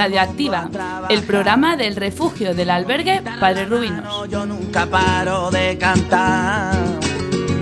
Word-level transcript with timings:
Radioactiva, 0.00 0.70
el 1.10 1.22
programa 1.24 1.76
del 1.76 1.94
refugio 1.94 2.54
del 2.54 2.70
albergue 2.70 3.20
Padre 3.38 3.66
Rubinos. 3.66 4.30
Yo 4.30 4.46
nunca 4.46 4.86
paro 4.86 5.50
de 5.50 5.76
cantar. 5.76 6.74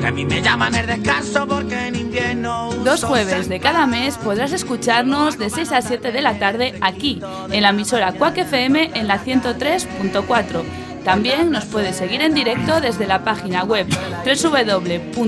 Que 0.01 0.07
a 0.07 0.13
mí 0.13 0.25
me 0.25 0.41
llaman 0.41 0.73
el 0.77 0.87
descanso 0.87 1.49
porque 1.49 1.89
en 1.89 1.97
invierno. 1.97 2.71
Dos 2.85 3.03
jueves 3.03 3.49
de 3.49 3.59
cada 3.59 3.89
mes 3.89 4.17
podrás 4.19 4.53
escucharnos 4.53 5.37
de 5.37 5.51
6 5.51 5.73
a 5.73 5.83
7 5.83 6.13
de 6.13 6.23
la 6.23 6.39
tarde 6.39 6.79
aquí, 6.81 7.21
en 7.51 7.61
la 7.61 7.71
emisora 7.71 8.13
Quack 8.13 8.39
FM 8.39 8.93
en 8.95 9.09
la 9.09 9.19
103.4. 9.19 10.63
También 11.05 11.51
nos 11.51 11.65
puedes 11.65 11.97
seguir 11.97 12.23
en 12.23 12.35
directo 12.35 12.81
desde 12.81 13.09
la 13.09 13.25
página 13.25 13.65
web 13.65 13.89
www.quackfm.org. 14.25 15.19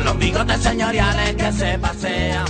con 0.00 0.04
los 0.06 0.18
bigotes 0.18 0.60
señoriales 0.62 1.36
que 1.36 1.52
se 1.52 1.78
pasean 1.78 2.46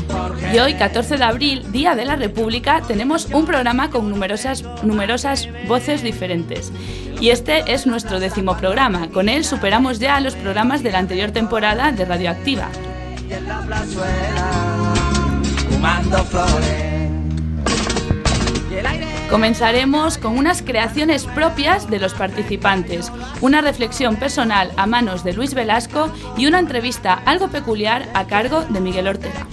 Y 0.53 0.59
hoy, 0.59 0.75
14 0.75 1.17
de 1.17 1.25
abril, 1.25 1.73
Día 1.73 1.95
de 1.95 2.05
la 2.05 2.17
República, 2.17 2.83
tenemos 2.87 3.27
un 3.33 3.45
programa 3.45 3.91
con 3.91 4.09
numerosas, 4.09 4.65
numerosas 4.83 5.49
voces 5.67 6.03
diferentes. 6.03 6.73
Y 7.21 7.31
este 7.31 7.73
es 7.73 7.87
nuestro 7.87 8.21
décimo 8.21 8.57
programa. 8.57 9.09
Con 9.09 9.29
él 9.29 9.45
superamos 9.45 9.99
ya 9.99 10.21
los 10.21 10.37
programas 10.37 10.83
de 10.83 10.93
la 10.93 10.99
anterior 10.99 11.33
temporada 11.33 11.93
de 11.93 12.05
Radioactiva. 12.05 12.69
y 13.29 13.33
en 13.33 13.49
la 13.49 13.61
plazuela 13.61 14.95
fumando 15.69 16.25
flores. 16.25 16.90
Comenzaremos 19.31 20.19
con 20.19 20.37
unas 20.37 20.61
creaciones 20.61 21.25
propias 21.25 21.89
de 21.89 22.01
los 22.01 22.15
participantes, 22.15 23.13
una 23.41 23.61
reflexión 23.61 24.17
personal 24.17 24.73
a 24.77 24.87
manos 24.87 25.23
de 25.23 25.33
Luis 25.33 25.55
Velasco 25.55 26.11
y 26.37 26.47
una 26.47 26.59
entrevista 26.59 27.15
algo 27.27 27.49
peculiar 27.49 28.09
a 28.15 28.27
cargo 28.27 28.63
de 28.63 28.81
Miguel 28.81 29.07
Ortega. 29.07 29.47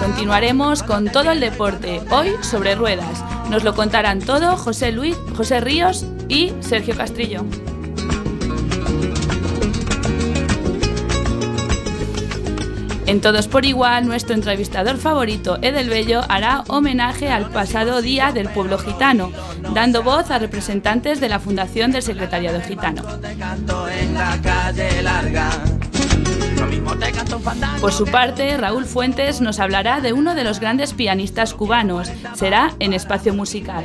Continuaremos 0.00 0.82
con 0.84 1.08
todo 1.08 1.32
el 1.32 1.40
deporte, 1.40 2.00
hoy 2.10 2.30
sobre 2.42 2.76
ruedas. 2.76 3.24
Nos 3.50 3.64
lo 3.64 3.74
contarán 3.74 4.20
todo 4.20 4.56
José 4.56 4.92
Luis, 4.92 5.16
José 5.36 5.60
Ríos 5.60 6.06
y 6.28 6.52
Sergio 6.60 6.96
Castrillo. 6.96 7.44
En 13.06 13.20
Todos 13.20 13.46
por 13.46 13.64
Igual, 13.64 14.06
nuestro 14.06 14.34
entrevistador 14.34 14.96
favorito, 14.96 15.58
Edel 15.62 15.88
Bello, 15.88 16.22
hará 16.28 16.64
homenaje 16.66 17.30
al 17.30 17.50
pasado 17.50 18.02
Día 18.02 18.32
del 18.32 18.48
Pueblo 18.48 18.78
Gitano, 18.78 19.30
dando 19.72 20.02
voz 20.02 20.32
a 20.32 20.40
representantes 20.40 21.20
de 21.20 21.28
la 21.28 21.38
Fundación 21.38 21.92
del 21.92 22.02
Secretariado 22.02 22.60
Gitano. 22.60 23.02
Por 27.80 27.92
su 27.92 28.06
parte, 28.06 28.56
Raúl 28.56 28.84
Fuentes 28.84 29.40
nos 29.40 29.60
hablará 29.60 30.00
de 30.00 30.12
uno 30.12 30.34
de 30.34 30.42
los 30.42 30.58
grandes 30.58 30.92
pianistas 30.92 31.54
cubanos. 31.54 32.10
Será 32.34 32.74
en 32.80 32.92
Espacio 32.92 33.34
Musical. 33.34 33.84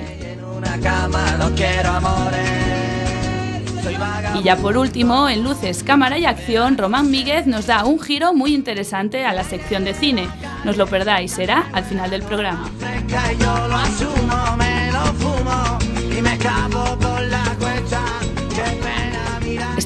Y 4.40 4.44
ya 4.44 4.56
por 4.58 4.78
último, 4.78 5.30
en 5.30 5.44
Luces, 5.44 5.84
Cámara 5.84 6.18
y 6.18 6.26
Acción, 6.26 6.78
Román 6.78 7.12
Míguez 7.12 7.48
nos 7.48 7.68
da 7.68 7.86
un 7.86 8.00
giro 8.00 8.34
muy 8.34 8.54
interesante 8.54 9.26
a 9.26 9.34
la 9.34 9.44
sección 9.44 9.84
de 9.84 9.94
cine. 9.94 10.28
No 10.64 10.72
os 10.72 10.78
lo 10.78 10.88
perdáis, 10.88 11.32
será 11.32 11.68
al 11.74 11.84
final 11.84 12.10
del 12.10 12.24
programa. 12.24 12.70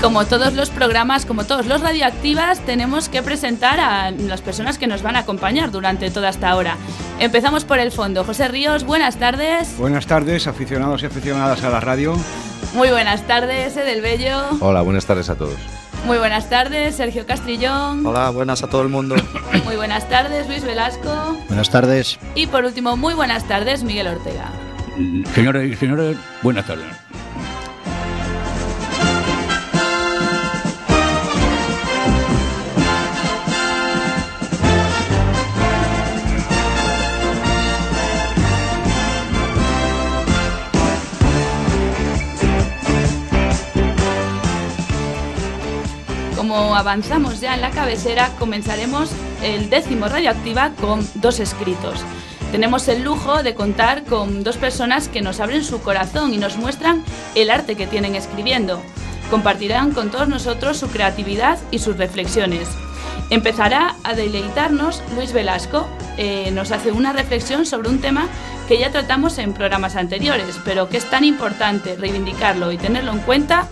Como 0.00 0.24
todos 0.24 0.54
los 0.54 0.70
programas, 0.70 1.26
como 1.26 1.44
todos 1.44 1.66
los 1.66 1.80
radioactivas, 1.80 2.60
tenemos 2.60 3.08
que 3.08 3.22
presentar 3.22 3.80
a 3.80 4.10
las 4.10 4.40
personas 4.40 4.78
que 4.78 4.86
nos 4.86 5.02
van 5.02 5.16
a 5.16 5.20
acompañar 5.20 5.70
durante 5.70 6.10
toda 6.10 6.30
esta 6.30 6.56
hora. 6.56 6.76
Empezamos 7.18 7.64
por 7.64 7.78
el 7.78 7.92
fondo. 7.92 8.24
José 8.24 8.48
Ríos, 8.48 8.84
buenas 8.84 9.16
tardes. 9.16 9.76
Buenas 9.76 10.06
tardes, 10.06 10.46
aficionados 10.46 11.02
y 11.02 11.06
aficionadas 11.06 11.62
a 11.64 11.70
la 11.70 11.80
radio. 11.80 12.16
Muy 12.74 12.88
buenas 12.88 13.26
tardes, 13.26 13.76
Edel 13.76 14.00
Bello. 14.00 14.40
Hola, 14.60 14.80
buenas 14.82 15.04
tardes 15.04 15.28
a 15.28 15.34
todos. 15.34 15.56
Muy 16.06 16.16
buenas 16.16 16.48
tardes, 16.48 16.94
Sergio 16.94 17.26
Castrillón. 17.26 18.06
Hola, 18.06 18.30
buenas 18.30 18.62
a 18.62 18.68
todo 18.68 18.82
el 18.82 18.88
mundo. 18.88 19.16
Muy 19.64 19.76
buenas 19.76 20.08
tardes, 20.08 20.48
Luis 20.48 20.64
Velasco. 20.64 21.36
Buenas 21.48 21.68
tardes. 21.68 22.18
Y 22.34 22.46
por 22.46 22.64
último, 22.64 22.96
muy 22.96 23.12
buenas 23.12 23.46
tardes, 23.46 23.84
Miguel 23.84 24.06
Ortega. 24.06 24.50
Señoras 25.34 25.64
y 25.64 25.76
señores, 25.76 26.16
buenas 26.42 26.66
tardes. 26.66 26.99
Como 46.50 46.74
avanzamos 46.74 47.40
ya 47.40 47.54
en 47.54 47.60
la 47.60 47.70
cabecera, 47.70 48.32
comenzaremos 48.36 49.12
el 49.40 49.70
décimo 49.70 50.08
radioactiva 50.08 50.72
con 50.80 51.08
dos 51.14 51.38
escritos. 51.38 52.00
Tenemos 52.50 52.88
el 52.88 53.04
lujo 53.04 53.44
de 53.44 53.54
contar 53.54 54.02
con 54.02 54.42
dos 54.42 54.56
personas 54.56 55.06
que 55.06 55.22
nos 55.22 55.38
abren 55.38 55.62
su 55.62 55.80
corazón 55.80 56.34
y 56.34 56.38
nos 56.38 56.56
muestran 56.56 57.04
el 57.36 57.52
arte 57.52 57.76
que 57.76 57.86
tienen 57.86 58.16
escribiendo. 58.16 58.82
Compartirán 59.30 59.92
con 59.92 60.10
todos 60.10 60.26
nosotros 60.26 60.76
su 60.76 60.88
creatividad 60.88 61.56
y 61.70 61.78
sus 61.78 61.96
reflexiones. 61.96 62.68
Empezará 63.30 63.94
a 64.02 64.14
deleitarnos 64.14 65.04
Luis 65.14 65.32
Velasco. 65.32 65.88
eh, 66.16 66.50
nos 66.50 66.72
hace 66.72 66.90
una 66.90 67.12
reflexión 67.12 67.64
sobre 67.64 67.88
un 67.88 68.00
tema 68.00 68.26
que 68.66 68.76
ya 68.76 68.90
tratamos 68.90 69.38
en 69.38 69.52
programas 69.52 69.94
anteriores, 69.94 70.58
pero 70.64 70.88
que 70.88 70.96
es 70.96 71.08
tan 71.08 71.22
importante 71.22 71.94
reivindicarlo 71.94 72.72
y 72.72 72.76
tenerlo 72.76 73.12
en 73.12 73.20
cuenta 73.20 73.68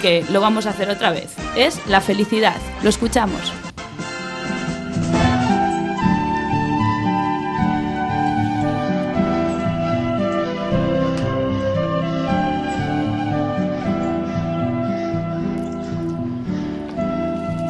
que 0.00 0.24
lo 0.30 0.40
vamos 0.40 0.66
a 0.66 0.70
hacer 0.70 0.90
otra 0.90 1.10
vez. 1.10 1.34
Es 1.56 1.80
la 1.86 2.00
felicidad. 2.00 2.56
Lo 2.82 2.88
escuchamos. 2.88 3.52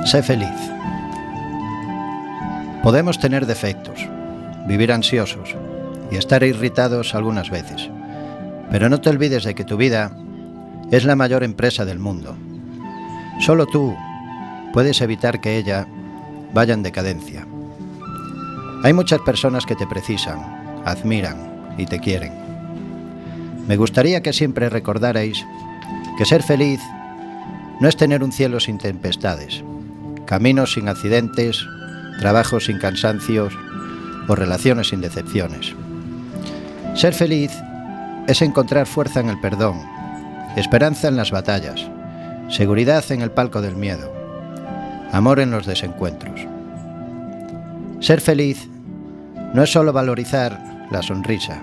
Sé 0.06 0.22
feliz. 0.22 0.46
Podemos 2.84 3.19
tener 3.19 3.44
defectos, 3.44 4.06
vivir 4.69 4.93
ansiosos 4.93 5.56
y 6.12 6.17
estar 6.17 6.44
irritados 6.44 7.17
algunas 7.17 7.50
veces. 7.50 7.90
Pero 8.70 8.88
no 8.88 9.00
te 9.00 9.11
olvides 9.11 9.43
de 9.43 9.56
que 9.56 9.64
tu 9.64 9.76
vida 9.76 10.12
es 10.91 11.05
la 11.05 11.17
mayor 11.17 11.43
empresa 11.43 11.85
del 11.85 11.99
mundo. 11.99 12.37
Solo 13.41 13.67
tú 13.67 13.94
puedes 14.73 15.00
evitar 15.00 15.41
que 15.41 15.56
ella 15.56 15.87
vaya 16.55 16.75
en 16.75 16.83
decadencia. 16.83 17.47
Hay 18.83 18.93
muchas 18.93 19.21
personas 19.21 19.67
que 19.67 19.75
te 19.75 19.87
precisan, 19.87 20.83
admiran 20.85 21.75
y 21.77 21.87
te 21.87 21.99
quieren. 21.99 22.33
Me 23.67 23.77
gustaría 23.77 24.23
que 24.23 24.33
siempre 24.33 24.69
recordarais 24.69 25.44
que 26.17 26.25
ser 26.25 26.43
feliz 26.43 26.81
no 27.81 27.89
es 27.89 27.97
tener 27.97 28.23
un 28.23 28.32
cielo 28.32 28.61
sin 28.61 28.79
tempestades, 28.79 29.65
caminos 30.25 30.73
sin 30.75 30.89
accidentes, 30.89 31.67
trabajos 32.21 32.67
sin 32.67 32.79
cansancios 32.79 33.53
o 34.29 34.35
relaciones 34.35 34.89
sin 34.89 35.00
decepciones. 35.00 35.75
Ser 36.94 37.12
feliz 37.12 37.50
es 38.27 38.41
encontrar 38.41 38.87
fuerza 38.87 39.21
en 39.21 39.29
el 39.29 39.41
perdón, 39.41 39.95
esperanza 40.56 41.08
en 41.08 41.17
las 41.17 41.31
batallas 41.31 41.87
seguridad 42.49 43.05
en 43.11 43.23
el 43.23 43.31
palco 43.31 43.61
del 43.61 43.76
miedo, 43.76 44.12
amor 45.12 45.41
en 45.41 45.50
los 45.50 45.67
desencuentros. 45.67 46.41
Ser 48.00 48.20
feliz 48.20 48.69
no 49.53 49.62
es 49.62 49.73
solo 49.73 49.93
valorizar 49.93 50.87
la 50.91 51.03
sonrisa, 51.03 51.61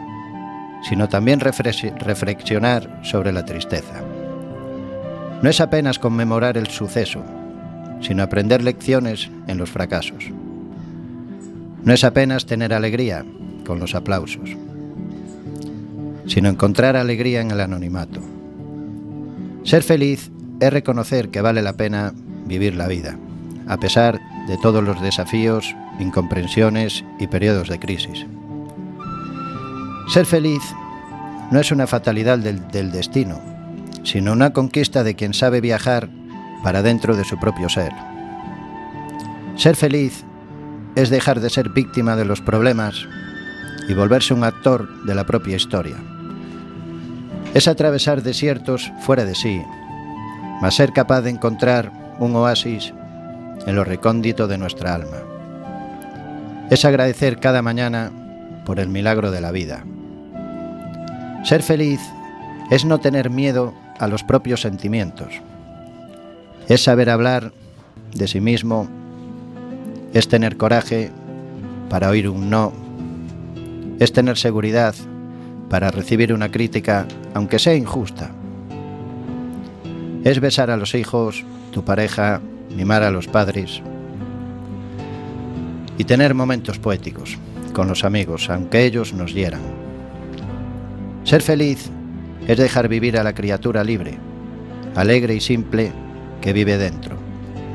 sino 0.87 1.07
también 1.07 1.39
reflex- 1.39 1.97
reflexionar 1.99 2.99
sobre 3.03 3.31
la 3.31 3.45
tristeza. 3.45 4.01
No 5.41 5.49
es 5.49 5.61
apenas 5.61 5.99
conmemorar 5.99 6.57
el 6.57 6.67
suceso, 6.67 7.23
sino 8.01 8.23
aprender 8.23 8.61
lecciones 8.61 9.31
en 9.47 9.57
los 9.57 9.69
fracasos. 9.69 10.25
No 11.83 11.93
es 11.93 12.03
apenas 12.03 12.45
tener 12.45 12.73
alegría 12.73 13.25
con 13.65 13.79
los 13.79 13.95
aplausos, 13.95 14.49
sino 16.27 16.49
encontrar 16.49 16.97
alegría 16.97 17.41
en 17.41 17.51
el 17.51 17.61
anonimato. 17.61 18.19
Ser 19.63 19.81
feliz 19.81 20.29
es 20.59 20.73
reconocer 20.73 21.29
que 21.29 21.41
vale 21.41 21.61
la 21.61 21.73
pena 21.73 22.13
vivir 22.45 22.75
la 22.75 22.87
vida, 22.87 23.17
a 23.67 23.77
pesar 23.77 24.19
de 24.47 24.57
todos 24.57 24.83
los 24.83 25.01
desafíos, 25.01 25.73
incomprensiones 25.99 27.05
y 27.17 27.27
periodos 27.27 27.69
de 27.69 27.79
crisis. 27.79 28.25
Ser 30.09 30.25
feliz 30.25 30.61
no 31.49 31.61
es 31.61 31.71
una 31.71 31.87
fatalidad 31.87 32.39
del, 32.39 32.67
del 32.67 32.91
destino, 32.91 33.39
sino 34.03 34.33
una 34.33 34.51
conquista 34.51 35.03
de 35.03 35.15
quien 35.15 35.33
sabe 35.33 35.61
viajar 35.61 36.09
para 36.61 36.81
dentro 36.81 37.15
de 37.15 37.23
su 37.23 37.39
propio 37.39 37.69
ser. 37.69 37.93
Ser 39.55 39.77
feliz 39.77 40.25
es 40.95 41.09
dejar 41.09 41.39
de 41.39 41.49
ser 41.49 41.69
víctima 41.69 42.17
de 42.17 42.25
los 42.25 42.41
problemas 42.41 43.07
y 43.87 43.93
volverse 43.93 44.33
un 44.33 44.43
actor 44.43 45.05
de 45.05 45.15
la 45.15 45.25
propia 45.25 45.55
historia. 45.55 45.95
Es 47.53 47.67
atravesar 47.67 48.23
desiertos 48.23 48.91
fuera 49.01 49.25
de 49.25 49.35
sí, 49.35 49.61
mas 50.61 50.75
ser 50.75 50.91
capaz 50.91 51.21
de 51.21 51.29
encontrar 51.29 51.91
un 52.19 52.35
oasis 52.35 52.93
en 53.67 53.75
lo 53.75 53.83
recóndito 53.83 54.47
de 54.47 54.57
nuestra 54.57 54.95
alma. 54.95 55.17
Es 56.69 56.83
agradecer 56.85 57.39
cada 57.39 57.61
mañana 57.61 58.11
por 58.65 58.79
el 58.79 58.89
milagro 58.89 59.29
de 59.29 59.41
la 59.41 59.51
vida. 59.51 59.85
Ser 61.43 61.61
feliz 61.61 61.99
es 62.71 62.85
no 62.85 62.99
tener 62.99 63.29
miedo 63.29 63.73
a 63.99 64.07
los 64.07 64.23
propios 64.23 64.61
sentimientos. 64.61 65.29
Es 66.67 66.83
saber 66.83 67.09
hablar 67.09 67.51
de 68.15 68.27
sí 68.27 68.41
mismo. 68.41 68.87
Es 70.13 70.27
tener 70.27 70.57
coraje 70.57 71.11
para 71.89 72.09
oír 72.09 72.29
un 72.29 72.49
no. 72.49 72.71
Es 73.99 74.13
tener 74.13 74.37
seguridad 74.37 74.95
para 75.73 75.89
recibir 75.89 76.31
una 76.31 76.51
crítica, 76.51 77.07
aunque 77.33 77.57
sea 77.57 77.73
injusta. 77.73 78.29
Es 80.23 80.39
besar 80.39 80.69
a 80.69 80.77
los 80.77 80.93
hijos, 80.93 81.43
tu 81.71 81.83
pareja, 81.83 82.41
mimar 82.69 83.01
a 83.01 83.09
los 83.09 83.25
padres 83.27 83.81
y 85.97 86.03
tener 86.03 86.35
momentos 86.35 86.77
poéticos 86.77 87.39
con 87.73 87.87
los 87.87 88.03
amigos, 88.03 88.51
aunque 88.51 88.85
ellos 88.85 89.13
nos 89.13 89.33
hieran. 89.33 89.61
Ser 91.23 91.41
feliz 91.41 91.89
es 92.47 92.57
dejar 92.59 92.87
vivir 92.87 93.17
a 93.17 93.23
la 93.23 93.33
criatura 93.33 93.83
libre, 93.83 94.19
alegre 94.93 95.33
y 95.33 95.41
simple 95.41 95.91
que 96.39 96.53
vive 96.53 96.77
dentro 96.77 97.17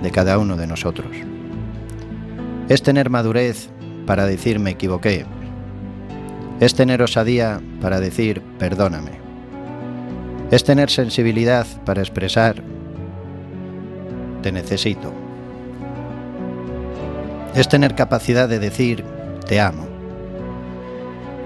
de 0.04 0.12
cada 0.12 0.38
uno 0.38 0.56
de 0.56 0.68
nosotros. 0.68 1.10
Es 2.68 2.80
tener 2.80 3.10
madurez 3.10 3.70
para 4.06 4.24
decir 4.24 4.60
me 4.60 4.70
equivoqué. 4.70 5.26
Es 6.60 6.74
tener 6.74 7.02
osadía 7.02 7.60
para 7.80 8.00
decir 8.00 8.42
perdóname. 8.58 9.12
Es 10.50 10.64
tener 10.64 10.90
sensibilidad 10.90 11.66
para 11.84 12.00
expresar 12.00 12.62
te 14.42 14.50
necesito. 14.50 15.12
Es 17.54 17.68
tener 17.68 17.94
capacidad 17.94 18.48
de 18.48 18.58
decir 18.58 19.04
te 19.46 19.60
amo. 19.60 19.86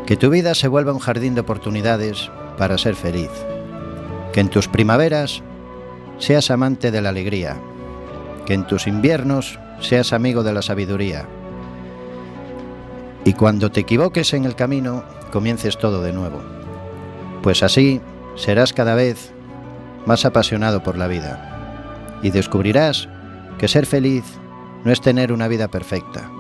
Que 0.06 0.16
tu 0.16 0.30
vida 0.30 0.54
se 0.54 0.68
vuelva 0.68 0.92
un 0.92 0.98
jardín 0.98 1.34
de 1.34 1.42
oportunidades 1.42 2.30
para 2.56 2.78
ser 2.78 2.94
feliz. 2.94 3.30
Que 4.32 4.40
en 4.40 4.48
tus 4.48 4.68
primaveras 4.68 5.42
seas 6.18 6.50
amante 6.50 6.90
de 6.90 7.02
la 7.02 7.10
alegría. 7.10 7.56
Que 8.46 8.54
en 8.54 8.66
tus 8.66 8.86
inviernos 8.86 9.58
seas 9.80 10.12
amigo 10.12 10.42
de 10.42 10.52
la 10.52 10.62
sabiduría. 10.62 11.26
Y 13.24 13.34
cuando 13.34 13.70
te 13.70 13.80
equivoques 13.80 14.32
en 14.34 14.44
el 14.44 14.56
camino, 14.56 15.04
comiences 15.30 15.78
todo 15.78 16.02
de 16.02 16.12
nuevo. 16.12 16.40
Pues 17.42 17.62
así 17.62 18.00
serás 18.34 18.72
cada 18.72 18.94
vez 18.94 19.32
más 20.06 20.24
apasionado 20.24 20.82
por 20.82 20.98
la 20.98 21.06
vida. 21.06 22.18
Y 22.22 22.30
descubrirás 22.30 23.08
que 23.58 23.68
ser 23.68 23.86
feliz 23.86 24.24
no 24.84 24.92
es 24.92 25.00
tener 25.00 25.32
una 25.32 25.48
vida 25.48 25.68
perfecta, 25.68 26.30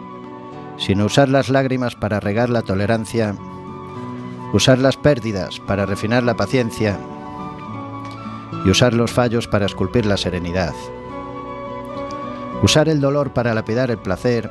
sino 0.76 1.06
usar 1.06 1.28
las 1.28 1.48
lágrimas 1.48 1.94
para 1.94 2.18
regar 2.18 2.50
la 2.50 2.62
tolerancia, 2.62 3.36
usar 4.52 4.78
las 4.78 4.96
pérdidas 4.96 5.60
para 5.60 5.86
refinar 5.86 6.24
la 6.24 6.34
paciencia 6.34 6.98
y 8.64 8.70
usar 8.70 8.94
los 8.94 9.12
fallos 9.12 9.48
para 9.48 9.66
esculpir 9.66 10.06
la 10.06 10.16
serenidad. 10.16 10.74
Usar 12.62 12.88
el 12.88 13.00
dolor 13.00 13.32
para 13.32 13.54
lapidar 13.54 13.90
el 13.90 13.98
placer, 13.98 14.50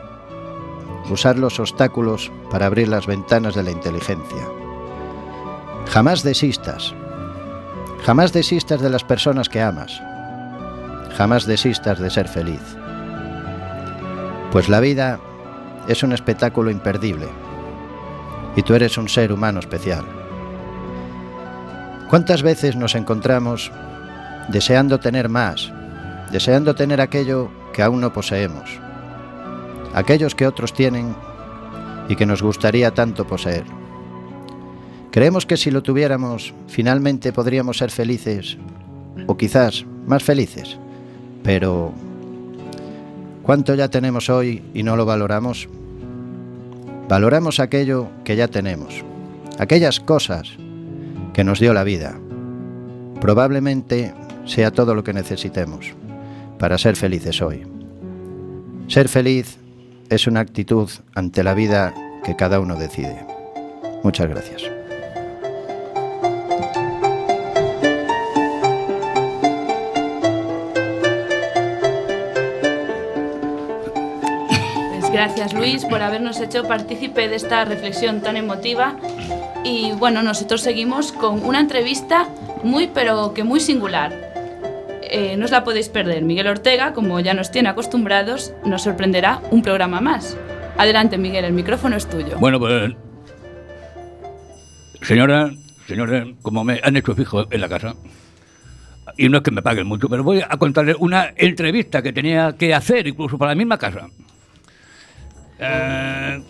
usar 1.09 1.37
los 1.37 1.59
obstáculos 1.59 2.31
para 2.49 2.67
abrir 2.67 2.87
las 2.87 3.07
ventanas 3.07 3.55
de 3.55 3.63
la 3.63 3.71
inteligencia. 3.71 4.47
Jamás 5.87 6.23
desistas, 6.23 6.93
jamás 8.03 8.33
desistas 8.33 8.81
de 8.81 8.89
las 8.89 9.03
personas 9.03 9.49
que 9.49 9.61
amas, 9.61 10.01
jamás 11.17 11.45
desistas 11.45 11.99
de 11.99 12.09
ser 12.09 12.27
feliz. 12.27 12.61
Pues 14.51 14.69
la 14.69 14.79
vida 14.79 15.19
es 15.87 16.03
un 16.03 16.13
espectáculo 16.13 16.71
imperdible 16.71 17.27
y 18.55 18.63
tú 18.63 18.75
eres 18.75 18.97
un 18.97 19.09
ser 19.09 19.31
humano 19.31 19.59
especial. 19.59 20.05
¿Cuántas 22.09 22.43
veces 22.43 22.75
nos 22.75 22.95
encontramos 22.95 23.71
deseando 24.49 24.99
tener 24.99 25.29
más, 25.29 25.71
deseando 26.31 26.75
tener 26.75 26.99
aquello 26.99 27.49
que 27.73 27.83
aún 27.83 28.01
no 28.01 28.11
poseemos, 28.11 28.79
aquellos 29.93 30.35
que 30.35 30.47
otros 30.47 30.73
tienen 30.73 31.15
y 32.09 32.15
que 32.15 32.25
nos 32.25 32.41
gustaría 32.41 32.93
tanto 32.93 33.25
poseer? 33.25 33.63
Creemos 35.11 35.45
que 35.45 35.57
si 35.57 35.71
lo 35.71 35.83
tuviéramos, 35.83 36.53
finalmente 36.67 37.33
podríamos 37.33 37.77
ser 37.77 37.91
felices, 37.91 38.57
o 39.27 39.35
quizás 39.35 39.85
más 40.07 40.23
felices, 40.23 40.77
pero 41.43 41.91
¿cuánto 43.43 43.75
ya 43.75 43.89
tenemos 43.89 44.29
hoy 44.29 44.63
y 44.73 44.83
no 44.83 44.95
lo 44.95 45.05
valoramos? 45.05 45.67
Valoramos 47.09 47.59
aquello 47.59 48.07
que 48.23 48.37
ya 48.37 48.47
tenemos, 48.47 49.03
aquellas 49.59 49.99
cosas 49.99 50.57
que 51.33 51.43
nos 51.43 51.59
dio 51.59 51.73
la 51.73 51.83
vida. 51.83 52.17
Probablemente 53.19 54.13
sea 54.45 54.71
todo 54.71 54.95
lo 54.95 55.03
que 55.03 55.13
necesitemos 55.13 55.93
para 56.57 56.77
ser 56.77 56.95
felices 56.95 57.41
hoy. 57.41 57.63
Ser 58.87 59.09
feliz 59.09 59.57
es 60.11 60.27
una 60.27 60.41
actitud 60.41 60.89
ante 61.15 61.41
la 61.41 61.53
vida 61.53 61.93
que 62.25 62.35
cada 62.35 62.59
uno 62.59 62.75
decide. 62.75 63.25
Muchas 64.03 64.27
gracias. 64.27 64.63
Pues 74.89 75.11
gracias 75.11 75.53
Luis 75.53 75.85
por 75.85 76.01
habernos 76.01 76.41
hecho 76.41 76.67
partícipe 76.67 77.29
de 77.29 77.37
esta 77.37 77.63
reflexión 77.63 78.19
tan 78.19 78.35
emotiva. 78.35 78.97
Y 79.63 79.93
bueno, 79.93 80.23
nosotros 80.23 80.59
seguimos 80.59 81.13
con 81.13 81.45
una 81.45 81.61
entrevista 81.61 82.27
muy 82.63 82.87
pero 82.87 83.33
que 83.33 83.45
muy 83.45 83.61
singular. 83.61 84.30
Eh, 85.13 85.35
no 85.37 85.43
os 85.45 85.51
la 85.51 85.63
podéis 85.65 85.89
perder. 85.89 86.23
Miguel 86.23 86.47
Ortega, 86.47 86.93
como 86.93 87.19
ya 87.19 87.33
nos 87.33 87.51
tiene 87.51 87.67
acostumbrados, 87.67 88.53
nos 88.65 88.83
sorprenderá 88.83 89.41
un 89.51 89.61
programa 89.61 89.99
más. 89.99 90.37
Adelante 90.77 91.17
Miguel, 91.17 91.43
el 91.43 91.51
micrófono 91.53 91.97
es 91.97 92.09
tuyo. 92.09 92.37
Bueno, 92.39 92.59
pues. 92.59 92.93
Señora, 95.01 95.51
señora, 95.87 96.25
como 96.41 96.63
me 96.63 96.79
han 96.81 96.95
hecho 96.95 97.13
fijo 97.13 97.45
en 97.51 97.59
la 97.59 97.67
casa, 97.67 97.95
y 99.17 99.27
no 99.27 99.37
es 99.39 99.43
que 99.43 99.51
me 99.51 99.61
paguen 99.61 99.85
mucho, 99.87 100.07
pero 100.07 100.23
voy 100.23 100.41
a 100.47 100.57
contarle 100.57 100.95
una 100.97 101.33
entrevista 101.35 102.01
que 102.01 102.13
tenía 102.13 102.55
que 102.57 102.73
hacer 102.73 103.05
incluso 103.07 103.37
para 103.37 103.51
la 103.51 103.55
misma 103.55 103.77
casa. 103.77 104.07
Eh, 105.59 106.41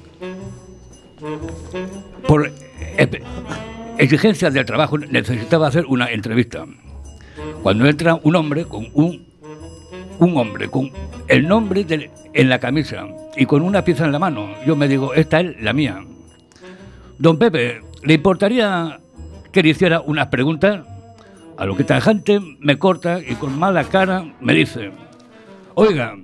por 2.27 2.51
ex- 2.97 3.21
exigencias 3.97 4.53
del 4.53 4.65
trabajo 4.65 4.97
necesitaba 4.99 5.67
hacer 5.67 5.85
una 5.87 6.11
entrevista. 6.11 6.65
Cuando 7.63 7.86
entra 7.86 8.20
un 8.24 8.36
hombre 8.36 8.65
con 8.65 8.88
un 8.93 9.31
un 10.22 10.38
hombre 10.38 10.70
con 10.70 10.91
el 11.27 11.48
nombre 11.48 11.84
en 12.34 12.50
la 12.50 12.60
camisa 12.60 13.08
y 13.36 13.48
con 13.48 13.63
una 13.63 13.84
pieza 13.84 14.05
en 14.05 14.12
la 14.12 14.20
mano, 14.20 14.50
yo 14.67 14.75
me 14.75 14.88
digo, 14.88 15.15
esta 15.15 15.39
es 15.41 15.60
la 15.60 15.74
mía. 15.74 16.05
Don 17.17 17.39
Pepe, 17.39 17.81
¿le 18.03 18.13
importaría 18.13 19.00
que 19.51 19.63
le 19.63 19.70
hiciera 19.70 20.01
unas 20.01 20.27
preguntas? 20.27 20.86
A 21.58 21.65
lo 21.65 21.75
que 21.75 21.84
tajante 21.84 22.39
me 22.60 22.77
corta 22.77 23.20
y 23.20 23.34
con 23.34 23.58
mala 23.58 23.84
cara 23.86 24.25
me 24.39 24.53
dice, 24.53 24.91
oiga, 25.74 26.15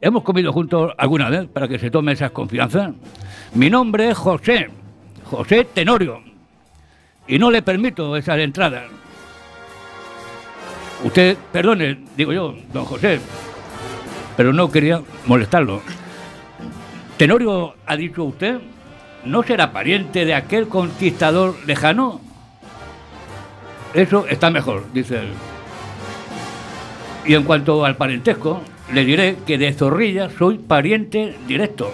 ¿hemos 0.00 0.22
comido 0.22 0.50
juntos 0.50 0.92
alguna 0.96 1.28
vez 1.28 1.46
para 1.46 1.68
que 1.68 1.78
se 1.78 1.90
tome 1.90 2.12
esas 2.12 2.30
confianzas? 2.30 2.92
Mi 3.54 3.68
nombre 3.68 4.08
es 4.08 4.16
José, 4.16 4.70
José 5.24 5.66
Tenorio, 5.72 6.22
y 7.28 7.38
no 7.38 7.50
le 7.50 7.60
permito 7.60 8.16
esas 8.16 8.38
entradas. 8.38 8.84
Usted, 11.04 11.36
perdone, 11.52 11.98
digo 12.16 12.32
yo, 12.32 12.54
don 12.72 12.86
José, 12.86 13.20
pero 14.38 14.54
no 14.54 14.70
quería 14.70 15.02
molestarlo. 15.26 15.82
Tenorio, 17.18 17.74
ha 17.84 17.94
dicho 17.94 18.24
usted, 18.24 18.58
¿no 19.26 19.42
será 19.42 19.70
pariente 19.70 20.24
de 20.24 20.34
aquel 20.34 20.66
conquistador 20.66 21.56
lejano? 21.66 22.22
Eso 23.92 24.26
está 24.26 24.50
mejor, 24.50 24.86
dice 24.94 25.18
él. 25.18 25.28
Y 27.26 27.34
en 27.34 27.44
cuanto 27.44 27.84
al 27.84 27.96
parentesco, 27.96 28.62
le 28.90 29.04
diré 29.04 29.36
que 29.46 29.58
de 29.58 29.74
Zorrilla 29.74 30.30
soy 30.30 30.56
pariente 30.56 31.36
directo. 31.46 31.92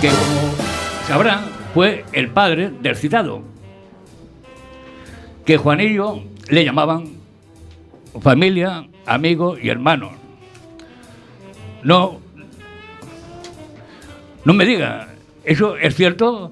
Que 0.00 0.08
como 0.08 0.52
sabrán, 1.06 1.44
fue 1.72 2.04
el 2.12 2.28
padre 2.28 2.70
del 2.80 2.96
citado. 2.96 3.55
Que 5.46 5.56
Juanillo 5.56 6.22
le 6.50 6.64
llamaban 6.64 7.04
familia, 8.20 8.86
amigo 9.06 9.56
y 9.58 9.68
hermano. 9.68 10.10
No, 11.82 12.20
no 14.44 14.54
me 14.54 14.64
diga, 14.64 15.08
¿eso 15.44 15.76
es 15.76 15.94
cierto? 15.94 16.50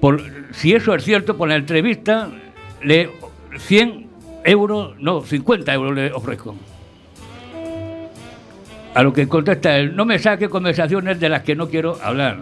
Por, 0.00 0.22
si 0.52 0.74
eso 0.74 0.94
es 0.94 1.04
cierto, 1.04 1.36
por 1.36 1.48
la 1.48 1.56
entrevista, 1.56 2.30
le 2.82 3.10
100 3.56 4.08
euros, 4.44 4.94
no, 4.98 5.22
50 5.22 5.72
euros 5.72 5.94
le 5.94 6.12
ofrezco. 6.12 6.54
A 8.94 9.02
lo 9.02 9.12
que 9.12 9.26
contesta 9.26 9.76
él, 9.78 9.96
no 9.96 10.04
me 10.04 10.18
saque 10.18 10.48
conversaciones 10.48 11.18
de 11.18 11.28
las 11.28 11.42
que 11.42 11.56
no 11.56 11.68
quiero 11.68 11.98
hablar. 12.02 12.38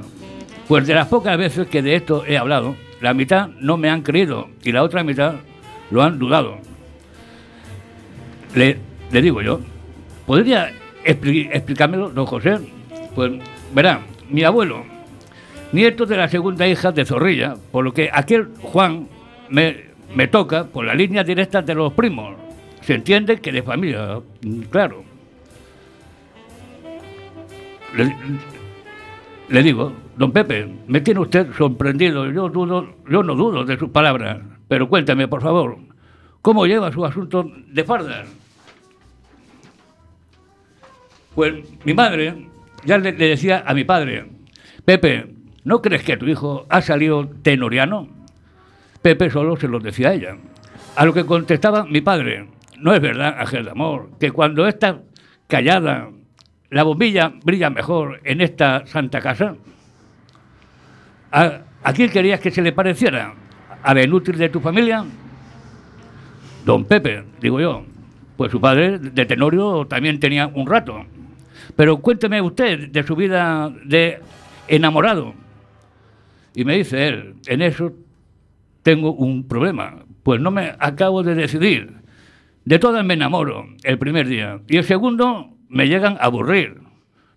Pues 0.68 0.86
de 0.86 0.94
las 0.94 1.08
pocas 1.08 1.38
veces 1.38 1.66
que 1.68 1.82
de 1.82 1.94
esto 1.94 2.24
he 2.26 2.36
hablado, 2.36 2.76
la 3.02 3.12
mitad 3.14 3.48
no 3.60 3.76
me 3.76 3.90
han 3.90 4.02
creído 4.02 4.48
y 4.62 4.72
la 4.72 4.82
otra 4.82 5.02
mitad 5.02 5.34
lo 5.90 6.02
han 6.02 6.18
dudado. 6.18 6.58
Le, 8.54 8.78
digo 9.10 9.42
yo, 9.42 9.60
¿podría 10.24 10.70
expli- 11.04 11.50
explicármelo, 11.52 12.10
don 12.10 12.26
José? 12.26 12.58
Pues 13.14 13.32
verá, 13.74 14.00
mi 14.30 14.44
abuelo, 14.44 14.84
nieto 15.72 16.06
de 16.06 16.16
la 16.16 16.28
segunda 16.28 16.66
hija 16.68 16.92
de 16.92 17.04
Zorrilla, 17.04 17.56
por 17.72 17.84
lo 17.84 17.92
que 17.92 18.08
aquel 18.12 18.50
Juan 18.62 19.08
me, 19.50 19.86
me 20.14 20.28
toca 20.28 20.64
por 20.64 20.84
la 20.84 20.94
línea 20.94 21.24
directa 21.24 21.60
de 21.60 21.74
los 21.74 21.92
primos. 21.92 22.36
Se 22.82 22.94
entiende 22.94 23.40
que 23.40 23.52
de 23.52 23.62
familia, 23.62 24.20
claro. 24.70 25.04
Le 29.48 29.62
digo, 29.62 29.92
don 30.16 30.32
Pepe, 30.32 30.68
me 30.86 31.00
tiene 31.00 31.20
usted 31.20 31.52
sorprendido, 31.52 32.30
yo, 32.30 32.48
no 32.48 33.34
dudo 33.34 33.64
de 33.64 33.78
sus 33.78 33.90
palabras, 33.90 34.38
pero 34.68 34.88
cuéntame, 34.88 35.28
por 35.28 35.42
favor, 35.42 35.78
¿cómo 36.40 36.66
lleva 36.66 36.92
su 36.92 37.04
asunto 37.04 37.50
de 37.68 37.84
fardas? 37.84 38.28
Pues 41.34 41.64
mi 41.84 41.94
madre 41.94 42.48
ya 42.84 42.98
le, 42.98 43.12
le 43.12 43.28
decía 43.28 43.64
a 43.66 43.74
mi 43.74 43.84
padre, 43.84 44.26
Pepe, 44.84 45.34
¿no 45.64 45.80
crees 45.80 46.02
que 46.02 46.16
tu 46.16 46.26
hijo 46.26 46.66
ha 46.68 46.82
salido 46.82 47.28
tenoriano? 47.42 48.08
Pepe 49.00 49.30
solo 49.30 49.56
se 49.56 49.68
lo 49.68 49.80
decía 49.80 50.10
a 50.10 50.14
ella. 50.14 50.36
A 50.94 51.04
lo 51.06 51.14
que 51.14 51.24
contestaba 51.24 51.84
mi 51.84 52.00
padre, 52.00 52.48
no 52.78 52.92
es 52.92 53.00
verdad, 53.00 53.36
Ángel 53.38 53.64
de 53.64 53.70
Amor, 53.70 54.10
que 54.20 54.30
cuando 54.30 54.66
está 54.66 55.00
callada, 55.46 56.10
la 56.70 56.82
bombilla 56.82 57.32
brilla 57.44 57.70
mejor 57.70 58.20
en 58.24 58.40
esta 58.40 58.86
santa 58.86 59.20
casa. 59.20 59.56
¿A, 61.32 61.92
quién 61.94 62.10
querías 62.10 62.40
que 62.40 62.50
se 62.50 62.60
le 62.60 62.72
pareciera? 62.72 63.34
¿A 63.82 63.94
la 63.94 64.02
inútil 64.02 64.36
de 64.36 64.50
tu 64.50 64.60
familia? 64.60 65.04
Don 66.64 66.84
Pepe, 66.84 67.24
digo 67.40 67.58
yo. 67.58 67.84
Pues 68.36 68.52
su 68.52 68.60
padre 68.60 68.98
de 68.98 69.26
Tenorio 69.26 69.86
también 69.86 70.20
tenía 70.20 70.46
un 70.48 70.66
rato. 70.66 71.04
Pero 71.74 71.98
cuénteme 71.98 72.40
usted 72.42 72.90
de 72.90 73.02
su 73.02 73.16
vida 73.16 73.72
de 73.84 74.20
enamorado. 74.68 75.34
Y 76.54 76.64
me 76.64 76.76
dice 76.76 77.08
él, 77.08 77.34
en 77.46 77.62
eso 77.62 77.92
tengo 78.82 79.12
un 79.12 79.48
problema, 79.48 80.04
pues 80.22 80.40
no 80.40 80.50
me 80.50 80.74
acabo 80.78 81.22
de 81.22 81.34
decidir. 81.34 81.94
De 82.64 82.78
todas 82.78 83.04
me 83.04 83.14
enamoro 83.14 83.66
el 83.84 83.98
primer 83.98 84.26
día 84.28 84.60
y 84.68 84.76
el 84.76 84.84
segundo 84.84 85.56
me 85.68 85.88
llegan 85.88 86.16
a 86.20 86.26
aburrir. 86.26 86.81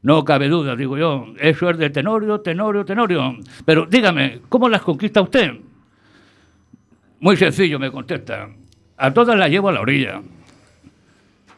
No 0.05 0.23
cabe 0.23 0.47
duda, 0.49 0.75
digo 0.75 0.99
yo, 0.99 1.33
eso 1.39 1.67
es 1.71 1.79
de 1.79 1.89
Tenorio, 1.89 2.39
Tenorio, 2.39 2.85
Tenorio. 2.85 3.37
Pero 3.65 3.87
dígame, 3.87 4.41
¿cómo 4.49 4.69
las 4.69 4.83
conquista 4.83 5.19
usted? 5.19 5.51
Muy 7.21 7.35
sencillo, 7.35 7.79
me 7.79 7.89
contesta. 7.89 8.47
A 8.97 9.11
todas 9.11 9.35
las 9.35 9.49
llevo 9.49 9.69
a 9.69 9.71
la 9.71 9.81
orilla 9.81 10.21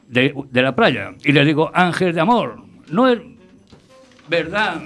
de, 0.08 0.34
la 0.54 0.74
playa 0.74 1.14
y 1.26 1.34
le 1.34 1.44
digo, 1.44 1.70
Ángel 1.74 2.14
de 2.14 2.22
amor, 2.22 2.64
no 2.90 3.10
es 3.10 3.20
verdad. 4.30 4.82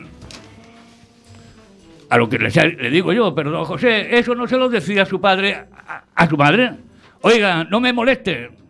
A 2.09 2.17
lo 2.17 2.27
que 2.27 2.39
le, 2.39 2.49
le 2.49 2.89
digo 2.89 3.13
yo, 3.13 3.35
pero 3.35 3.51
don 3.51 3.65
José, 3.65 4.17
eso 4.17 4.33
no 4.33 4.47
se 4.47 4.57
lo 4.57 4.69
decía 4.69 5.05
su 5.05 5.21
padre 5.21 5.67
a, 5.87 6.05
a 6.15 6.27
su 6.27 6.35
madre. 6.35 6.77
Oiga, 7.21 7.63
no 7.65 7.79
me 7.79 7.93
moleste 7.93 8.60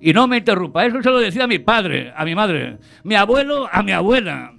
y 0.00 0.12
no 0.12 0.26
me 0.28 0.38
interrumpa. 0.38 0.84
Eso 0.86 1.02
se 1.02 1.10
lo 1.10 1.18
decía 1.18 1.44
a 1.44 1.48
mi 1.48 1.58
padre, 1.58 2.12
a 2.16 2.24
mi 2.24 2.34
madre. 2.34 2.78
Mi 3.04 3.14
abuelo 3.14 3.68
a 3.70 3.82
mi 3.82 3.92
abuela. 3.92 4.52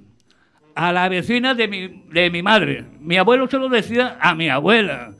A 0.75 0.91
la 0.93 1.09
vecina 1.09 1.53
de 1.53 1.67
mi, 1.67 1.87
de 2.11 2.29
mi 2.29 2.41
madre. 2.41 2.85
Mi 3.01 3.17
abuelo 3.17 3.47
se 3.47 3.57
lo 3.57 3.67
decía 3.69 4.17
a 4.21 4.33
mi 4.35 4.49
abuela. 4.49 5.11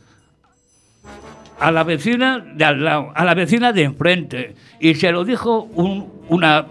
A 1.60 1.72
la 1.72 1.84
vecina 1.84 2.40
de 2.40 2.64
al 2.66 2.84
lado. 2.84 3.12
A 3.16 3.26
la 3.26 3.34
vecina 3.34 3.74
de 3.74 3.84
enfrente. 3.84 4.56
Y 4.80 4.96
se 4.96 5.12
lo 5.12 5.26
dijo 5.26 5.64
un- 5.64 6.12
una, 6.30 6.66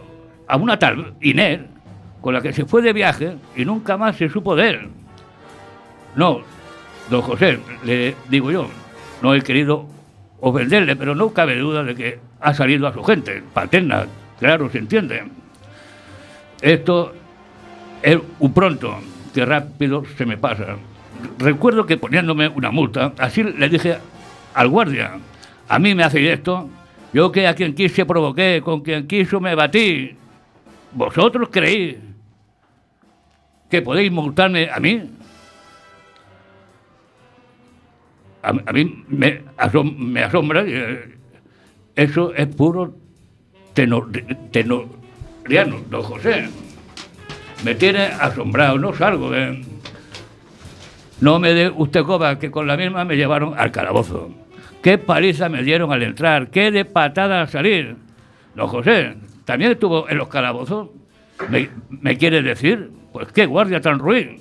a 0.47 0.57
una 0.57 0.79
tal 0.79 1.15
Inés, 1.21 1.61
con 2.21 2.33
la 2.35 2.41
que 2.41 2.53
se 2.53 2.65
fue 2.65 2.81
de 2.83 2.93
viaje 2.93 3.37
y 3.57 3.65
nunca 3.65 3.97
más 3.99 4.17
se 4.17 4.29
supo 4.29 4.57
de 4.57 4.71
él. 4.71 4.89
No, 6.17 6.41
don 7.11 7.21
José, 7.23 7.61
le 7.85 8.15
digo 8.29 8.51
yo, 8.51 8.67
no 9.23 9.35
he 9.35 9.43
querido 9.43 9.87
ofenderle, 10.41 10.97
pero 10.97 11.15
no 11.15 11.33
cabe 11.33 11.59
duda 11.59 11.85
de 11.85 11.95
que 11.95 12.19
ha 12.41 12.55
salido 12.55 12.87
a 12.87 12.93
su 12.93 13.03
gente, 13.05 13.43
paterna, 13.53 14.07
claro, 14.39 14.71
se 14.71 14.79
entiende. 14.79 15.25
Esto 16.61 17.15
es 18.03 18.19
un 18.39 18.53
pronto, 18.53 18.99
que 19.35 19.45
rápido 19.45 20.05
se 20.17 20.27
me 20.27 20.37
pasa. 20.37 20.77
Recuerdo 21.39 21.85
que 21.87 21.97
poniéndome 21.97 22.49
una 22.49 22.71
multa, 22.71 23.13
así 23.19 23.43
le 23.43 23.69
dije 23.69 23.99
al 24.55 24.69
guardia, 24.69 25.13
a 25.69 25.79
mí 25.79 25.95
me 25.95 26.05
hace 26.05 26.33
esto, 26.33 26.69
yo 27.13 27.33
que 27.33 27.47
a 27.47 27.55
quien 27.55 27.75
quise 27.75 28.07
provoqué, 28.07 28.61
con 28.65 28.83
quien 28.83 29.07
quiso 29.07 29.41
me 29.41 29.55
batí. 29.55 30.17
¿Vosotros 30.93 31.49
creéis 31.51 31.97
que 33.71 33.83
podéis 33.83 34.11
multarme 34.11 34.71
a 34.71 34.81
mí? 34.81 35.03
A, 38.43 38.49
a 38.51 38.73
mí 38.73 39.05
me, 39.09 39.43
asom- 39.59 39.97
me 39.97 40.23
asombra, 40.23 40.63
eh, 40.67 41.18
eso 41.99 42.33
es 42.33 42.47
puro 42.47 42.95
tenor, 43.75 44.13
tenoriano, 44.53 45.81
don 45.91 46.03
José. 46.03 46.49
Me 47.65 47.75
tiene 47.75 48.05
asombrado, 48.05 48.79
no 48.79 48.95
salgo 48.95 49.33
de... 49.33 49.65
No 51.21 51.41
me 51.41 51.53
dé 51.55 51.69
usted 51.69 52.05
coba, 52.05 52.39
que 52.39 52.53
con 52.53 52.69
la 52.69 52.77
misma 52.77 53.05
me 53.05 53.17
llevaron 53.17 53.59
al 53.59 53.73
calabozo. 53.73 54.31
Qué 54.81 54.97
paliza 54.97 55.49
me 55.49 55.65
dieron 55.65 55.91
al 55.91 56.05
entrar, 56.05 56.51
qué 56.51 56.71
de 56.71 56.85
patada 56.85 57.41
al 57.41 57.49
salir. 57.49 57.97
Don 58.55 58.69
José, 58.69 59.17
¿también 59.45 59.73
estuvo 59.73 60.09
en 60.09 60.19
los 60.19 60.29
calabozos? 60.29 60.91
¿Me, 61.49 62.17
quiere 62.17 62.43
decir? 62.43 62.93
Pues 63.13 63.33
qué 63.33 63.45
guardia 63.47 63.81
tan 63.81 63.99
ruin. 63.99 64.37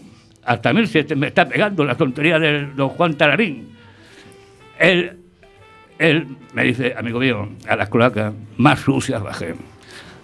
Hasta 0.45 0.73
mí 0.73 0.85
se 0.85 1.03
me 1.15 1.25
está 1.25 1.49
pegando 1.49 1.83
la 1.83 1.95
tontería 1.95 2.37
de 2.37 2.67
don 2.75 2.89
Juan 2.89 3.15
Talarín. 3.15 3.69
Él, 4.77 5.17
él 5.99 6.27
me 6.53 6.63
dice, 6.63 6.93
amigo 6.97 7.19
mío, 7.19 7.49
a 7.67 7.75
las 7.75 7.89
cloacas 7.89 8.33
más 8.57 8.79
sucias 8.79 9.21
bajé. 9.21 9.55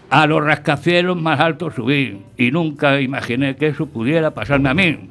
A 0.09 0.27
los 0.27 0.43
rascacielos 0.43 1.19
más 1.19 1.39
altos 1.39 1.73
subí 1.75 2.21
y 2.37 2.51
nunca 2.51 3.01
imaginé 3.01 3.55
que 3.55 3.67
eso 3.67 3.87
pudiera 3.87 4.31
pasarme 4.31 4.69
a 4.69 4.73
mí. 4.73 5.09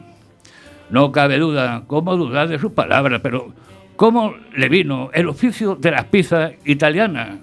No 0.91 1.11
cabe 1.11 1.39
duda, 1.39 1.85
¿cómo 1.87 2.17
dudar 2.17 2.49
de 2.49 2.59
sus 2.59 2.73
palabras? 2.73 3.21
Pero 3.23 3.53
¿cómo 3.97 4.35
le 4.55 4.69
vino 4.69 5.11
el 5.13 5.29
oficio 5.29 5.75
de 5.75 5.91
las 5.91 6.05
pizzas 6.05 6.53
italianas? 6.65 7.39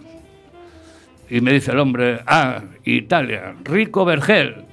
Y 1.29 1.41
me 1.41 1.53
dice 1.53 1.71
el 1.71 1.79
hombre, 1.79 2.21
ah, 2.25 2.61
Italia, 2.85 3.55
rico 3.63 4.05
vergel, 4.05 4.65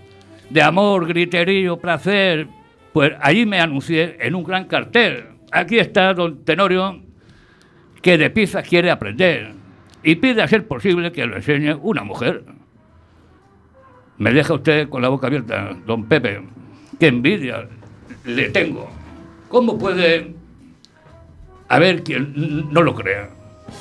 de 0.51 0.63
amor, 0.63 1.07
griterío, 1.07 1.79
placer. 1.79 2.47
Pues 2.93 3.13
allí 3.21 3.45
me 3.45 3.61
anuncié 3.61 4.17
en 4.21 4.35
un 4.35 4.45
gran 4.45 4.65
cartel 4.65 5.37
aquí 5.57 5.79
está 5.79 6.13
don 6.15 6.45
Tenorio, 6.45 7.01
que 8.07 8.17
de 8.17 8.31
pizza 8.31 8.63
quiere 8.63 8.93
aprender 8.93 9.51
y 10.05 10.15
pide 10.15 10.41
a 10.41 10.47
ser 10.47 10.65
posible 10.69 11.11
que 11.11 11.27
lo 11.27 11.35
enseñe 11.35 11.75
una 11.75 12.05
mujer. 12.05 12.45
Me 14.17 14.33
deja 14.33 14.55
usted 14.55 14.89
con 14.89 15.03
la 15.03 15.09
boca 15.09 15.27
abierta, 15.27 15.77
don 15.85 16.05
Pepe. 16.05 16.41
Qué 17.01 17.09
envidia 17.09 17.67
le 18.25 18.51
tengo. 18.51 18.89
¿Cómo 19.49 19.77
puede 19.77 20.33
haber 21.69 22.05
quien 22.05 22.73
no 22.73 22.81
lo 22.81 22.95
crea? 22.95 23.29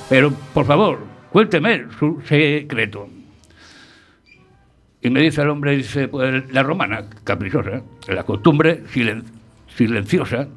Pero, 0.10 0.32
por 0.55 0.65
favor, 0.65 1.05
cuénteme 1.32 1.86
su 2.00 2.20
secreto. 2.25 3.08
Y 5.03 5.12
me 5.12 5.22
dice 5.22 5.44
el 5.44 5.50
hombre, 5.50 5.77
dice, 5.77 6.08
pues 6.08 6.51
la 6.51 6.63
romana, 6.63 7.05
caprichosa, 7.24 7.84
la 8.08 8.24
costumbre 8.24 8.82
silen- 8.91 9.24
silenciosa, 9.67 10.48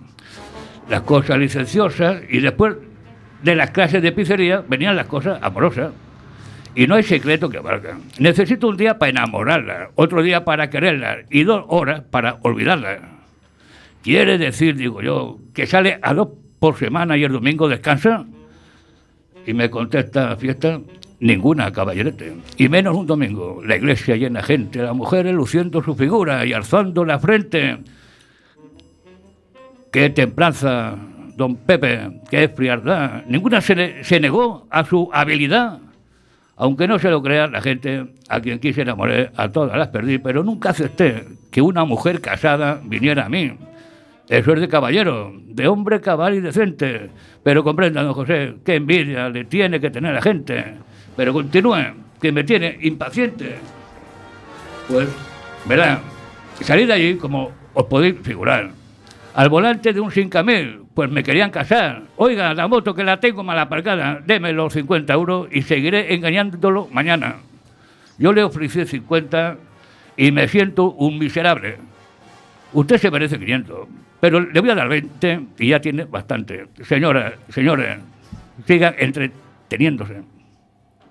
las 0.88 1.02
cosas 1.02 1.37
licenciosas, 1.37 2.22
y 2.30 2.38
después 2.40 2.76
de 3.42 3.54
las 3.54 3.71
clases 3.71 4.02
de 4.02 4.12
pizzería 4.12 4.62
venían 4.68 4.97
las 4.97 5.07
cosas 5.07 5.38
amorosas. 5.42 5.92
Y 6.75 6.87
no 6.87 6.95
hay 6.95 7.02
secreto 7.02 7.49
que 7.49 7.59
valga. 7.59 7.99
Necesito 8.18 8.68
un 8.68 8.76
día 8.76 8.99
para 8.99 9.11
enamorarla, 9.11 9.90
otro 9.97 10.23
día 10.23 10.45
para 10.45 10.71
quererla 10.71 11.18
y 11.30 11.42
dos 11.42 11.64
horas 11.68 12.02
para 12.09 12.38
olvidarla. 12.42 12.99
Quiere 14.02 14.38
decir, 14.38 14.76
digo 14.76 15.02
yo, 15.02 15.38
que 15.54 15.66
sale 15.66 15.99
a 16.02 16.14
dos 16.14 16.28
por 16.59 16.76
semana 16.76 17.16
y 17.16 17.25
el 17.25 17.33
domingo 17.33 17.68
descansa. 17.68 18.25
Y 19.47 19.54
me 19.54 19.71
contesta, 19.71 20.37
fiesta, 20.37 20.80
ninguna, 21.21 21.73
caballerete. 21.73 22.37
Y 22.57 22.68
menos 22.68 22.97
un 22.97 23.07
domingo. 23.07 23.61
La 23.64 23.76
iglesia 23.76 24.16
llena 24.16 24.42
gente, 24.42 24.83
las 24.83 24.95
mujeres 24.95 25.35
luciendo 25.35 25.83
su 25.83 25.95
figura 25.95 26.45
y 26.45 26.52
alzando 26.52 27.04
la 27.04 27.18
frente. 27.18 27.78
Qué 29.90 30.11
templanza, 30.11 30.97
don 31.38 31.54
Pepe, 31.54 32.21
qué 32.28 32.49
frialdad. 32.49 33.23
Ninguna 33.26 33.61
se, 33.61 34.02
se 34.02 34.18
negó 34.18 34.66
a 34.71 34.85
su 34.85 35.09
habilidad. 35.12 35.78
Aunque 36.57 36.88
no 36.88 36.99
se 36.99 37.09
lo 37.09 37.23
crea 37.23 37.47
la 37.47 37.62
gente, 37.62 38.07
a 38.28 38.40
quien 38.40 38.59
quise 38.59 38.83
enamorar, 38.83 39.30
a 39.37 39.49
todas 39.49 39.78
las 39.78 39.88
perdí, 39.88 40.18
pero 40.18 40.42
nunca 40.42 40.71
acepté 40.71 41.25
que 41.52 41.62
una 41.62 41.85
mujer 41.85 42.21
casada 42.21 42.80
viniera 42.85 43.26
a 43.26 43.28
mí. 43.28 43.52
Eso 44.28 44.52
es 44.52 44.61
de 44.61 44.68
caballero, 44.68 45.33
de 45.47 45.68
hombre 45.68 46.00
cabal 46.00 46.35
y 46.35 46.40
decente. 46.40 47.09
Pero 47.45 47.62
comprenda, 47.62 48.02
don 48.02 48.14
José, 48.14 48.57
qué 48.64 48.75
envidia 48.75 49.28
le 49.28 49.45
tiene 49.45 49.78
que 49.78 49.90
tener 49.90 50.12
la 50.12 50.21
gente. 50.21 50.75
Pero 51.16 51.33
continúe, 51.33 51.95
que 52.21 52.33
me 52.33 52.42
tiene 52.42 52.76
impaciente. 52.83 53.54
Pues, 54.88 55.09
verá, 55.66 56.00
salí 56.61 56.85
de 56.85 56.92
allí 56.92 57.14
como 57.14 57.52
os 57.75 57.87
podéis 57.87 58.16
figurar. 58.23 58.73
Al 59.35 59.49
volante 59.49 59.92
de 59.92 60.00
un 60.00 60.11
5000, 60.11 60.88
pues 60.98 61.12
me 61.12 61.22
querían 61.22 61.52
casar. 61.52 62.02
Oiga, 62.16 62.52
la 62.54 62.66
moto 62.66 62.92
que 62.92 63.04
la 63.04 63.20
tengo 63.20 63.44
mal 63.44 63.56
aparcada, 63.56 64.20
deme 64.26 64.52
los 64.52 64.72
50 64.72 65.12
euros 65.12 65.48
y 65.52 65.62
seguiré 65.62 66.12
engañándolo 66.12 66.88
mañana. 66.90 67.36
Yo 68.18 68.32
le 68.32 68.42
ofrecí 68.42 68.84
50 68.84 69.58
y 70.16 70.32
me 70.32 70.48
siento 70.48 70.90
un 70.90 71.16
miserable. 71.16 71.76
Usted 72.72 72.98
se 72.98 73.12
merece 73.12 73.38
500, 73.38 73.86
pero 74.18 74.40
le 74.40 74.60
voy 74.60 74.70
a 74.70 74.74
dar 74.74 74.88
20 74.88 75.40
y 75.60 75.68
ya 75.68 75.78
tiene 75.78 76.02
bastante. 76.02 76.66
Señora, 76.82 77.34
señores, 77.48 78.00
sigan 78.66 78.96
entreteniéndose. 78.98 80.22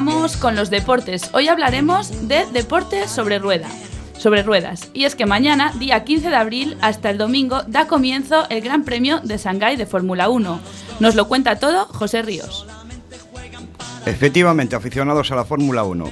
Continuamos 0.00 0.38
con 0.38 0.56
los 0.56 0.70
deportes. 0.70 1.28
Hoy 1.34 1.48
hablaremos 1.48 2.26
de 2.26 2.46
deportes 2.54 3.10
sobre 3.10 3.38
rueda. 3.38 3.68
Sobre 4.16 4.42
ruedas. 4.42 4.88
Y 4.94 5.04
es 5.04 5.14
que 5.14 5.26
mañana, 5.26 5.74
día 5.78 6.04
15 6.04 6.30
de 6.30 6.36
abril, 6.36 6.78
hasta 6.80 7.10
el 7.10 7.18
domingo, 7.18 7.64
da 7.66 7.86
comienzo 7.86 8.48
el 8.48 8.62
Gran 8.62 8.84
Premio 8.84 9.20
de 9.20 9.36
Shanghái 9.36 9.76
de 9.76 9.84
Fórmula 9.84 10.30
1. 10.30 10.58
Nos 11.00 11.14
lo 11.16 11.28
cuenta 11.28 11.58
todo 11.58 11.84
José 11.84 12.22
Ríos. 12.22 12.66
Efectivamente, 14.06 14.74
aficionados 14.74 15.30
a 15.32 15.36
la 15.36 15.44
Fórmula 15.44 15.84
1. 15.84 16.10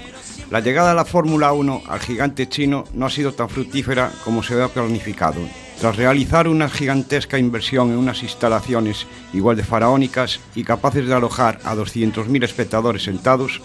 La 0.51 0.61
llegada 0.61 0.90
de 0.90 0.94
la 0.94 1.07
Fórmula 1.07 1.55
1 1.55 1.85
al 1.88 2.01
gigante 2.01 2.46
chino 2.46 2.85
no 2.92 3.07
ha 3.07 3.11
sido 3.11 3.33
tan 3.33 3.48
fructífera 3.48 4.12
como 4.22 4.42
se 4.42 4.53
había 4.53 4.68
planificado. 4.68 5.40
Tras 5.80 5.94
realizar 5.94 6.48
una 6.48 6.68
gigantesca 6.68 7.38
inversión 7.38 7.90
en 7.90 7.98
unas 7.98 8.24
instalaciones 8.24 9.06
igual 9.32 9.56
de 9.56 9.62
faraónicas 9.62 10.40
y 10.56 10.64
capaces 10.64 11.06
de 11.06 11.14
alojar 11.14 11.60
a 11.62 11.76
200.000 11.76 12.42
espectadores 12.42 13.04
sentados, 13.04 13.60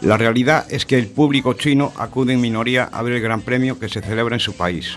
la 0.00 0.16
realidad 0.16 0.64
es 0.70 0.86
que 0.86 0.96
el 0.96 1.08
público 1.08 1.54
chino 1.54 1.92
acude 1.96 2.34
en 2.34 2.40
minoría 2.40 2.84
a 2.84 3.02
ver 3.02 3.14
el 3.14 3.22
Gran 3.22 3.40
Premio 3.40 3.80
que 3.80 3.88
se 3.88 4.00
celebra 4.00 4.36
en 4.36 4.40
su 4.40 4.52
país. 4.52 4.96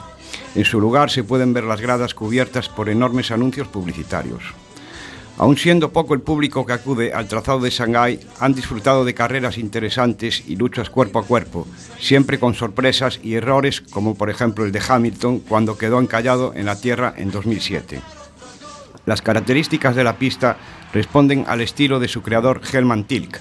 En 0.54 0.64
su 0.64 0.80
lugar 0.80 1.10
se 1.10 1.24
pueden 1.24 1.54
ver 1.54 1.64
las 1.64 1.82
gradas 1.82 2.14
cubiertas 2.14 2.70
por 2.70 2.88
enormes 2.88 3.32
anuncios 3.32 3.68
publicitarios. 3.68 4.44
Aun 5.38 5.58
siendo 5.58 5.92
poco 5.92 6.14
el 6.14 6.22
público 6.22 6.66
que 6.66 6.74
acude 6.74 7.12
al 7.12 7.28
trazado 7.28 7.60
de 7.60 7.72
Shanghái, 7.72 8.20
han 8.40 8.54
disfrutado 8.54 9.04
de 9.04 9.16
carreras 9.16 9.58
interesantes 9.58 10.44
y 10.48 10.56
luchas 10.56 10.92
cuerpo 10.92 11.20
a 11.20 11.24
cuerpo, 11.24 11.68
siempre 12.00 12.40
con 12.40 12.54
sorpresas 12.54 13.20
y 13.24 13.34
errores 13.34 13.82
como 13.82 14.16
por 14.16 14.30
ejemplo 14.30 14.64
el 14.64 14.72
de 14.72 14.82
Hamilton 14.88 15.40
cuando 15.40 15.78
quedó 15.78 16.00
encallado 16.00 16.54
en 16.56 16.68
la 16.68 16.80
tierra 16.80 17.16
en 17.18 17.32
2007. 17.32 18.00
Las 19.06 19.22
características 19.22 19.96
de 19.96 20.04
la 20.04 20.18
pista 20.18 20.58
responden 20.94 21.46
al 21.48 21.62
estilo 21.62 22.00
de 22.00 22.08
su 22.08 22.22
creador 22.22 22.62
Helman 22.72 23.06
Tilk, 23.06 23.40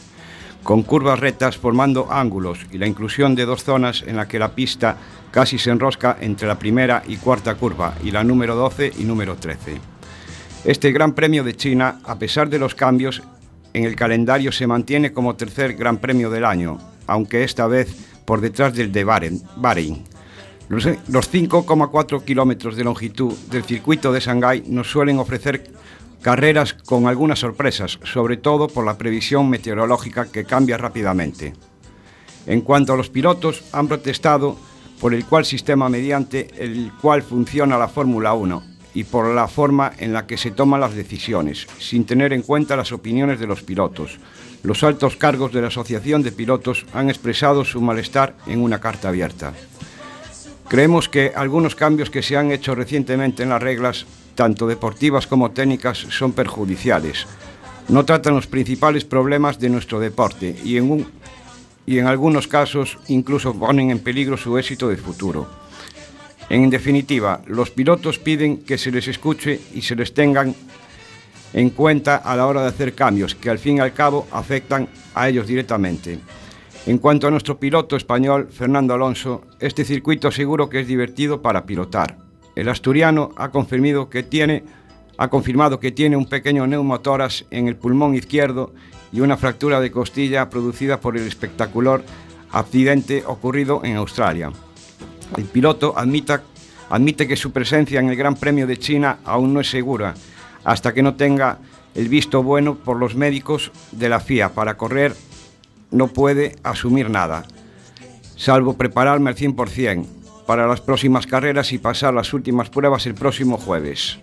con 0.62 0.82
curvas 0.82 1.20
rectas 1.20 1.58
formando 1.58 2.10
ángulos 2.10 2.60
y 2.72 2.78
la 2.78 2.86
inclusión 2.86 3.34
de 3.34 3.44
dos 3.44 3.64
zonas 3.64 4.02
en 4.06 4.16
la 4.16 4.28
que 4.28 4.38
la 4.38 4.54
pista 4.54 4.96
casi 5.30 5.58
se 5.58 5.70
enrosca 5.70 6.16
entre 6.20 6.48
la 6.48 6.58
primera 6.58 7.02
y 7.06 7.16
cuarta 7.16 7.54
curva 7.54 7.94
y 8.02 8.12
la 8.12 8.24
número 8.24 8.56
12 8.56 8.92
y 8.98 9.04
número 9.04 9.36
13. 9.36 9.91
Este 10.64 10.92
Gran 10.92 11.12
Premio 11.12 11.42
de 11.42 11.56
China, 11.56 11.98
a 12.04 12.20
pesar 12.20 12.48
de 12.48 12.60
los 12.60 12.76
cambios 12.76 13.20
en 13.72 13.82
el 13.82 13.96
calendario, 13.96 14.52
se 14.52 14.68
mantiene 14.68 15.12
como 15.12 15.34
tercer 15.34 15.74
Gran 15.74 15.98
Premio 15.98 16.30
del 16.30 16.44
año, 16.44 16.78
aunque 17.08 17.42
esta 17.42 17.66
vez 17.66 17.92
por 18.24 18.40
detrás 18.40 18.72
del 18.72 18.92
de 18.92 19.02
Bahrein. 19.02 20.04
Los 20.68 20.86
5,4 20.86 22.22
kilómetros 22.22 22.76
de 22.76 22.84
longitud 22.84 23.34
del 23.50 23.64
circuito 23.64 24.12
de 24.12 24.20
Shanghái 24.20 24.62
nos 24.68 24.88
suelen 24.88 25.18
ofrecer 25.18 25.64
carreras 26.20 26.74
con 26.74 27.08
algunas 27.08 27.40
sorpresas, 27.40 27.98
sobre 28.04 28.36
todo 28.36 28.68
por 28.68 28.86
la 28.86 28.96
previsión 28.96 29.50
meteorológica 29.50 30.30
que 30.30 30.44
cambia 30.44 30.78
rápidamente. 30.78 31.54
En 32.46 32.60
cuanto 32.60 32.92
a 32.92 32.96
los 32.96 33.10
pilotos, 33.10 33.64
han 33.72 33.88
protestado 33.88 34.56
por 35.00 35.12
el 35.12 35.24
cual 35.24 35.44
sistema 35.44 35.88
mediante 35.88 36.50
el 36.56 36.92
cual 37.00 37.22
funciona 37.22 37.76
la 37.76 37.88
Fórmula 37.88 38.32
1 38.34 38.71
y 38.94 39.04
por 39.04 39.34
la 39.34 39.48
forma 39.48 39.92
en 39.98 40.12
la 40.12 40.26
que 40.26 40.36
se 40.36 40.50
toman 40.50 40.80
las 40.80 40.94
decisiones, 40.94 41.66
sin 41.78 42.04
tener 42.04 42.32
en 42.32 42.42
cuenta 42.42 42.76
las 42.76 42.92
opiniones 42.92 43.40
de 43.40 43.46
los 43.46 43.62
pilotos. 43.62 44.18
Los 44.62 44.84
altos 44.84 45.16
cargos 45.16 45.52
de 45.52 45.60
la 45.60 45.68
Asociación 45.68 46.22
de 46.22 46.30
Pilotos 46.30 46.86
han 46.92 47.08
expresado 47.08 47.64
su 47.64 47.80
malestar 47.80 48.36
en 48.46 48.60
una 48.60 48.80
carta 48.80 49.08
abierta. 49.08 49.52
Creemos 50.68 51.08
que 51.08 51.32
algunos 51.34 51.74
cambios 51.74 52.10
que 52.10 52.22
se 52.22 52.36
han 52.36 52.52
hecho 52.52 52.74
recientemente 52.74 53.42
en 53.42 53.48
las 53.50 53.62
reglas, 53.62 54.06
tanto 54.34 54.66
deportivas 54.66 55.26
como 55.26 55.50
técnicas, 55.50 55.98
son 55.98 56.32
perjudiciales. 56.32 57.26
No 57.88 58.04
tratan 58.04 58.36
los 58.36 58.46
principales 58.46 59.04
problemas 59.04 59.58
de 59.58 59.68
nuestro 59.68 59.98
deporte 60.00 60.56
y 60.64 60.78
en, 60.78 62.06
algunos 62.06 62.46
casos 62.46 62.98
incluso 63.08 63.52
ponen 63.54 63.90
en 63.90 63.98
peligro 63.98 64.36
su 64.36 64.56
éxito 64.56 64.88
de 64.88 64.96
futuro. 64.96 65.61
En 66.52 66.68
definitiva, 66.68 67.40
los 67.46 67.70
pilotos 67.70 68.18
piden 68.18 68.58
que 68.58 68.76
se 68.76 68.90
les 68.90 69.08
escuche 69.08 69.58
y 69.72 69.80
se 69.80 69.96
les 69.96 70.12
tengan 70.12 70.54
en 71.54 71.70
cuenta 71.70 72.16
a 72.16 72.36
la 72.36 72.46
hora 72.46 72.60
de 72.60 72.68
hacer 72.68 72.94
cambios 72.94 73.34
que 73.34 73.48
al 73.48 73.58
fin 73.58 73.78
y 73.78 73.80
al 73.80 73.94
cabo 73.94 74.26
afectan 74.30 74.86
a 75.14 75.30
ellos 75.30 75.46
directamente. 75.46 76.18
En 76.84 76.98
cuanto 76.98 77.26
a 77.26 77.30
nuestro 77.30 77.58
piloto 77.58 77.96
español, 77.96 78.50
Fernando 78.52 78.92
Alonso, 78.92 79.46
este 79.60 79.86
circuito 79.86 80.30
seguro 80.30 80.68
que 80.68 80.80
es 80.80 80.86
divertido 80.86 81.40
para 81.40 81.64
pilotar. 81.64 82.18
El 82.54 82.68
asturiano 82.68 83.30
ha 83.36 83.48
confirmado 83.48 84.10
que 84.10 84.22
tiene, 84.22 84.62
un 86.14 86.26
pequeño 86.28 86.66
neumotoras 86.66 87.46
en 87.50 87.66
el 87.66 87.76
pulmón 87.76 88.14
izquierdo 88.14 88.74
y 89.10 89.20
una 89.20 89.38
fractura 89.38 89.80
de 89.80 89.90
costilla 89.90 90.50
producida 90.50 91.00
por 91.00 91.16
el 91.16 91.26
espectacular 91.26 92.02
accidente 92.50 93.24
ocurrido 93.26 93.80
en 93.84 93.96
Australia. 93.96 94.52
El 95.36 95.44
piloto 95.44 95.94
admite 95.96 97.28
que 97.28 97.36
su 97.36 97.52
presencia 97.52 98.00
en 98.00 98.08
el 98.08 98.16
Gran 98.16 98.36
Premio 98.36 98.66
de 98.66 98.78
China 98.78 99.18
aún 99.24 99.54
no 99.54 99.60
es 99.60 99.70
segura, 99.70 100.14
hasta 100.64 100.92
que 100.92 101.02
no 101.02 101.14
tenga 101.14 101.58
el 101.94 102.08
visto 102.08 102.42
bueno 102.42 102.76
por 102.76 102.98
los 102.98 103.14
médicos 103.14 103.70
de 103.92 104.08
la 104.08 104.20
FIA 104.20 104.50
para 104.50 104.76
correr 104.76 105.14
no 105.90 106.08
puede 106.08 106.56
asumir 106.62 107.10
nada, 107.10 107.44
salvo 108.36 108.74
prepararme 108.74 109.30
al 109.30 109.36
100% 109.36 110.06
para 110.46 110.66
las 110.66 110.80
próximas 110.80 111.26
carreras 111.26 111.72
y 111.72 111.78
pasar 111.78 112.14
las 112.14 112.32
últimas 112.32 112.70
pruebas 112.70 113.06
el 113.06 113.14
próximo 113.14 113.58
jueves. 113.58 114.18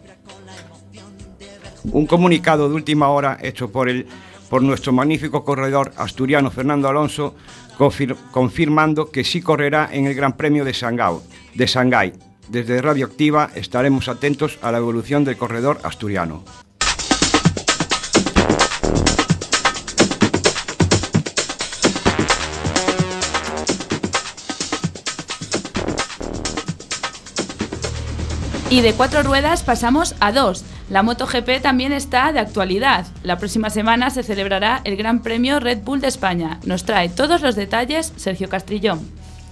Un 1.83 2.07
comunicado 2.07 2.67
de 2.67 2.75
última 2.75 3.07
hora 3.09 3.37
hecho 3.41 3.71
por, 3.71 3.87
el, 3.87 4.05
por 4.49 4.61
nuestro 4.61 4.91
magnífico 4.91 5.45
corredor 5.45 5.93
asturiano 5.95 6.51
Fernando 6.51 6.89
Alonso 6.89 7.35
confirmando 7.79 9.09
que 9.09 9.23
sí 9.23 9.41
correrá 9.41 9.89
en 9.91 10.05
el 10.05 10.13
Gran 10.13 10.35
Premio 10.35 10.65
de, 10.65 10.75
de 11.55 11.65
Shanghái. 11.65 12.13
Desde 12.49 12.81
Radioactiva 12.81 13.51
estaremos 13.55 14.09
atentos 14.09 14.59
a 14.61 14.71
la 14.71 14.79
evolución 14.79 15.23
del 15.23 15.37
corredor 15.37 15.79
asturiano. 15.83 16.43
Y 28.71 28.81
de 28.81 28.93
cuatro 28.93 29.23
ruedas 29.23 29.63
pasamos 29.63 30.15
a 30.19 30.31
dos. 30.31 30.63
La 30.89 31.03
MotoGP 31.03 31.61
también 31.61 31.93
está 31.93 32.31
de 32.33 32.39
actualidad. 32.39 33.05
La 33.23 33.37
próxima 33.37 33.69
semana 33.69 34.09
se 34.09 34.23
celebrará 34.23 34.81
el 34.85 34.97
Gran 34.97 35.21
Premio 35.21 35.59
Red 35.59 35.79
Bull 35.83 36.01
de 36.01 36.07
España. 36.07 36.59
Nos 36.65 36.83
trae 36.83 37.09
todos 37.09 37.41
los 37.41 37.55
detalles 37.55 38.11
Sergio 38.15 38.49
Castrillón. 38.49 38.99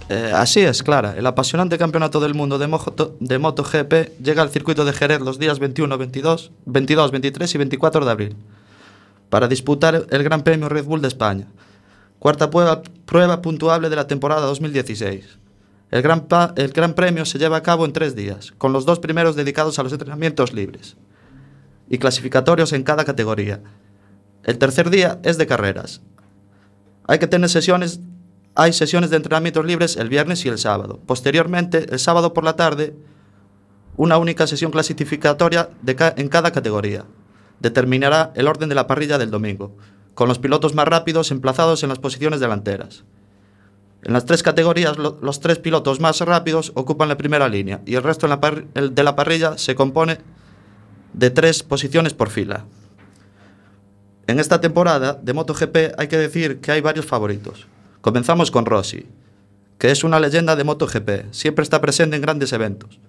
Eh, 0.08 0.32
así 0.34 0.60
es, 0.60 0.82
Clara. 0.82 1.14
El 1.16 1.26
apasionante 1.26 1.78
campeonato 1.78 2.18
del 2.18 2.34
mundo 2.34 2.58
de, 2.58 2.66
Mojo- 2.66 3.14
de 3.20 3.38
MotoGP 3.38 4.20
llega 4.20 4.42
al 4.42 4.50
circuito 4.50 4.84
de 4.84 4.92
Jerez 4.92 5.20
los 5.20 5.38
días 5.38 5.58
21, 5.60 5.96
22, 5.96 6.50
22, 6.64 7.10
23 7.12 7.54
y 7.54 7.58
24 7.58 8.04
de 8.04 8.10
abril 8.10 8.36
para 9.30 9.46
disputar 9.46 10.06
el 10.10 10.22
Gran 10.24 10.42
Premio 10.42 10.68
Red 10.68 10.86
Bull 10.86 11.02
de 11.02 11.08
España. 11.08 11.46
Cuarta 12.18 12.50
prueba, 12.50 12.82
prueba 13.04 13.42
puntuable 13.42 13.90
de 13.90 13.96
la 13.96 14.06
temporada 14.08 14.40
2016. 14.46 15.24
El 15.90 16.02
gran, 16.02 16.26
el 16.56 16.72
gran 16.72 16.94
Premio 16.94 17.24
se 17.24 17.38
lleva 17.38 17.58
a 17.58 17.62
cabo 17.62 17.84
en 17.84 17.92
tres 17.92 18.16
días, 18.16 18.52
con 18.58 18.72
los 18.72 18.84
dos 18.86 18.98
primeros 18.98 19.36
dedicados 19.36 19.78
a 19.78 19.82
los 19.84 19.92
entrenamientos 19.92 20.52
libres 20.52 20.96
y 21.88 21.98
clasificatorios 21.98 22.72
en 22.72 22.82
cada 22.82 23.04
categoría. 23.04 23.60
El 24.44 24.58
tercer 24.58 24.90
día 24.90 25.18
es 25.22 25.38
de 25.38 25.46
carreras. 25.46 26.00
Hay 27.06 27.18
que 27.18 27.26
tener 27.26 27.48
sesiones, 27.48 28.00
hay 28.54 28.72
sesiones 28.72 29.10
de 29.10 29.16
entrenamientos 29.16 29.64
libres 29.64 29.96
el 29.96 30.08
viernes 30.08 30.44
y 30.44 30.48
el 30.48 30.58
sábado. 30.58 31.00
Posteriormente, 31.06 31.86
el 31.90 31.98
sábado 31.98 32.34
por 32.34 32.44
la 32.44 32.56
tarde, 32.56 32.94
una 33.96 34.18
única 34.18 34.46
sesión 34.46 34.70
clasificatoria 34.70 35.70
en 36.16 36.28
cada 36.28 36.52
categoría. 36.52 37.04
Determinará 37.60 38.32
el 38.36 38.46
orden 38.46 38.68
de 38.68 38.74
la 38.74 38.86
parrilla 38.86 39.18
del 39.18 39.30
domingo, 39.30 39.76
con 40.14 40.28
los 40.28 40.38
pilotos 40.38 40.74
más 40.74 40.86
rápidos 40.86 41.30
emplazados 41.30 41.82
en 41.82 41.88
las 41.88 41.98
posiciones 41.98 42.40
delanteras. 42.40 43.04
En 44.04 44.12
las 44.12 44.26
tres 44.26 44.44
categorías, 44.44 44.96
lo- 44.96 45.18
los 45.20 45.40
tres 45.40 45.58
pilotos 45.58 45.98
más 45.98 46.20
rápidos 46.20 46.70
ocupan 46.76 47.08
la 47.08 47.16
primera 47.16 47.48
línea 47.48 47.80
y 47.84 47.96
el 47.96 48.04
resto 48.04 48.28
de 48.28 49.02
la 49.02 49.16
parrilla 49.16 49.58
se 49.58 49.74
compone 49.74 50.18
de 51.12 51.30
tres 51.30 51.62
posiciones 51.62 52.14
por 52.14 52.30
fila. 52.30 52.64
En 54.26 54.38
esta 54.40 54.60
temporada 54.60 55.14
de 55.14 55.32
MotoGP 55.32 55.98
hay 55.98 56.08
que 56.08 56.18
decir 56.18 56.60
que 56.60 56.72
hay 56.72 56.80
varios 56.80 57.06
favoritos. 57.06 57.66
Comenzamos 58.00 58.50
con 58.50 58.66
Rossi, 58.66 59.06
que 59.78 59.90
es 59.90 60.04
una 60.04 60.20
leyenda 60.20 60.56
de 60.56 60.64
MotoGP, 60.64 61.32
siempre 61.32 61.62
está 61.62 61.80
presente 61.80 62.16
en 62.16 62.22
grandes 62.22 62.52
eventos, 62.52 63.00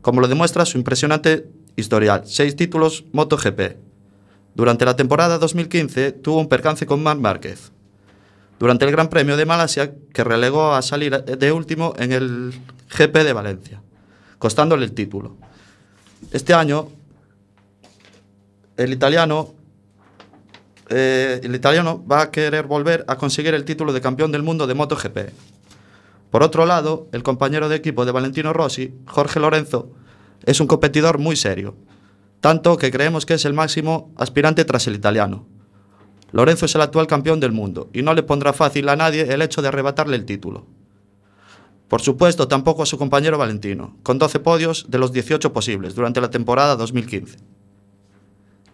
como 0.00 0.20
lo 0.20 0.28
demuestra 0.28 0.64
su 0.64 0.78
impresionante 0.78 1.46
historial, 1.76 2.22
seis 2.24 2.56
títulos 2.56 3.04
MotoGP. 3.12 3.76
Durante 4.54 4.84
la 4.84 4.96
temporada 4.96 5.38
2015 5.38 6.12
tuvo 6.12 6.40
un 6.40 6.48
percance 6.48 6.86
con 6.86 7.02
Marc 7.02 7.20
Márquez. 7.20 7.72
Durante 8.58 8.84
el 8.84 8.92
Gran 8.92 9.08
Premio 9.08 9.36
de 9.36 9.46
Malasia, 9.46 9.94
que 10.12 10.24
relegó 10.24 10.74
a 10.74 10.82
salir 10.82 11.24
de 11.24 11.52
último 11.52 11.94
en 11.98 12.12
el 12.12 12.54
GP 12.96 13.24
de 13.24 13.32
Valencia, 13.32 13.82
costándole 14.38 14.84
el 14.84 14.92
título. 14.92 15.36
Este 16.30 16.54
año, 16.54 16.88
el 18.76 18.92
italiano 18.92 19.54
eh, 20.90 21.40
el 21.42 21.54
italiano 21.54 22.04
va 22.06 22.22
a 22.22 22.30
querer 22.30 22.66
volver 22.66 23.04
a 23.08 23.16
conseguir 23.16 23.54
el 23.54 23.64
título 23.64 23.92
de 23.92 24.00
campeón 24.00 24.32
del 24.32 24.42
mundo 24.42 24.66
de 24.66 24.74
MotoGP. 24.74 25.18
Por 26.30 26.42
otro 26.42 26.66
lado, 26.66 27.08
el 27.12 27.22
compañero 27.22 27.68
de 27.68 27.76
equipo 27.76 28.04
de 28.04 28.12
Valentino 28.12 28.52
Rossi, 28.52 28.94
Jorge 29.06 29.40
Lorenzo, 29.40 29.92
es 30.44 30.60
un 30.60 30.66
competidor 30.66 31.18
muy 31.18 31.36
serio, 31.36 31.74
tanto 32.40 32.76
que 32.76 32.90
creemos 32.90 33.24
que 33.24 33.34
es 33.34 33.44
el 33.44 33.54
máximo 33.54 34.12
aspirante 34.16 34.64
tras 34.64 34.86
el 34.86 34.94
italiano. 34.94 35.46
Lorenzo 36.32 36.66
es 36.66 36.74
el 36.74 36.80
actual 36.80 37.06
campeón 37.06 37.40
del 37.40 37.52
mundo 37.52 37.88
y 37.92 38.02
no 38.02 38.12
le 38.12 38.22
pondrá 38.22 38.52
fácil 38.52 38.88
a 38.88 38.96
nadie 38.96 39.32
el 39.32 39.40
hecho 39.40 39.62
de 39.62 39.68
arrebatarle 39.68 40.16
el 40.16 40.26
título. 40.26 40.66
Por 41.88 42.02
supuesto, 42.02 42.48
tampoco 42.48 42.82
a 42.82 42.86
su 42.86 42.98
compañero 42.98 43.38
Valentino, 43.38 43.96
con 44.02 44.18
12 44.18 44.40
podios 44.40 44.86
de 44.88 44.98
los 44.98 45.12
18 45.12 45.52
posibles 45.52 45.94
durante 45.94 46.20
la 46.20 46.30
temporada 46.30 46.76
2015. 46.76 47.38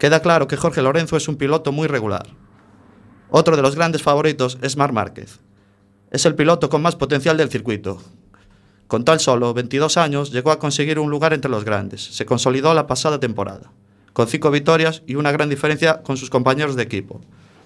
Queda 0.00 0.20
claro 0.20 0.48
que 0.48 0.56
Jorge 0.56 0.80
Lorenzo 0.82 1.16
es 1.16 1.28
un 1.28 1.36
piloto 1.36 1.72
muy 1.72 1.86
regular. 1.86 2.26
Otro 3.28 3.54
de 3.54 3.62
los 3.62 3.76
grandes 3.76 4.02
favoritos 4.02 4.58
es 4.62 4.76
Marc 4.76 4.92
Márquez. 4.94 5.40
Es 6.10 6.24
el 6.26 6.34
piloto 6.34 6.68
con 6.70 6.80
más 6.82 6.96
potencial 6.96 7.36
del 7.36 7.50
circuito. 7.50 8.02
Con 8.88 9.04
tan 9.04 9.20
solo 9.20 9.52
22 9.54 9.98
años 9.98 10.32
llegó 10.32 10.52
a 10.52 10.58
conseguir 10.58 10.98
un 10.98 11.10
lugar 11.10 11.34
entre 11.34 11.50
los 11.50 11.64
grandes. 11.64 12.02
Se 12.02 12.24
consolidó 12.26 12.72
la 12.74 12.86
pasada 12.88 13.20
temporada, 13.20 13.70
con 14.14 14.26
5 14.26 14.50
victorias 14.50 15.02
y 15.06 15.14
una 15.16 15.32
gran 15.32 15.48
diferencia 15.50 16.02
con 16.02 16.16
sus 16.16 16.30
compañeros 16.30 16.76
de 16.76 16.82
equipo, 16.82 17.20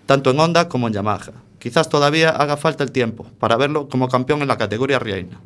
tanto 0.05 0.33
en 0.33 0.40
Honda 0.40 0.68
como 0.68 0.88
en 0.88 0.92
Yamaha. 0.94 1.33
Quizás 1.61 1.88
todavía 1.88 2.31
haga 2.31 2.57
falta 2.59 2.83
el 2.83 2.90
tiempo 2.92 3.27
para 3.38 3.57
verlo 3.57 3.88
como 3.88 4.09
campeón 4.09 4.42
en 4.42 4.49
la 4.49 4.59
categoría 4.59 4.99
reina. 4.99 5.40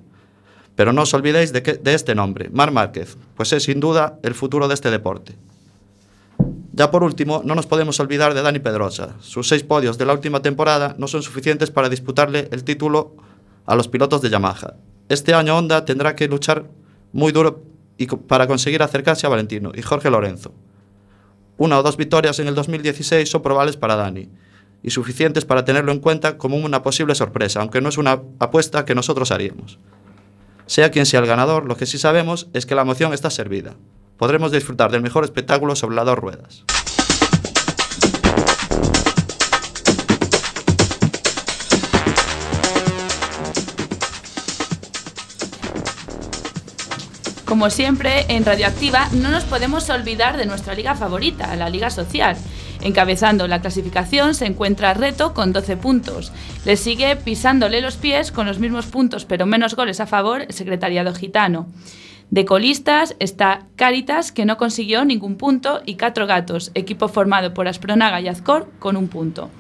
Pero 0.74 0.94
no 0.94 1.02
os 1.02 1.12
olvidéis 1.14 1.52
de, 1.52 1.62
que- 1.62 1.74
de 1.74 1.92
este 1.94 2.14
nombre, 2.14 2.48
Marc 2.50 2.72
Márquez, 2.72 3.18
pues 3.36 3.52
es 3.52 3.64
sin 3.64 3.78
duda 3.78 4.18
el 4.22 4.34
futuro 4.34 4.66
de 4.68 4.74
este 4.74 4.90
deporte. 4.90 5.36
Ya 6.78 6.92
por 6.92 7.02
último, 7.02 7.42
no 7.44 7.56
nos 7.56 7.66
podemos 7.66 7.98
olvidar 7.98 8.34
de 8.34 8.42
Dani 8.42 8.60
Pedrosa. 8.60 9.16
Sus 9.18 9.48
seis 9.48 9.64
podios 9.64 9.98
de 9.98 10.06
la 10.06 10.12
última 10.12 10.42
temporada 10.42 10.94
no 10.96 11.08
son 11.08 11.24
suficientes 11.24 11.72
para 11.72 11.88
disputarle 11.88 12.48
el 12.52 12.62
título 12.62 13.16
a 13.66 13.74
los 13.74 13.88
pilotos 13.88 14.22
de 14.22 14.30
Yamaha. 14.30 14.74
Este 15.08 15.34
año 15.34 15.58
Honda 15.58 15.84
tendrá 15.84 16.14
que 16.14 16.28
luchar 16.28 16.66
muy 17.12 17.32
duro 17.32 17.64
y 17.96 18.06
para 18.06 18.46
conseguir 18.46 18.80
acercarse 18.84 19.26
a 19.26 19.30
Valentino 19.30 19.72
y 19.74 19.82
Jorge 19.82 20.08
Lorenzo. 20.08 20.54
Una 21.56 21.80
o 21.80 21.82
dos 21.82 21.96
victorias 21.96 22.38
en 22.38 22.46
el 22.46 22.54
2016 22.54 23.28
son 23.28 23.42
probables 23.42 23.76
para 23.76 23.96
Dani 23.96 24.28
y 24.80 24.90
suficientes 24.90 25.44
para 25.44 25.64
tenerlo 25.64 25.90
en 25.90 25.98
cuenta 25.98 26.38
como 26.38 26.56
una 26.58 26.84
posible 26.84 27.16
sorpresa, 27.16 27.60
aunque 27.60 27.80
no 27.80 27.88
es 27.88 27.98
una 27.98 28.22
apuesta 28.38 28.84
que 28.84 28.94
nosotros 28.94 29.32
haríamos. 29.32 29.80
Sea 30.66 30.92
quien 30.92 31.06
sea 31.06 31.18
el 31.18 31.26
ganador, 31.26 31.64
lo 31.64 31.76
que 31.76 31.86
sí 31.86 31.98
sabemos 31.98 32.46
es 32.52 32.66
que 32.66 32.76
la 32.76 32.82
emoción 32.82 33.12
está 33.14 33.30
servida. 33.30 33.74
Podremos 34.18 34.50
disfrutar 34.50 34.90
del 34.90 35.00
mejor 35.00 35.22
espectáculo 35.22 35.76
sobre 35.76 35.94
las 35.94 36.04
dos 36.04 36.18
ruedas. 36.18 36.64
Como 47.44 47.70
siempre, 47.70 48.26
en 48.28 48.44
Radioactiva 48.44 49.08
no 49.12 49.30
nos 49.30 49.44
podemos 49.44 49.88
olvidar 49.88 50.36
de 50.36 50.46
nuestra 50.46 50.74
liga 50.74 50.94
favorita, 50.94 51.56
la 51.56 51.70
Liga 51.70 51.88
Social. 51.88 52.36
Encabezando 52.82 53.48
la 53.48 53.60
clasificación 53.60 54.34
se 54.34 54.46
encuentra 54.46 54.94
Reto 54.94 55.32
con 55.32 55.52
12 55.52 55.76
puntos. 55.76 56.32
Le 56.64 56.76
sigue 56.76 57.16
pisándole 57.16 57.80
los 57.80 57.96
pies 57.96 58.32
con 58.32 58.46
los 58.46 58.58
mismos 58.58 58.86
puntos 58.86 59.24
pero 59.24 59.46
menos 59.46 59.76
goles 59.76 60.00
a 60.00 60.06
favor 60.06 60.42
el 60.42 60.52
Secretariado 60.52 61.14
Gitano. 61.14 61.68
De 62.30 62.44
colistas 62.44 63.16
está 63.20 63.66
Cáritas, 63.76 64.32
que 64.32 64.44
no 64.44 64.58
consiguió 64.58 65.04
ningún 65.04 65.36
punto, 65.36 65.80
y 65.86 65.94
Catro 65.94 66.26
Gatos, 66.26 66.70
equipo 66.74 67.08
formado 67.08 67.54
por 67.54 67.68
Aspronaga 67.68 68.20
y 68.20 68.28
Azcor, 68.28 68.70
con 68.78 68.96
un 68.96 69.08
punto. 69.08 69.50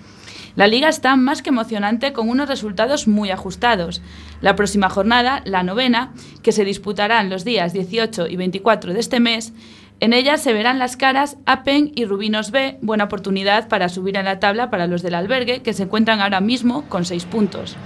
La 0.54 0.66
liga 0.66 0.88
está 0.88 1.16
más 1.16 1.40
que 1.40 1.50
emocionante 1.50 2.12
con 2.12 2.28
unos 2.28 2.48
resultados 2.48 3.08
muy 3.08 3.30
ajustados. 3.30 4.02
La 4.40 4.54
próxima 4.54 4.90
jornada, 4.90 5.40
la 5.44 5.62
novena, 5.62 6.12
que 6.42 6.52
se 6.52 6.64
disputarán 6.64 7.30
los 7.30 7.44
días 7.44 7.72
18 7.72 8.26
y 8.26 8.36
24 8.36 8.92
de 8.92 9.00
este 9.00 9.20
mes, 9.20 9.54
en 10.00 10.12
ella 10.12 10.36
se 10.36 10.52
verán 10.52 10.78
las 10.78 10.96
caras 10.96 11.38
Apen 11.46 11.92
y 11.94 12.04
Rubinos 12.04 12.50
B, 12.50 12.78
buena 12.82 13.04
oportunidad 13.04 13.68
para 13.68 13.88
subir 13.88 14.18
a 14.18 14.22
la 14.22 14.40
tabla 14.40 14.68
para 14.68 14.86
los 14.86 15.02
del 15.02 15.14
albergue, 15.14 15.62
que 15.62 15.72
se 15.72 15.84
encuentran 15.84 16.20
ahora 16.20 16.40
mismo 16.40 16.82
con 16.88 17.04
seis 17.04 17.24
puntos. 17.24 17.76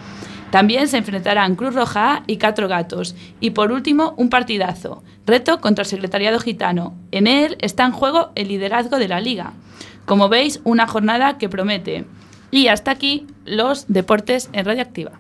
También 0.53 0.87
se 0.87 0.99
enfrentarán 0.99 1.57
Cruz 1.57 1.75
Roja 1.75 2.25
y 2.27 2.37
Catro 2.37 2.69
Gatos. 2.69 3.17
Y 3.41 3.53
por 3.53 3.73
último, 3.73 4.13
un 4.19 4.29
partidazo. 4.29 5.03
Reto 5.25 5.63
contra 5.63 5.81
el 5.83 5.89
Secretariado 5.89 6.39
Gitano. 6.41 6.93
En 7.11 7.27
él 7.27 7.57
está 7.63 7.87
en 7.87 7.93
juego 7.93 8.33
el 8.35 8.49
liderazgo 8.49 8.99
de 8.99 9.09
la 9.09 9.19
liga. 9.19 9.55
Como 10.05 10.29
veis, 10.29 10.61
una 10.65 10.87
jornada 10.87 11.39
que 11.39 11.49
promete. 11.49 12.05
Y 12.51 12.69
hasta 12.69 12.91
aquí 12.91 13.27
los 13.47 13.87
deportes 13.89 14.51
en 14.53 14.67
Radioactiva. 14.67 15.13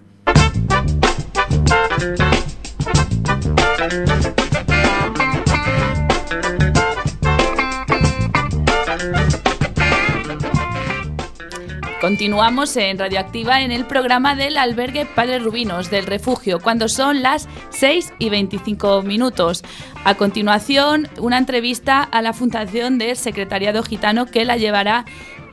Continuamos 12.02 12.76
en 12.76 12.98
Radioactiva 12.98 13.62
en 13.62 13.70
el 13.70 13.86
programa 13.86 14.34
del 14.34 14.58
albergue 14.58 15.06
Padre 15.06 15.38
Rubinos 15.38 15.88
del 15.88 16.04
refugio, 16.04 16.58
cuando 16.58 16.88
son 16.88 17.22
las 17.22 17.48
6 17.70 18.14
y 18.18 18.28
25 18.28 19.02
minutos. 19.02 19.62
A 20.02 20.16
continuación, 20.16 21.06
una 21.20 21.38
entrevista 21.38 22.02
a 22.02 22.20
la 22.20 22.32
Fundación 22.32 22.98
del 22.98 23.16
Secretariado 23.16 23.84
Gitano 23.84 24.26
que 24.26 24.44
la 24.44 24.56
llevará 24.56 25.04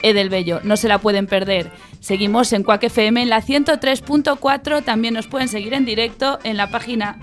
Edelbello. 0.01 0.59
No 0.63 0.75
se 0.75 0.87
la 0.87 0.97
pueden 0.97 1.27
perder. 1.27 1.69
Seguimos 1.99 2.51
en 2.51 2.63
Cuac 2.63 2.81
FM 2.81 3.21
en 3.21 3.29
la 3.29 3.43
103.4. 3.43 4.83
También 4.83 5.13
nos 5.13 5.27
pueden 5.27 5.49
seguir 5.49 5.75
en 5.75 5.85
directo 5.85 6.39
en 6.43 6.57
la 6.57 6.71
página 6.71 7.19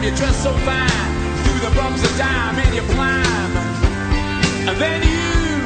time, 0.00 0.10
you 0.10 0.16
dressed 0.16 0.42
so 0.42 0.52
fine. 0.64 1.10
Through 1.44 1.68
the 1.68 1.74
bumps 1.76 2.02
of 2.02 2.16
time, 2.18 2.58
and 2.58 2.74
you 2.74 2.82
climb. 2.94 3.56
And 4.68 4.76
then 4.78 5.02
you. 5.02 5.64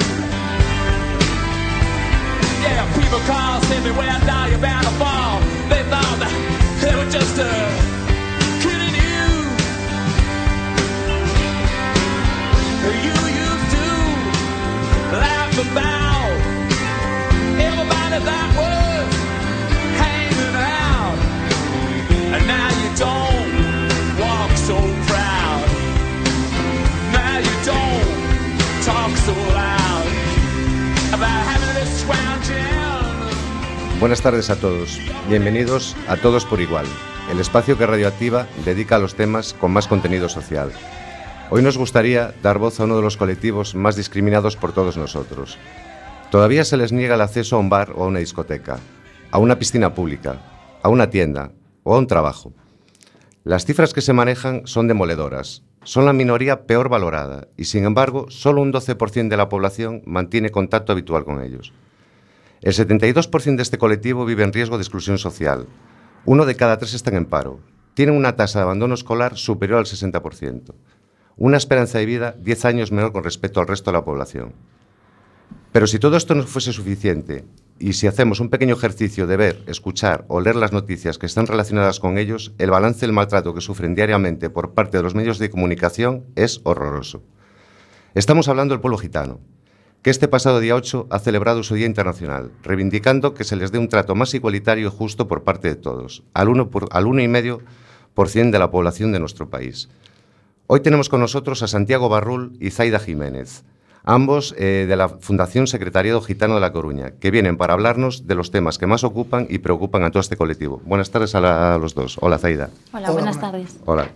Yeah, 2.63 2.85
people 2.99 3.21
call, 3.27 3.61
say 3.63 3.81
me 3.81 3.91
where 3.91 4.11
I 4.11 4.19
die, 4.27 4.49
you're 4.49 4.59
bound 4.59 4.87
to 4.87 4.93
fall. 4.93 5.41
They 5.69 5.83
thought 5.91 6.19
that 6.23 6.33
they 6.81 6.95
were 6.97 7.11
just 7.11 7.39
uh, 7.39 7.47
kidding 8.63 8.95
you. 8.95 9.27
You 13.05 13.17
used 13.47 13.71
to 13.77 13.89
laugh 15.19 15.55
about 15.59 16.31
everybody 17.61 18.25
that 18.25 18.54
Buenas 34.01 34.23
tardes 34.23 34.51
a 34.51 34.57
todos. 34.57 34.99
Bienvenidos 35.29 35.97
a 36.09 36.17
Todos 36.17 36.45
por 36.45 36.61
Igual, 36.61 36.85
el 37.31 37.39
espacio 37.39 37.79
que 37.79 37.87
Radioactiva 37.87 38.49
dedica 38.65 38.97
a 38.97 38.99
los 38.99 39.15
temas 39.15 39.55
con 39.55 39.73
más 39.73 39.87
contenido 39.87 40.29
social. 40.29 40.73
Hoy 41.49 41.63
nos 41.63 41.79
gustaría 41.79 42.35
dar 42.43 42.59
voz 42.59 42.81
a 42.81 42.85
uno 42.85 42.97
de 42.97 43.03
los 43.03 43.17
colectivos 43.17 43.77
más 43.77 43.95
discriminados 43.95 44.57
por 44.57 44.73
todos 44.73 44.97
nosotros. 44.97 45.59
Todavía 46.31 46.65
se 46.65 46.77
les 46.77 46.91
niega 46.91 47.15
el 47.15 47.21
acceso 47.21 47.55
a 47.55 47.61
un 47.61 47.71
bar 47.71 47.93
o 47.95 48.03
a 48.03 48.09
una 48.09 48.19
discoteca, 48.19 48.81
a 49.31 49.39
una 49.39 49.59
piscina 49.61 49.95
pública, 49.95 50.41
a 50.83 50.89
una 50.89 51.09
tienda 51.09 51.53
o 51.85 51.95
a 51.95 51.99
un 51.99 52.09
trabajo. 52.09 52.53
Las 53.45 53.65
cifras 53.65 53.95
que 53.95 54.01
se 54.01 54.13
manejan 54.13 54.63
son 54.65 54.89
demoledoras. 54.89 55.63
Son 55.85 56.05
la 56.05 56.13
minoría 56.13 56.67
peor 56.67 56.89
valorada 56.89 57.47
y, 57.57 57.67
sin 57.67 57.85
embargo, 57.85 58.27
solo 58.29 58.61
un 58.61 58.73
12% 58.73 59.29
de 59.29 59.37
la 59.37 59.49
población 59.49 60.03
mantiene 60.05 60.51
contacto 60.51 60.93
habitual 60.93 61.25
con 61.25 61.43
ellos. 61.43 61.73
El 62.65 62.73
72% 62.73 63.57
de 63.57 63.63
este 63.63 63.77
colectivo 63.77 64.25
vive 64.25 64.43
en 64.43 64.51
riesgo 64.51 64.79
de 64.79 64.83
exclusión 64.83 65.19
social. 65.19 65.67
Uno 66.25 66.47
de 66.47 66.57
cada 66.57 66.79
tres 66.79 66.95
están 66.95 67.15
en 67.15 67.27
paro. 67.27 67.61
Tienen 67.93 68.17
una 68.17 68.37
tasa 68.37 68.61
de 68.61 68.63
abandono 68.63 68.95
escolar 68.95 69.37
superior 69.37 69.81
al 69.81 69.85
60%. 69.85 70.73
Una 71.37 71.59
esperanza 71.59 71.99
de 71.99 72.07
vida 72.07 72.35
10 72.41 72.65
años 72.65 72.91
menor 72.91 73.13
con 73.13 73.23
respecto 73.23 73.61
al 73.61 73.67
resto 73.67 73.91
de 73.91 73.99
la 73.99 74.05
población. 74.07 74.55
Pero 75.73 75.87
si 75.87 75.99
todo 75.99 76.17
esto 76.17 76.35
no 76.35 76.45
fuese 76.45 76.73
suficiente, 76.73 77.45
y 77.79 77.93
si 77.93 78.07
hacemos 78.07 78.41
un 78.41 78.49
pequeño 78.49 78.77
ejercicio 78.77 79.27
de 79.27 79.37
ver, 79.37 79.63
escuchar 79.67 80.25
o 80.29 80.41
leer 80.41 80.57
las 80.57 80.73
noticias 80.73 81.19
que 81.19 81.27
están 81.27 81.47
relacionadas 81.47 82.01
con 82.01 82.17
ellos, 82.17 82.55
el 82.57 82.71
balance 82.71 83.01
del 83.01 83.13
maltrato 83.13 83.53
que 83.53 83.61
sufren 83.61 83.95
diariamente 83.95 84.49
por 84.49 84.73
parte 84.73 84.97
de 84.97 85.03
los 85.03 85.15
medios 85.15 85.39
de 85.39 85.51
comunicación 85.51 86.25
es 86.35 86.63
horroroso. 86.65 87.23
Estamos 88.15 88.49
hablando 88.49 88.73
del 88.73 88.81
pueblo 88.81 88.97
gitano, 88.97 89.41
que 90.05 90.11
este 90.11 90.29
pasado 90.29 90.61
día 90.61 90.75
8 90.77 91.07
ha 91.11 91.19
celebrado 91.19 91.63
su 91.63 91.75
Día 91.75 91.87
Internacional, 91.87 92.53
reivindicando 92.63 93.33
que 93.33 93.43
se 93.43 93.57
les 93.57 93.73
dé 93.73 93.79
un 93.79 93.89
trato 93.89 94.15
más 94.15 94.35
igualitario 94.35 94.87
y 94.89 94.91
justo 94.91 95.27
por 95.27 95.45
parte 95.45 95.67
de 95.69 95.77
todos, 95.77 96.23
al 96.35 96.49
1,5% 96.49 96.69
por, 96.69 96.89
al 96.93 97.07
1,5% 97.07 98.51
de 98.51 98.59
la 98.59 98.71
población 98.71 99.13
de 99.13 99.19
nuestro 99.19 99.49
país. 99.49 99.89
Hoy 100.67 100.81
tenemos 100.81 101.09
con 101.09 101.21
nosotros 101.21 101.63
a 101.63 101.69
Santiago 101.69 102.11
Barrul 102.11 102.55
y 102.61 102.71
Zaida 102.71 102.99
Jiménez, 102.99 103.65
ambos 104.05 104.55
eh, 104.59 104.85
de 104.87 104.95
la 104.97 105.09
Fundación 105.09 105.67
Secretariado 105.67 106.21
Gitano 106.21 106.57
de 106.57 106.61
La 106.61 106.73
Coruña, 106.73 107.13
que 107.13 107.31
vienen 107.31 107.57
para 107.57 107.73
hablarnos 107.73 108.27
de 108.27 108.35
los 108.35 108.51
temas 108.51 108.77
que 108.77 108.87
más 108.87 109.05
ocupan 109.05 109.47
y 109.49 109.59
preocupan 109.59 110.03
a 110.05 110.11
todo 110.11 110.21
este 110.21 110.37
colectivo. 110.37 110.83
Buenas 110.85 111.11
tardes 111.11 111.35
a, 111.35 111.41
la- 111.41 111.75
a 111.75 111.79
los 111.79 111.95
dos. 111.95 112.19
Hola, 112.21 112.37
Zaida. 112.39 112.69
Hola, 112.93 113.11
buenas 113.11 113.41
tardes. 113.41 113.79
Hola. 113.87 114.09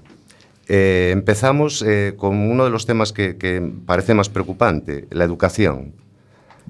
Eh, 0.68 1.11
empezamos 1.12 1.83
eh, 1.83 2.14
con 2.16 2.37
uno 2.37 2.64
de 2.64 2.70
los 2.70 2.87
temas 2.87 3.12
que, 3.12 3.37
que 3.37 3.72
parece 3.87 4.14
más 4.14 4.28
preocupante, 4.28 5.07
la 5.11 5.24
educación. 5.24 5.94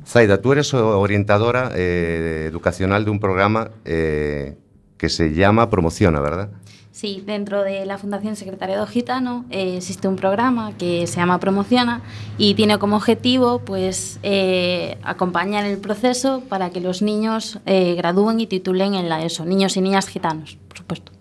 Zaida, 0.07 0.41
tú 0.41 0.53
eres 0.53 0.73
orientadora 0.75 1.73
eh, 1.75 2.47
educacional 2.49 3.05
de 3.05 3.11
un 3.11 3.21
programa 3.21 3.71
eh, 3.85 4.57
que 4.97 5.09
se 5.09 5.35
llama 5.35 5.71
Promociona, 5.71 6.21
¿verdad? 6.21 6.51
Sí, 6.91 7.23
dentro 7.25 7.63
de 7.63 7.87
la 7.87 7.97
Fundación 7.97 8.35
Secretariado 8.35 8.85
Gitano 8.87 9.45
eh, 9.51 9.77
existe 9.77 10.09
un 10.09 10.17
programa 10.17 10.73
que 10.77 11.07
se 11.07 11.21
llama 11.21 11.39
Promociona 11.39 12.03
y 12.39 12.55
tiene 12.55 12.79
como 12.79 12.97
objetivo 12.97 13.61
pues 13.61 14.19
eh, 14.25 14.99
acompañar 15.05 15.65
el 15.65 15.79
proceso 15.79 16.43
para 16.49 16.71
que 16.71 16.81
los 16.81 17.01
niños 17.01 17.61
eh, 17.67 17.95
gradúen 17.95 18.41
y 18.41 18.49
titulen 18.49 18.95
en 18.95 19.09
la 19.09 19.25
ESO, 19.25 19.45
niños 19.45 19.77
y 19.77 19.81
niñas 19.81 20.09
gitanos, 20.09 20.59
por 20.67 20.79
supuesto. 20.79 21.13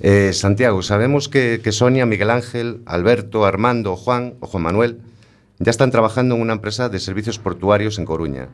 Eh, 0.00 0.32
Santiago, 0.32 0.82
sabemos 0.82 1.28
que, 1.28 1.60
que 1.62 1.72
Sonia, 1.72 2.06
Miguel 2.06 2.30
Ángel, 2.30 2.82
Alberto, 2.86 3.44
Armando, 3.44 3.96
Juan 3.96 4.34
o 4.40 4.46
Juan 4.46 4.62
Manuel 4.62 5.00
ya 5.58 5.70
están 5.70 5.90
trabajando 5.90 6.36
en 6.36 6.40
una 6.40 6.52
empresa 6.52 6.88
de 6.88 7.00
servicios 7.00 7.38
portuarios 7.38 7.98
en 7.98 8.04
Coruña. 8.04 8.48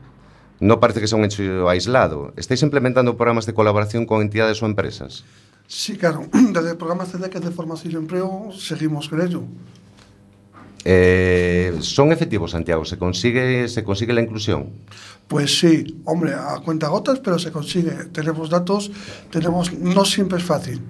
No 0.59 0.79
parece 0.79 1.01
que 1.01 1.07
sea 1.07 1.17
un 1.17 1.25
hecho 1.25 1.69
aislado. 1.69 2.33
¿Estáis 2.37 2.63
implementando 2.63 3.17
programas 3.17 3.45
de 3.45 3.53
colaboración 3.53 4.05
con 4.05 4.21
entidades 4.21 4.61
o 4.63 4.65
empresas? 4.65 5.23
Sí, 5.67 5.97
claro. 5.97 6.25
Desde 6.33 6.71
el 6.71 6.77
programa 6.77 7.05
CDEC 7.05 7.39
de 7.39 7.51
formación 7.51 7.93
y 7.93 7.95
empleo 7.95 8.49
seguimos 8.57 9.09
con 9.09 9.21
ello. 9.21 9.43
Eh, 10.87 11.75
¿Son 11.79 12.11
efectivos, 12.11 12.51
Santiago? 12.51 12.85
¿Se 12.85 12.97
consigue, 12.97 13.67
¿Se 13.67 13.83
consigue 13.83 14.13
la 14.13 14.21
inclusión? 14.21 14.69
Pues 15.27 15.59
sí, 15.59 15.99
hombre, 16.05 16.33
a 16.33 16.59
cuenta 16.63 16.87
gotas, 16.87 17.19
pero 17.19 17.39
se 17.39 17.51
consigue. 17.51 17.91
Tenemos 18.11 18.51
datos, 18.51 18.91
tenemos, 19.31 19.73
no 19.73 20.05
siempre 20.05 20.37
es 20.37 20.43
fácil, 20.43 20.81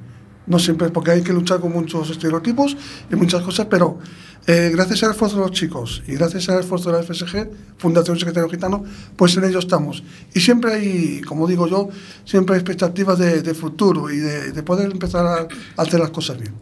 no 0.47 0.59
siempre, 0.59 0.89
porque 0.89 1.11
hay 1.11 1.21
que 1.23 1.33
luchar 1.33 1.59
con 1.59 1.71
muchos 1.73 2.09
estereotipos 2.09 2.75
y 3.11 3.15
muchas 3.15 3.41
cosas, 3.41 3.67
pero 3.69 3.97
eh, 4.47 4.69
gracias 4.73 5.01
al 5.03 5.11
esfuerzo 5.11 5.37
de 5.37 5.41
los 5.43 5.51
chicos 5.51 6.03
y 6.07 6.13
gracias 6.13 6.47
al 6.49 6.59
esfuerzo 6.59 6.91
de 6.91 6.97
la 6.97 7.03
FSG, 7.03 7.49
Fundación 7.77 8.17
Secretario 8.19 8.49
Gitano, 8.49 8.83
pues 9.15 9.35
en 9.37 9.43
ello 9.45 9.59
estamos. 9.59 10.03
Y 10.33 10.39
siempre 10.39 10.73
hay, 10.73 11.21
como 11.21 11.47
digo 11.47 11.67
yo, 11.67 11.89
siempre 12.25 12.55
hay 12.55 12.59
expectativas 12.61 13.17
de, 13.17 13.41
de 13.41 13.53
futuro 13.55 14.11
y 14.11 14.17
de, 14.17 14.51
de 14.51 14.63
poder 14.63 14.91
empezar 14.91 15.25
a, 15.25 15.47
hacer 15.81 15.99
las 15.99 16.11
cosas 16.11 16.37
bien. 16.39 16.53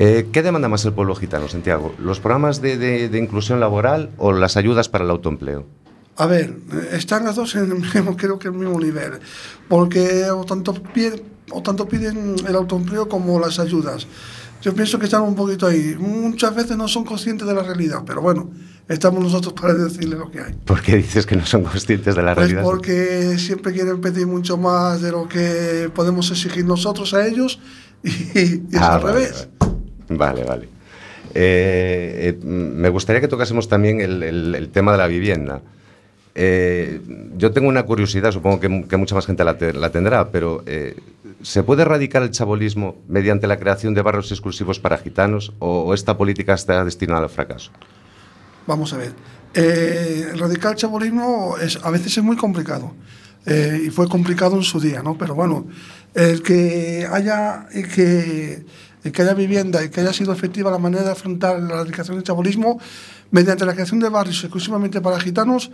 Eh, 0.00 0.28
¿Qué 0.32 0.42
demanda 0.42 0.68
más 0.68 0.84
el 0.84 0.92
pueblo 0.92 1.14
gitano, 1.16 1.48
Santiago? 1.48 1.94
¿Los 1.98 2.20
programas 2.20 2.62
de, 2.62 2.76
de- 2.78 3.08
de 3.08 3.18
inclusión 3.18 3.58
laboral 3.60 4.10
o 4.16 4.32
las 4.32 4.56
ayudas 4.56 4.88
para 4.88 5.04
el 5.04 5.10
autoempleo? 5.10 5.66
A 6.16 6.26
ver, 6.26 6.56
eh, 6.72 6.88
están 6.92 7.24
las 7.24 7.36
dos 7.36 7.54
en 7.56 7.70
el 7.70 7.74
mismo, 7.80 8.16
creo 8.16 8.38
que 8.38 8.48
el 8.48 8.54
mismo 8.54 8.78
nivel, 8.80 9.12
porque 9.68 10.30
o 10.30 10.44
tanto, 10.44 10.72
o 11.50 11.62
tanto 11.62 11.88
piden 11.88 12.36
el 12.46 12.54
autoempleo 12.56 13.08
como 13.08 13.38
las 13.40 13.58
ayudas. 13.58 14.06
Yo 14.60 14.74
pienso 14.74 14.98
que 14.98 15.04
están 15.04 15.22
un 15.22 15.34
poquito 15.36 15.66
ahí. 15.66 15.94
Muchas 15.98 16.54
veces 16.54 16.76
no 16.76 16.88
son 16.88 17.04
conscientes 17.04 17.46
de 17.46 17.54
la 17.54 17.62
realidad, 17.62 18.02
pero 18.04 18.20
bueno, 18.20 18.50
estamos 18.88 19.22
nosotros 19.22 19.52
para 19.54 19.72
decirle 19.84 20.16
lo 20.16 20.30
que 20.30 20.40
hay. 20.40 20.52
¿Por 20.64 20.82
qué 20.82 20.96
dices 20.96 21.24
que 21.26 21.36
no 21.36 21.46
son 21.46 21.62
conscientes 21.62 22.16
de 22.16 22.22
la 22.22 22.34
Pues 22.34 22.48
realidad? 22.48 22.62
porque 22.68 23.36
siempre 23.38 23.72
quieren 23.72 24.00
pedir 24.00 24.26
mucho 24.26 24.56
más 24.56 25.00
de 25.00 25.12
lo 25.12 25.28
que 25.28 25.90
podemos 25.94 26.30
exigir 26.30 26.64
nosotros 26.64 27.14
a 27.14 27.26
ellos 27.26 27.60
y, 28.02 28.08
y 28.10 28.62
es 28.72 28.80
Ah, 28.80 28.96
al 28.96 29.02
vale, 29.02 29.14
revés. 29.14 29.48
Vale, 30.08 30.44
vale. 30.44 30.68
Eh, 31.34 32.34
eh, 32.40 32.44
me 32.44 32.88
gustaría 32.88 33.20
que 33.20 33.28
tocásemos 33.28 33.68
también 33.68 34.00
el, 34.00 34.22
el- 34.24 34.54
el 34.54 34.68
tema 34.70 34.92
de 34.92 34.98
la 34.98 35.06
vivienda. 35.06 35.60
Eh, 36.34 37.00
yo 37.36 37.50
tengo 37.52 37.68
una 37.68 37.82
curiosidad, 37.84 38.30
supongo 38.32 38.60
que, 38.60 38.86
que 38.88 38.96
mucha 38.96 39.14
más 39.14 39.26
gente 39.26 39.44
la, 39.44 39.58
te- 39.58 39.72
la 39.72 39.90
tendrá, 39.90 40.30
pero 40.30 40.62
eh, 40.66 40.96
¿se 41.42 41.62
puede 41.62 41.82
erradicar 41.82 42.22
el 42.22 42.30
chabolismo 42.30 42.96
mediante 43.08 43.46
la 43.46 43.58
creación 43.58 43.94
de 43.94 44.02
barrios 44.02 44.30
exclusivos 44.30 44.80
para 44.80 44.98
gitanos 44.98 45.52
o, 45.58 45.94
esta 45.94 46.16
política 46.16 46.54
está 46.54 46.84
destinada 46.84 47.22
al 47.22 47.30
fracaso? 47.30 47.70
Vamos 48.66 48.92
a 48.92 48.98
ver. 48.98 49.12
Eh, 49.54 50.30
erradicar 50.34 50.72
el 50.72 50.78
chabolismo 50.78 51.56
es, 51.58 51.78
a 51.82 51.90
veces 51.90 52.16
es 52.18 52.24
muy 52.24 52.36
complicado. 52.36 52.94
Eh, 53.46 53.84
y 53.86 53.90
fue 53.90 54.08
complicado 54.08 54.56
en 54.56 54.62
su 54.62 54.78
día, 54.78 55.02
¿no? 55.02 55.16
Pero 55.16 55.34
bueno, 55.34 55.66
el 56.14 56.42
que 56.42 57.08
haya, 57.10 57.66
que, 57.70 58.66
que 59.10 59.22
haya 59.22 59.32
vivienda 59.32 59.82
y 59.82 59.88
que 59.88 60.00
haya 60.00 60.12
sido 60.12 60.32
efectiva 60.32 60.70
la 60.70 60.78
manera 60.78 61.04
de 61.04 61.12
afrontar 61.12 61.58
la 61.60 61.76
erradicación 61.76 62.16
del 62.16 62.24
chabolismo 62.24 62.78
mediante 63.30 63.64
la 63.64 63.72
creación 63.72 64.00
de 64.00 64.08
barrios 64.10 64.42
exclusivamente 64.44 65.00
para 65.00 65.18
gitanos, 65.18 65.70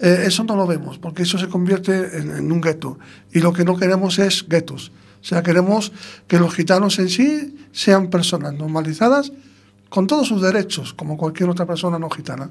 eh, 0.00 0.24
eso 0.26 0.44
no 0.44 0.56
lo 0.56 0.66
vemos, 0.66 0.98
porque 0.98 1.22
eso 1.22 1.38
se 1.38 1.48
convierte 1.48 2.18
en, 2.18 2.30
en 2.36 2.52
un 2.52 2.60
gueto. 2.60 2.98
Y 3.32 3.40
lo 3.40 3.52
que 3.52 3.64
no 3.64 3.76
queremos 3.76 4.18
es 4.18 4.46
guetos. 4.46 4.92
O 5.24 5.26
sea, 5.26 5.42
queremos 5.42 5.90
que 6.28 6.38
los 6.38 6.54
gitanos 6.54 6.98
en 6.98 7.08
sí 7.08 7.56
sean 7.72 8.10
personas 8.10 8.52
normalizadas 8.52 9.32
con 9.88 10.06
todos 10.06 10.28
sus 10.28 10.42
derechos, 10.42 10.92
como 10.92 11.16
cualquier 11.16 11.48
otra 11.48 11.64
persona 11.64 11.98
no 11.98 12.10
gitana. 12.10 12.50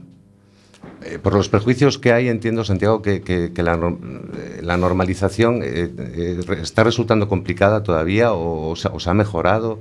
Eh, 1.04 1.20
por 1.22 1.36
los 1.36 1.50
prejuicios 1.50 2.00
que 2.00 2.12
hay, 2.12 2.30
entiendo, 2.30 2.64
Santiago, 2.66 3.04
que, 3.04 3.22
que- 3.22 3.52
que 3.54 3.62
la, 3.62 3.76
eh, 3.76 4.62
la 4.64 4.76
normalización 4.78 5.62
eh, 5.62 5.94
eh, 5.98 6.40
está 6.64 6.84
resultando 6.84 7.30
complicada 7.30 7.84
todavía 7.84 8.34
o, 8.34 8.72
o 8.72 8.76
se, 8.76 8.88
o 8.88 9.00
se 9.00 9.08
ha 9.10 9.14
mejorado. 9.14 9.80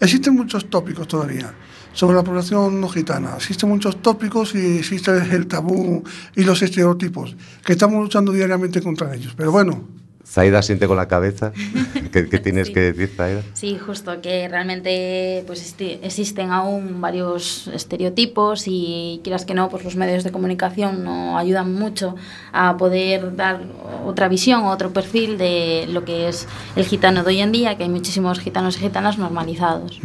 Existen 0.00 0.34
muchos 0.34 0.70
tópicos 0.70 1.06
todavía 1.06 1.52
sobre 1.92 2.16
la 2.16 2.24
población 2.24 2.80
no 2.80 2.88
gitana. 2.88 3.34
Existen 3.36 3.68
muchos 3.68 4.00
tópicos 4.00 4.54
y 4.54 4.78
existe 4.78 5.10
el 5.12 5.46
tabú 5.46 6.02
y 6.34 6.44
los 6.44 6.62
estereotipos, 6.62 7.36
que 7.62 7.72
estamos 7.74 8.00
luchando 8.02 8.32
diariamente 8.32 8.80
contra 8.80 9.14
ellos. 9.14 9.34
Pero 9.36 9.52
bueno, 9.52 9.84
Zaida 10.32 10.62
siente 10.62 10.86
con 10.88 10.96
la 10.96 11.08
cabeza. 11.08 11.52
¿Qué, 12.12 12.26
qué 12.26 12.38
tienes 12.38 12.68
Sí. 12.68 12.72
que 12.72 12.80
decir, 12.92 13.10
Zaida? 13.14 13.42
Sí, 13.52 13.78
justo, 13.78 14.18
que 14.22 14.48
realmente 14.48 15.44
pues 15.46 15.74
existen 15.78 16.50
aún 16.50 17.02
varios 17.02 17.68
estereotipos 17.68 18.64
y 18.66 19.20
quieras 19.22 19.44
que 19.44 19.52
no, 19.52 19.68
pues 19.68 19.84
los 19.84 19.94
medios 19.94 20.24
de 20.24 20.32
comunicación 20.32 21.04
no 21.04 21.36
ayudan 21.36 21.74
mucho 21.74 22.14
a 22.52 22.78
poder 22.78 23.36
dar 23.36 23.60
otra 24.06 24.28
visión, 24.28 24.64
otro 24.64 24.90
perfil 24.92 25.36
de 25.36 25.86
lo 25.90 26.04
que 26.06 26.28
es 26.28 26.48
el 26.76 26.86
gitano 26.86 27.22
de 27.24 27.28
hoy 27.28 27.40
en 27.40 27.52
día, 27.52 27.76
que 27.76 27.82
hay 27.82 27.90
muchísimos 27.90 28.40
gitanos 28.40 28.76
y 28.78 28.80
gitanas 28.80 29.18
normalizados. 29.18 30.00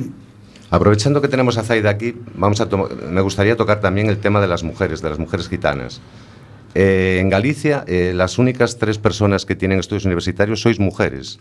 Aprovechando 0.69 1.21
que 1.21 1.29
tenemos 1.29 1.57
a 1.57 1.63
Zaida 1.63 1.89
aquí, 1.89 2.13
vamos 2.35 2.59
a 2.59 2.65
me 3.09 3.21
gustaría 3.21 3.55
tocar 3.55 3.79
también 3.79 4.07
el 4.09 4.17
tema 4.17 4.41
de 4.41 4.47
las 4.47 4.63
mujeres, 4.63 5.01
de 5.01 5.09
las 5.09 5.19
mujeres 5.19 5.47
gitanas. 5.47 6.01
Eh, 6.79 7.17
en 7.19 7.29
Galicia, 7.29 7.83
eh, 7.87 8.11
las 8.13 8.37
únicas 8.37 8.77
tres 8.77 8.99
personas 8.99 9.47
que 9.47 9.55
tienen 9.55 9.79
estudios 9.79 10.05
universitarios 10.05 10.61
sois 10.61 10.77
mujeres. 10.79 11.39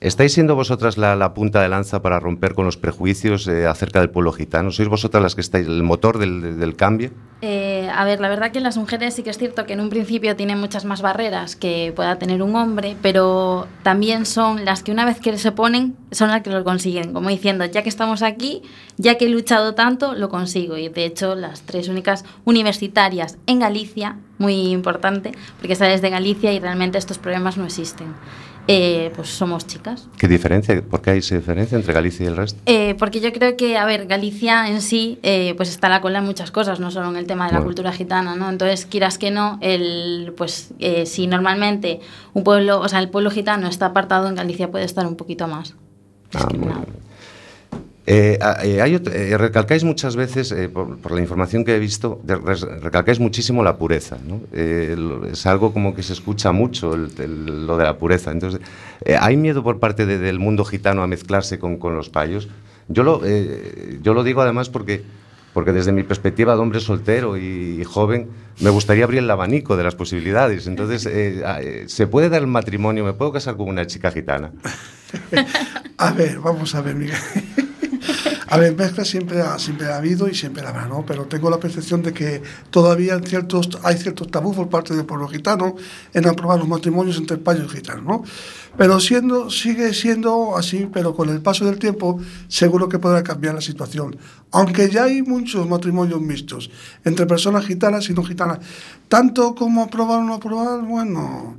¿Estáis 0.00 0.34
siendo 0.34 0.54
vosotras 0.54 0.98
la, 0.98 1.32
punta 1.32 1.62
de 1.62 1.70
lanza 1.70 2.02
para 2.02 2.20
romper 2.20 2.52
con 2.52 2.66
los 2.66 2.76
prejuicios 2.76 3.48
eh, 3.48 3.66
acerca 3.66 4.00
del 4.00 4.10
pueblo 4.10 4.30
gitano? 4.30 4.70
¿Sois 4.70 4.88
vosotras 4.88 5.22
las 5.22 5.34
que 5.34 5.40
estáis 5.40 5.66
el 5.66 5.82
motor 5.82 6.18
del, 6.18 6.76
cambio? 6.76 7.12
Eh, 7.40 7.88
a 7.94 8.04
ver, 8.04 8.20
la 8.20 8.28
verdad 8.28 8.50
que 8.50 8.60
las 8.60 8.76
mujeres 8.76 9.14
sí 9.14 9.22
que 9.22 9.30
es 9.30 9.38
cierto 9.38 9.64
que 9.64 9.72
en 9.72 9.80
un 9.80 9.88
principio 9.88 10.36
tienen 10.36 10.60
muchas 10.60 10.84
más 10.84 11.00
barreras 11.00 11.56
que 11.56 11.94
pueda 11.96 12.18
tener 12.18 12.42
un 12.42 12.54
hombre, 12.56 12.94
pero 13.00 13.66
también 13.82 14.26
son 14.26 14.66
las 14.66 14.82
que 14.82 14.92
una 14.92 15.06
vez 15.06 15.18
que 15.18 15.38
se 15.38 15.52
ponen, 15.52 15.96
son 16.10 16.28
las 16.28 16.42
que 16.42 16.50
lo 16.50 16.62
consiguen. 16.62 17.14
Como 17.14 17.30
diciendo, 17.30 17.64
ya 17.64 17.82
que 17.82 17.88
estamos 17.88 18.22
aquí, 18.22 18.60
ya 18.98 19.16
que 19.16 19.24
he 19.24 19.30
luchado 19.30 19.74
tanto, 19.74 20.12
lo 20.12 20.28
consigo. 20.28 20.76
Y 20.76 20.90
de 20.90 21.06
hecho, 21.06 21.34
las 21.34 21.62
tres 21.62 21.88
únicas 21.88 22.26
universitarias 22.44 23.38
en 23.46 23.60
Galicia, 23.60 24.18
muy 24.36 24.72
importante, 24.72 25.32
porque 25.58 25.74
sales 25.74 26.02
de 26.02 26.10
Galicia 26.10 26.52
y 26.52 26.60
realmente 26.60 26.98
estos 26.98 27.16
problemas 27.16 27.56
no 27.56 27.64
existen. 27.64 28.08
Eh, 28.68 29.12
pues 29.14 29.28
somos 29.28 29.66
chicas. 29.66 30.08
¿Qué 30.18 30.26
diferencia? 30.26 30.82
¿Por 30.82 31.00
qué 31.00 31.10
hay 31.10 31.18
esa 31.18 31.36
diferencia 31.36 31.76
entre 31.76 31.92
Galicia 31.92 32.24
y 32.24 32.26
el 32.26 32.36
resto? 32.36 32.60
Eh, 32.66 32.96
porque 32.98 33.20
yo 33.20 33.32
creo 33.32 33.56
que, 33.56 33.76
a 33.78 33.84
ver, 33.84 34.06
Galicia 34.06 34.68
en 34.68 34.82
sí, 34.82 35.18
eh, 35.22 35.54
pues 35.56 35.68
está 35.68 35.86
a 35.86 35.90
la 35.90 36.00
cola 36.00 36.18
en 36.18 36.24
muchas 36.24 36.50
cosas, 36.50 36.80
no 36.80 36.90
solo 36.90 37.08
en 37.10 37.16
el 37.16 37.26
tema 37.26 37.46
de 37.46 37.52
la 37.52 37.58
Bueno. 37.58 37.68
cultura 37.68 37.92
gitana, 37.92 38.34
¿no? 38.34 38.50
Entonces, 38.50 38.84
quieras 38.86 39.18
que 39.18 39.30
no, 39.30 39.58
el, 39.60 40.32
pues 40.36 40.72
eh, 40.80 41.06
si 41.06 41.26
normalmente 41.28 42.00
un 42.34 42.42
pueblo, 42.42 42.80
o 42.80 42.88
sea, 42.88 42.98
el 42.98 43.08
pueblo 43.08 43.30
gitano 43.30 43.68
está 43.68 43.86
apartado, 43.86 44.28
en 44.28 44.34
Galicia 44.34 44.70
puede 44.70 44.84
estar 44.84 45.06
un 45.06 45.14
poquito 45.16 45.46
más. 45.46 45.74
Ah, 46.34 46.48
muy 46.50 46.66
bien. 46.66 47.05
Eh, 48.08 48.38
eh, 48.62 48.80
hay 48.80 48.94
eh, 48.94 49.36
recalcáis 49.36 49.82
muchas 49.82 50.14
veces, 50.14 50.52
eh, 50.52 50.68
por, 50.68 50.96
por 50.98 51.10
la 51.12 51.20
información 51.20 51.64
que 51.64 51.74
he 51.74 51.78
visto, 51.80 52.20
de- 52.22 52.36
recalcáis 52.36 53.18
muchísimo 53.18 53.64
la 53.64 53.76
pureza. 53.78 54.16
¿no? 54.24 54.40
Eh, 54.52 54.94
es 55.32 55.44
algo 55.46 55.72
como 55.72 55.92
que 55.94 56.04
se 56.04 56.12
escucha 56.12 56.52
mucho 56.52 56.94
el- 56.94 57.10
el- 57.18 57.66
lo 57.66 57.76
de 57.76 57.82
la 57.84 57.98
pureza. 57.98 58.30
Entonces, 58.30 58.60
eh, 59.04 59.16
¿hay 59.20 59.36
miedo 59.36 59.64
por 59.64 59.80
parte 59.80 60.06
de- 60.06 60.18
del 60.18 60.38
mundo 60.38 60.64
gitano 60.64 61.02
a 61.02 61.08
mezclarse 61.08 61.58
con, 61.58 61.78
con 61.78 61.96
los 61.96 62.08
payos? 62.08 62.48
Yo 62.88 63.02
lo, 63.02 63.20
yo 64.02 64.14
lo 64.14 64.22
digo 64.22 64.40
además 64.42 64.68
porque, 64.68 65.02
porque 65.52 65.72
desde 65.72 65.90
mi 65.90 66.04
perspectiva 66.04 66.54
de 66.54 66.60
hombre 66.60 66.78
soltero 66.78 67.36
y, 67.36 67.80
y 67.80 67.84
joven, 67.84 68.28
me 68.60 68.70
gustaría 68.70 69.02
abrir 69.02 69.18
el 69.18 69.30
abanico 69.32 69.76
de 69.76 69.82
las 69.82 69.96
posibilidades. 69.96 70.68
Entonces, 70.68 71.08
¿se 71.90 72.06
puede 72.06 72.28
dar 72.28 72.42
el 72.42 72.46
matrimonio? 72.46 73.04
¿Me 73.04 73.12
puedo 73.14 73.32
casar 73.32 73.56
con 73.56 73.68
una 73.68 73.88
chica 73.88 74.12
gitana? 74.12 74.52
a 75.98 76.12
ver, 76.12 76.38
vamos 76.38 76.72
a 76.76 76.80
ver, 76.82 76.94
Miguel. 76.94 77.16
A 78.48 78.58
ver, 78.58 78.76
mezcla 78.76 79.04
siempre 79.04 79.40
ha, 79.40 79.58
siempre 79.58 79.88
ha 79.88 79.96
habido 79.96 80.28
y 80.28 80.34
siempre 80.34 80.64
habrá, 80.64 80.86
¿no? 80.86 81.04
Pero 81.04 81.24
tengo 81.24 81.50
la 81.50 81.58
percepción 81.58 82.02
de 82.02 82.12
que 82.12 82.42
todavía 82.70 83.18
ciertos, 83.18 83.68
hay 83.82 83.96
ciertos 83.96 84.30
tabús 84.30 84.54
por 84.54 84.68
parte 84.68 84.94
del 84.94 85.04
pueblo 85.04 85.26
gitano 85.26 85.74
en 86.14 86.28
aprobar 86.28 86.58
los 86.58 86.68
matrimonios 86.68 87.16
entre 87.18 87.38
payos 87.38 87.72
y 87.72 87.76
gitanos, 87.76 88.04
¿no? 88.04 88.24
Pero 88.76 89.00
siendo, 89.00 89.50
sigue 89.50 89.94
siendo 89.94 90.56
así, 90.56 90.88
pero 90.92 91.14
con 91.14 91.28
el 91.28 91.40
paso 91.40 91.64
del 91.64 91.78
tiempo 91.78 92.20
seguro 92.48 92.88
que 92.88 92.98
podrá 92.98 93.22
cambiar 93.22 93.54
la 93.54 93.60
situación. 93.60 94.16
Aunque 94.52 94.90
ya 94.90 95.04
hay 95.04 95.22
muchos 95.22 95.68
matrimonios 95.68 96.20
mixtos 96.20 96.70
entre 97.04 97.26
personas 97.26 97.64
gitanas 97.66 98.08
y 98.10 98.14
no 98.14 98.22
gitanas. 98.22 98.58
Tanto 99.08 99.54
como 99.54 99.82
aprobar 99.82 100.20
o 100.20 100.24
no 100.24 100.34
aprobar, 100.34 100.82
bueno... 100.82 101.58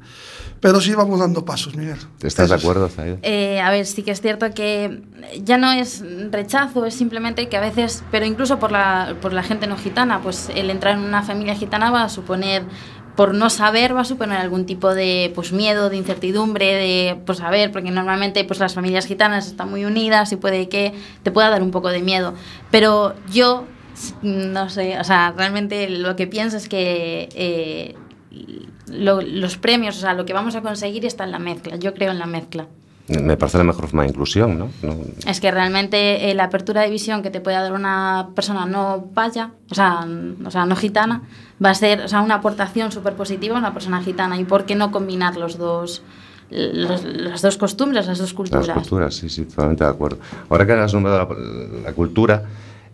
Pero 0.60 0.82
sí 0.82 0.96
vamos 0.96 1.20
dando 1.20 1.46
pasos, 1.46 1.76
Miguel. 1.76 1.98
¿Estás 2.22 2.50
de 2.50 2.56
Eso 2.56 2.58
sí. 2.58 2.66
acuerdo, 2.66 2.90
Zaida? 2.90 3.18
Eh, 3.22 3.62
a 3.62 3.70
ver, 3.70 3.86
sí 3.86 4.02
que 4.02 4.10
es 4.10 4.22
cierto 4.22 4.50
que 4.56 5.04
ya 5.44 5.58
no 5.58 5.72
es 5.72 6.04
rechazo, 6.32 6.86
es 6.88 6.96
simplemente 6.96 7.48
que 7.48 7.58
a 7.58 7.62
veces, 7.62 8.04
pero 8.12 8.26
incluso 8.26 8.58
por 8.58 8.72
la, 8.72 9.16
por 9.22 9.34
la 9.34 9.44
gente 9.44 9.68
no 9.68 9.78
gitana, 9.78 10.22
pues 10.22 10.50
el 10.56 10.72
entrar 10.72 10.98
en 10.98 11.04
una 11.04 11.22
familia 11.22 11.54
gitana 11.54 11.92
va 11.92 12.04
a 12.04 12.10
suponer, 12.10 12.64
por 13.18 13.34
no 13.34 13.50
saber, 13.50 13.94
va 13.94 14.02
a 14.02 14.06
suponer 14.06 14.38
algún 14.38 14.66
tipo 14.66 14.94
de 14.94 15.32
pues, 15.36 15.52
miedo, 15.52 15.90
de 15.90 15.98
incertidumbre, 15.98 16.68
de 16.76 17.18
pues 17.26 17.42
a 17.42 17.50
ver, 17.50 17.72
porque 17.74 17.92
normalmente 17.92 18.46
pues 18.46 18.60
las 18.62 18.74
familias 18.76 19.06
gitanas 19.08 19.48
están 19.48 19.70
muy 19.70 19.84
unidas 19.84 20.32
y 20.32 20.38
puede 20.38 20.70
que 20.70 20.94
te 21.24 21.32
pueda 21.32 21.50
dar 21.50 21.62
un 21.62 21.72
poco 21.72 21.90
de 21.90 22.02
miedo. 22.02 22.34
Pero 22.72 23.14
yo, 23.30 23.66
no 24.22 24.70
sé, 24.70 24.98
o 25.00 25.04
sea, 25.04 25.34
realmente 25.36 25.90
lo 25.90 26.16
que 26.16 26.28
pienso 26.28 26.56
es 26.56 26.70
que... 26.70 27.28
eh, 27.36 27.96
lo- 28.90 29.22
los 29.22 29.58
premios, 29.58 29.98
o 29.98 30.00
sea, 30.00 30.14
lo 30.14 30.26
que 30.26 30.32
vamos 30.34 30.56
a 30.56 30.62
conseguir 30.62 31.06
está 31.06 31.26
en 31.26 31.32
la 31.32 31.40
mezcla. 31.40 31.76
Yo 31.76 31.94
creo 31.94 32.12
en 32.12 32.20
la 32.20 32.26
mezcla. 32.26 32.68
Me 33.10 33.38
parece 33.38 33.58
la 33.58 33.64
mejor 33.64 33.86
forma 33.88 34.04
de 34.04 34.10
inclusión, 34.10 34.60
¿no? 34.60 34.70
No- 34.82 34.98
Es 35.26 35.40
que 35.40 35.50
realmente 35.50 36.30
eh, 36.30 36.34
la 36.36 36.46
apertura 36.46 36.82
de 36.82 36.90
visión 36.90 37.22
que 37.24 37.30
te 37.30 37.40
puede 37.40 37.56
dar 37.56 37.72
una 37.72 38.30
persona 38.36 38.66
no 38.66 39.06
paya, 39.14 39.52
o 39.72 39.76
sea, 39.76 40.02
n- 40.04 40.36
o 40.46 40.52
sea, 40.52 40.66
no 40.66 40.76
gitana, 40.76 41.22
va 41.64 41.70
a 41.70 41.74
ser 41.74 42.02
o 42.02 42.08
sea, 42.10 42.22
una 42.22 42.36
aportación 42.36 42.92
súper 42.92 43.14
positiva 43.14 43.56
a 43.56 43.60
una 43.60 43.74
persona 43.74 44.02
gitana. 44.04 44.38
¿Y 44.38 44.44
por 44.44 44.66
qué 44.66 44.76
no 44.76 44.92
combinar 44.92 45.38
los 45.38 45.58
dos, 45.58 46.02
los- 46.50 47.06
las 47.06 47.42
dos 47.42 47.56
costumbres, 47.58 48.08
las 48.08 48.18
dos 48.18 48.34
culturas? 48.34 48.68
Las 48.68 48.78
culturas, 48.78 49.16
sí, 49.16 49.30
sí, 49.30 49.46
totalmente 49.46 49.86
de 49.86 49.90
acuerdo. 49.90 50.18
Ahora 50.50 50.66
que 50.66 50.74
has 50.74 50.94
nombrado 50.94 51.30
la, 51.34 51.82
la 51.84 51.94
cultura, 51.94 52.44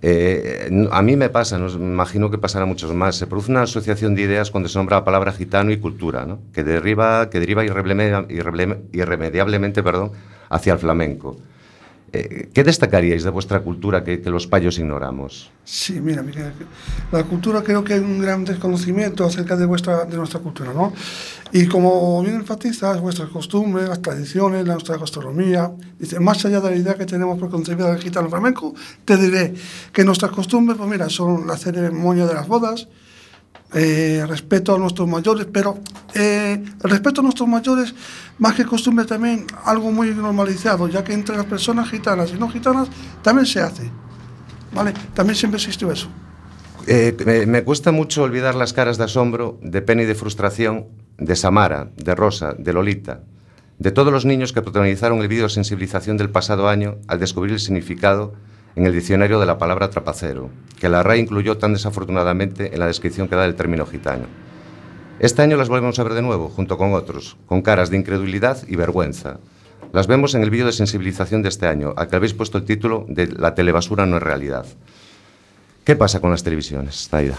eh, 0.06 0.70
a 0.92 1.02
mí 1.02 1.16
me 1.16 1.30
pasa, 1.30 1.58
no, 1.58 1.70
me 1.80 1.86
imagino 1.86 2.30
que 2.30 2.38
pasará 2.38 2.64
a 2.64 2.68
muchos 2.68 2.94
más. 2.94 3.16
Se 3.16 3.26
produce 3.26 3.52
una 3.52 3.62
asociación 3.62 4.16
de 4.16 4.24
ideas 4.24 4.52
cuando 4.52 4.68
se 4.68 4.78
nombra 4.78 4.98
la 4.98 5.06
palabra 5.06 5.32
gitano 5.32 5.72
y 5.72 5.78
cultura, 5.78 6.26
¿no? 6.26 6.42
que, 6.52 6.66
deriva, 6.66 7.30
que 7.30 7.40
deriva 7.40 7.64
irremediablemente 7.64 9.82
perdón, 9.82 10.12
hacia 10.50 10.74
el 10.74 10.80
flamenco. 10.80 11.38
Eh, 12.16 12.50
¿Qué 12.54 12.64
destacaríais 12.64 13.24
de 13.24 13.32
vuestra 13.32 13.62
cultura 13.62 14.04
que, 14.04 14.22
que 14.22 14.30
los 14.30 14.46
payos 14.46 14.78
ignoramos? 14.78 15.50
Sí, 15.66 16.00
mira, 16.00 16.22
Miguel, 16.22 16.54
la 17.12 17.24
cultura 17.24 17.64
creo 17.64 17.84
que 17.84 17.94
hay 17.94 18.02
un 18.02 18.20
gran 18.20 18.46
desconocimiento 18.46 19.26
acerca 19.26 19.56
de, 19.56 19.66
vuestra, 19.66 20.06
de 20.06 20.16
nuestra 20.18 20.40
cultura, 20.40 20.74
¿no? 20.74 20.94
Y 21.52 21.66
como 21.66 22.22
bien 22.22 22.36
enfatizas, 22.36 23.02
vuestras 23.02 23.30
costumbres, 23.30 23.90
las 23.90 24.00
tradiciones, 24.00 24.68
la 24.68 24.74
nuestra 24.74 24.98
gastronomía, 24.98 25.72
dice, 25.98 26.20
más 26.20 26.46
allá 26.46 26.62
de 26.62 26.70
la 26.70 26.76
idea 26.76 26.94
que 26.94 27.08
tenemos 27.08 27.40
preconcebida 27.40 27.92
del 27.92 28.00
gitano 28.00 28.30
flamenco, 28.30 28.76
te 29.06 29.18
diré 29.18 29.56
que 29.92 30.04
nuestras 30.04 30.32
costumbres, 30.32 30.78
pues 30.78 30.90
mira, 30.90 31.10
son 31.10 31.48
la 31.48 31.58
ceremonia 31.58 32.28
de 32.28 32.36
las 32.36 32.48
bodas, 32.48 32.88
eh, 33.74 34.24
respeto 34.28 34.76
a 34.76 34.78
nuestros 34.78 35.08
mayores, 35.08 35.48
pero 35.52 35.80
eh, 36.14 36.64
el 36.84 36.90
respeto 36.90 37.22
a 37.22 37.24
nuestros 37.24 37.50
mayores, 37.50 37.94
más 38.38 38.56
que 38.56 38.66
costumbre, 38.66 39.06
también 39.06 39.48
algo 39.66 39.92
muy 39.92 40.14
normalizado, 40.14 40.88
ya 40.88 41.04
que 41.04 41.14
entre 41.14 41.36
las 41.36 41.46
personas 41.46 41.90
gitanas 41.90 42.32
y 42.32 42.40
no 42.40 42.50
gitanas 42.50 42.88
también 43.22 43.46
se 43.46 43.62
hace. 43.62 43.90
¿Vale? 44.74 44.94
También 45.14 45.36
siempre 45.36 45.58
existió 45.58 45.92
eso. 45.92 46.08
Eh, 46.88 47.16
me, 47.26 47.46
me 47.46 47.64
cuesta 47.64 47.92
mucho 47.92 48.24
olvidar 48.24 48.56
las 48.56 48.74
caras 48.74 48.98
de 48.98 49.06
asombro, 49.06 49.60
de 49.62 49.82
pena 49.82 50.02
y 50.04 50.06
de 50.06 50.16
frustración 50.16 50.88
de 51.18 51.36
Samara, 51.36 51.92
de 51.96 52.16
Rosa, 52.16 52.54
de 52.58 52.74
Lolita, 52.74 53.22
de 53.80 53.92
todos 53.92 54.12
los 54.12 54.26
niños 54.26 54.54
que 54.54 54.62
protagonizaron 54.62 55.22
el 55.22 55.28
vídeo 55.28 55.44
de 55.44 55.50
sensibilización 55.50 56.18
del 56.18 56.30
pasado 56.30 56.68
año 56.68 56.98
al 57.08 57.20
descubrir 57.20 57.54
el 57.54 57.60
significado 57.60 58.34
en 58.76 58.86
el 58.86 58.94
diccionario 58.94 59.40
de 59.40 59.46
la 59.46 59.58
palabra 59.58 59.90
trapacero, 59.90 60.50
que 60.80 60.90
la 60.90 61.04
RAE 61.04 61.20
incluyó 61.20 61.58
tan 61.58 61.74
desafortunadamente 61.74 62.74
en 62.74 62.80
la 62.80 62.88
descripción 62.88 63.28
que 63.28 63.36
da 63.36 63.44
del 63.44 63.56
término 63.56 63.86
gitano. 63.86 64.26
Este 65.20 65.42
año 65.42 65.58
las 65.58 65.70
volvemos 65.70 66.00
a 66.00 66.04
ver 66.04 66.14
de 66.14 66.22
nuevo, 66.22 66.50
junto 66.50 66.78
con 66.78 66.94
otros, 66.94 67.38
con 67.46 67.62
caras 67.62 67.90
de 67.90 67.98
incredulidad 67.98 68.58
y 68.68 68.76
vergüenza. 68.76 69.40
Las 69.92 70.08
vemos 70.08 70.34
en 70.34 70.42
el 70.42 70.50
vídeo 70.50 70.66
de 70.66 70.72
sensibilización 70.72 71.44
de 71.44 71.50
este 71.50 71.68
año, 71.68 71.94
al 71.96 72.08
que 72.08 72.16
habéis 72.16 72.34
puesto 72.34 72.58
el 72.58 72.66
título 72.66 73.06
de 73.08 73.28
La 73.28 73.54
telebasura 73.54 74.06
no 74.06 74.18
es 74.18 74.24
realidad. 74.24 74.66
¿Qué 75.84 75.96
pasa 75.96 76.20
con 76.20 76.32
las 76.32 76.44
televisiones, 76.44 77.08
Zaida? 77.10 77.38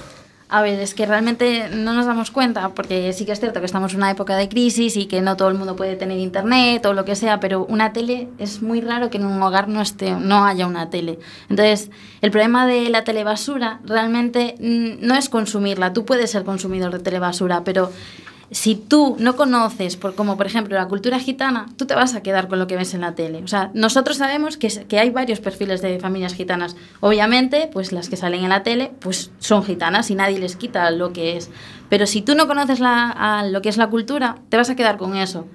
A 0.48 0.60
ver, 0.60 0.78
es 0.78 0.94
que 0.94 1.06
realmente 1.06 1.68
no 1.70 1.94
nos 1.94 2.04
damos 2.04 2.30
cuenta, 2.30 2.68
porque 2.70 3.12
sí 3.14 3.24
que 3.24 3.32
es 3.32 3.40
cierto 3.40 3.60
que 3.60 3.66
estamos 3.66 3.92
en 3.92 3.98
una 3.98 4.10
época 4.10 4.36
de 4.36 4.48
crisis 4.48 4.96
y 4.96 5.06
que 5.06 5.22
no 5.22 5.36
todo 5.36 5.48
el 5.48 5.54
mundo 5.54 5.74
puede 5.74 5.96
tener 5.96 6.18
internet 6.18 6.84
o 6.84 6.92
lo 6.92 7.04
que 7.06 7.16
sea, 7.16 7.40
pero 7.40 7.64
una 7.64 7.92
tele 7.92 8.28
es 8.38 8.60
muy 8.60 8.82
raro 8.82 9.08
que 9.08 9.16
en 9.16 9.24
un 9.24 9.42
hogar 9.42 9.68
no, 9.68 9.80
esté, 9.80 10.12
no 10.12 10.44
haya 10.44 10.66
una 10.66 10.90
tele. 10.90 11.18
Entonces, 11.48 11.90
el 12.20 12.30
problema 12.30 12.66
de 12.66 12.90
la 12.90 13.04
telebasura 13.04 13.80
realmente 13.84 14.56
mm, 14.60 15.06
no 15.06 15.14
es 15.14 15.30
consumirla. 15.30 15.94
Tú 15.94 16.04
puedes 16.04 16.30
ser 16.30 16.44
consumidor 16.44 16.92
de 16.92 16.98
telebasura, 16.98 17.64
pero 17.64 17.90
si 18.50 18.74
tú 18.74 19.16
no 19.18 19.36
conoces, 19.36 19.96
por, 19.96 20.14
como 20.14 20.36
por 20.36 20.46
ejemplo 20.46 20.76
la 20.76 20.88
cultura 20.88 21.18
gitana, 21.18 21.66
tú 21.76 21.86
te 21.86 21.94
vas 21.94 22.14
a 22.14 22.22
quedar 22.22 22.48
con 22.48 22.58
lo 22.58 22.66
que 22.66 22.76
ves 22.76 22.94
en 22.94 23.00
la 23.00 23.14
tele. 23.14 23.42
O 23.42 23.48
sea, 23.48 23.70
nosotros 23.74 24.16
sabemos 24.16 24.56
que, 24.56 24.68
que 24.86 24.98
hay 24.98 25.10
varios 25.10 25.40
perfiles 25.40 25.82
de 25.82 25.98
familias 25.98 26.34
gitanas. 26.34 26.76
Obviamente, 27.00 27.68
pues 27.72 27.92
las 27.92 28.08
que 28.08 28.16
salen 28.16 28.44
en 28.44 28.50
la 28.50 28.62
tele, 28.62 28.92
pues 29.00 29.30
son 29.38 29.64
gitanas 29.64 30.10
y 30.10 30.14
nadie 30.14 30.38
les 30.38 30.56
quita 30.56 30.90
lo 30.90 31.12
que 31.12 31.36
es. 31.36 31.50
Pero 31.88 32.06
si 32.06 32.22
tú 32.22 32.34
no 32.34 32.46
conoces 32.46 32.80
la, 32.80 33.46
lo 33.50 33.62
que 33.62 33.68
es 33.68 33.76
la 33.76 33.88
cultura, 33.88 34.38
te 34.48 34.56
vas 34.56 34.70
a 34.70 34.76
quedar 34.76 34.96
con 34.96 35.16
eso. 35.16 35.46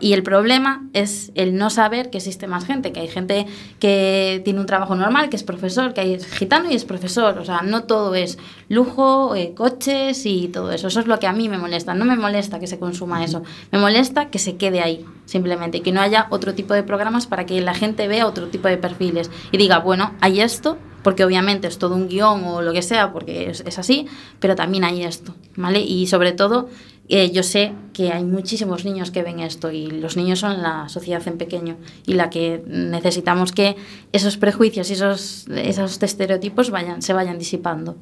Y 0.00 0.14
el 0.14 0.22
problema 0.22 0.88
es 0.94 1.30
el 1.34 1.56
no 1.56 1.68
saber 1.68 2.08
que 2.08 2.18
existe 2.18 2.46
más 2.46 2.64
gente, 2.64 2.90
que 2.90 3.00
hay 3.00 3.08
gente 3.08 3.46
que 3.78 4.40
tiene 4.44 4.58
un 4.58 4.66
trabajo 4.66 4.94
normal, 4.94 5.28
que 5.28 5.36
es 5.36 5.42
profesor, 5.42 5.92
que 5.92 6.00
hay 6.00 6.14
es 6.14 6.26
gitano 6.26 6.70
y 6.70 6.74
es 6.74 6.86
profesor. 6.86 7.38
O 7.38 7.44
sea, 7.44 7.60
no 7.60 7.84
todo 7.84 8.14
es 8.14 8.38
lujo, 8.68 9.34
eh, 9.34 9.52
coches 9.54 10.24
y 10.24 10.48
todo 10.48 10.72
eso. 10.72 10.88
Eso 10.88 11.00
es 11.00 11.06
lo 11.06 11.18
que 11.18 11.26
a 11.26 11.32
mí 11.32 11.50
me 11.50 11.58
molesta. 11.58 11.94
No 11.94 12.06
me 12.06 12.16
molesta 12.16 12.58
que 12.58 12.66
se 12.66 12.78
consuma 12.78 13.22
eso. 13.22 13.42
Me 13.70 13.78
molesta 13.78 14.30
que 14.30 14.38
se 14.38 14.56
quede 14.56 14.80
ahí, 14.80 15.04
simplemente, 15.26 15.82
que 15.82 15.92
no 15.92 16.00
haya 16.00 16.26
otro 16.30 16.54
tipo 16.54 16.72
de 16.72 16.82
programas 16.82 17.26
para 17.26 17.44
que 17.44 17.60
la 17.60 17.74
gente 17.74 18.08
vea 18.08 18.26
otro 18.26 18.48
tipo 18.48 18.68
de 18.68 18.78
perfiles 18.78 19.30
y 19.52 19.58
diga, 19.58 19.80
bueno, 19.80 20.14
hay 20.22 20.40
esto, 20.40 20.78
porque 21.02 21.24
obviamente 21.24 21.68
es 21.68 21.78
todo 21.78 21.94
un 21.94 22.08
guion 22.08 22.44
o 22.44 22.62
lo 22.62 22.72
que 22.72 22.82
sea, 22.82 23.12
porque 23.12 23.50
es, 23.50 23.62
es 23.66 23.78
así, 23.78 24.06
pero 24.38 24.54
también 24.54 24.84
hay 24.84 25.02
esto, 25.02 25.34
¿vale? 25.56 25.80
Y 25.80 26.06
sobre 26.06 26.32
todo, 26.32 26.68
eh, 27.10 27.30
yo 27.32 27.42
sé 27.42 27.72
que 27.92 28.12
hay 28.12 28.24
muchísimos 28.24 28.84
niños 28.84 29.10
que 29.10 29.22
ven 29.22 29.40
esto 29.40 29.70
y 29.70 29.86
los 29.88 30.16
niños 30.16 30.38
son 30.38 30.62
la 30.62 30.88
sociedad 30.88 31.26
en 31.26 31.36
pequeño 31.38 31.76
y 32.06 32.14
la 32.14 32.30
que 32.30 32.62
necesitamos 32.66 33.52
que 33.52 33.76
esos 34.12 34.36
prejuicios 34.36 34.88
y 34.90 34.94
esos, 34.94 35.46
esos 35.54 36.02
estereotipos 36.02 36.70
vayan, 36.70 37.02
se 37.02 37.12
vayan 37.12 37.38
disipando. 37.38 37.96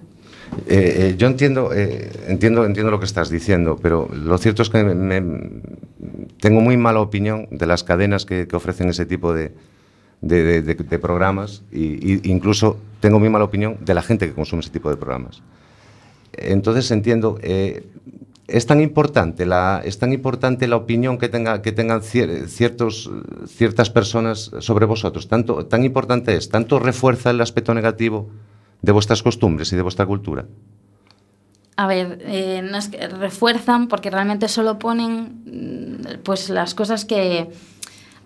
Eh, 0.67 1.11
eh, 1.11 1.15
yo 1.19 1.27
entiendo, 1.27 1.73
eh, 1.75 2.11
entiendo, 2.29 2.65
entiendo 2.65 2.91
lo 2.91 2.99
que 2.99 3.05
estás 3.07 3.29
diciendo, 3.31 3.79
pero 3.83 4.09
lo 4.15 4.39
cierto 4.39 4.63
es 4.63 4.71
que 4.71 4.83
me- 4.85 4.95
me- 4.95 5.63
tengo 6.41 6.61
muy 6.61 6.77
mala 6.77 7.01
opinión 7.01 7.49
de 7.51 7.67
las 7.67 7.85
cadenas 7.85 8.25
que, 8.25 8.47
que 8.49 8.57
ofrecen 8.57 8.89
ese 8.89 9.05
tipo 9.05 9.35
de, 9.35 9.53
de- 10.23 10.63
de- 10.63 10.75
de- 10.75 10.99
programas 10.99 11.63
y 11.73 12.29
incluso 12.31 12.79
tengo 13.01 13.19
muy 13.19 13.29
mala 13.29 13.45
opinión 13.45 13.77
de 13.85 13.95
la 13.95 14.03
gente 14.03 14.27
que 14.27 14.33
consume 14.35 14.61
ese 14.61 14.71
tipo 14.71 14.89
de 14.91 14.97
programas. 14.97 15.43
Entonces 16.33 16.91
entiendo, 16.91 17.39
eh, 17.43 17.85
es 18.49 18.67
tan 18.67 18.81
importante 18.81 19.45
la 19.47 19.83
es 19.85 19.99
tan 19.99 20.13
importante 20.13 20.67
la 20.67 20.77
opinión 20.77 21.19
que 21.19 21.29
tenga 21.29 21.61
que 21.63 21.71
tengan 21.71 22.01
cier- 22.01 22.47
ciertos 22.49 23.11
ciertas 23.47 23.91
personas 23.91 24.51
sobre 24.61 24.87
vosotros. 24.87 25.29
Tanto 25.29 25.67
tan 25.67 25.85
importante 25.85 26.35
es, 26.35 26.49
tanto 26.49 26.79
refuerza 26.79 27.31
el 27.31 27.41
aspecto 27.41 27.75
negativo 27.75 28.31
de 28.83 28.93
vuestras 28.93 29.23
costumbres 29.23 29.73
y 29.73 29.77
de 29.77 29.83
vuestra 29.83 30.07
cultura. 30.07 30.47
A 31.77 31.87
ver, 31.87 32.19
eh, 32.23 32.61
no 32.69 32.77
es 32.77 32.89
que 32.89 33.07
refuerzan 33.07 33.87
porque 33.87 34.11
realmente 34.11 34.49
solo 34.49 34.79
ponen 34.81 35.43
mm, 36.03 36.23
pues 36.25 36.49
las 36.49 36.75
cosas 36.75 37.05
que, 37.05 37.51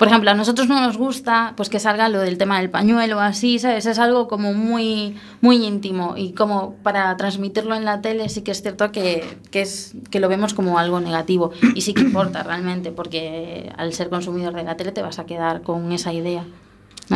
por 0.03 0.09
ejemplo, 0.09 0.31
a 0.31 0.35
nosotros 0.35 0.69
no 0.69 0.81
nos 0.81 0.99
gusta 0.99 1.53
pues 1.57 1.69
que 1.69 1.79
salga 1.79 2.09
lo 2.09 2.21
del 2.21 2.37
tema 2.39 2.59
del 2.61 2.71
pañuelo 2.71 3.21
así, 3.21 3.59
¿sabes? 3.59 3.87
Es 3.87 3.99
algo 3.99 4.27
como 4.29 4.53
muy 4.53 5.17
muy 5.41 5.65
íntimo 5.65 6.15
y 6.17 6.33
como 6.33 6.75
para 6.83 7.17
transmitirlo 7.17 7.75
en 7.75 7.85
la 7.85 8.01
tele 8.01 8.29
sí 8.29 8.43
que 8.43 8.51
es 8.51 8.63
cierto 8.63 8.91
que, 8.91 9.23
que 9.51 9.63
es 9.63 9.95
que 10.11 10.19
lo 10.21 10.29
vemos 10.29 10.55
como 10.55 10.79
algo 10.79 11.01
negativo 11.01 11.53
y 11.75 11.83
sí 11.83 11.95
que 11.95 12.03
importa 12.03 12.43
realmente 12.51 12.91
porque 12.91 13.73
al 13.77 13.93
ser 13.93 14.09
consumidor 14.11 14.55
de 14.55 14.65
la 14.65 14.77
tele 14.77 14.93
te 14.93 15.03
vas 15.03 15.19
a 15.19 15.27
quedar 15.27 15.63
con 15.63 15.93
esa 15.93 16.13
idea. 16.13 16.45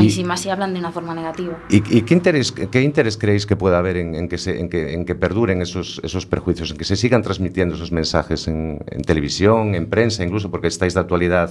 Y- 0.00 0.10
si 0.10 0.24
más 0.24 0.40
si 0.40 0.50
hablan 0.50 0.74
de 0.74 0.80
una 0.80 0.92
forma 0.92 1.14
negativa. 1.14 1.58
¿Y, 1.70 1.76
y 1.76 2.02
qué, 2.02 2.12
interés, 2.14 2.52
qué 2.52 2.82
interés 2.82 3.16
creéis 3.16 3.46
que 3.46 3.56
pueda 3.56 3.78
haber 3.78 3.96
en, 3.96 4.14
en 4.14 4.28
que, 4.28 4.36
se, 4.36 4.60
en, 4.60 4.68
que, 4.68 4.92
en 4.92 5.06
que 5.06 5.14
perduren 5.14 5.62
esos, 5.62 6.00
esos 6.04 6.26
perjuicios, 6.26 6.70
en 6.72 6.76
que 6.76 6.84
se 6.84 6.96
sigan 6.96 7.22
transmitiendo 7.22 7.76
esos 7.76 7.92
mensajes 7.92 8.46
en, 8.46 8.78
en 8.90 9.02
televisión, 9.02 9.74
en 9.74 9.88
prensa, 9.88 10.22
incluso 10.22 10.50
porque 10.50 10.66
estáis 10.66 10.92
de 10.94 11.00
actualidad, 11.00 11.50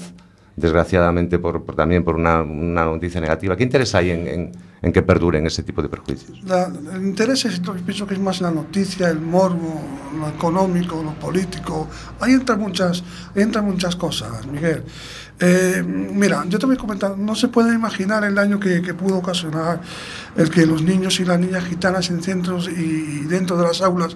desgraciadamente, 0.55 1.39
por, 1.39 1.63
también 1.75 2.03
por 2.03 2.15
una, 2.15 2.43
noticia 2.43 3.21
negativa? 3.21 3.55
¿Qué 3.55 3.63
interés 3.63 3.93
hay 3.95 4.11
en, 4.11 4.27
en- 4.27 4.51
en 4.81 4.93
que 4.93 5.01
perduren 5.01 5.45
ese 5.47 5.63
tipo 5.63 5.81
de 5.81 5.89
perjuicios? 5.89 6.39
El 6.93 7.03
interés 7.07 7.43
es, 7.45 7.59
pienso 7.85 8.05
que 8.05 8.13
es 8.13 8.19
más 8.19 8.39
la 8.39 8.51
noticia, 8.51 9.09
el 9.09 9.19
morbo, 9.19 9.81
lo 10.19 10.29
económico, 10.29 11.01
lo 11.03 11.13
político. 11.15 11.87
Ahí 12.19 12.33
entran 12.33 12.59
muchas, 12.59 13.03
entran 13.33 13.65
muchas 13.65 13.95
cosas, 13.95 14.45
Miguel. 14.45 14.83
Eh, 15.39 15.83
mira, 15.83 16.45
yo 16.47 16.59
te 16.59 16.65
voy 16.65 16.75
a 16.75 16.77
comentar, 16.77 17.17
no 17.17 17.35
se 17.35 17.47
puede 17.47 17.73
imaginar 17.73 18.23
el 18.23 18.35
daño 18.35 18.59
que, 18.59 18.79
pudo 18.93 19.17
ocasionar 19.17 19.81
el 20.37 20.49
que 20.49 20.65
los 20.65 20.81
niños 20.83 21.19
y 21.19 21.25
las 21.25 21.39
niñas 21.39 21.65
gitanas 21.65 22.09
en 22.09 22.21
centros 22.21 22.69
y 22.69 23.21
dentro 23.25 23.57
de 23.57 23.63
las 23.63 23.81
aulas, 23.81 24.15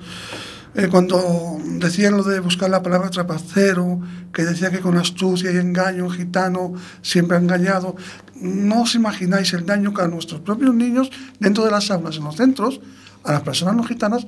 eh, 0.75 0.87
cuando 0.87 1.57
decían 1.79 2.15
lo 2.15 2.23
de 2.23 2.39
buscar 2.39 2.69
la 2.69 2.83
palabra 2.83 3.09
trapacero, 3.09 3.99
que 4.31 4.43
decía 4.43 4.69
que 4.69 4.79
con 4.79 4.97
astucia 4.97 5.51
y 5.51 5.57
engaño 5.57 6.09
gitano 6.09 6.73
siempre 7.01 7.37
ha 7.37 7.39
engañado, 7.39 7.95
no 8.35 8.83
os 8.83 8.95
imagináis 8.95 9.51
el 9.53 9.65
daño 9.65 9.93
que 9.93 10.01
a 10.01 10.07
nuestros 10.07 10.41
propios 10.41 10.73
niños 10.75 11.09
dentro 11.39 11.65
de 11.65 11.71
las 11.71 11.89
aulas, 11.89 12.17
en 12.17 12.23
los 12.23 12.35
centros, 12.35 12.81
a 13.23 13.31
las 13.33 13.41
personas 13.41 13.75
no 13.75 13.83
gitanas, 13.83 14.27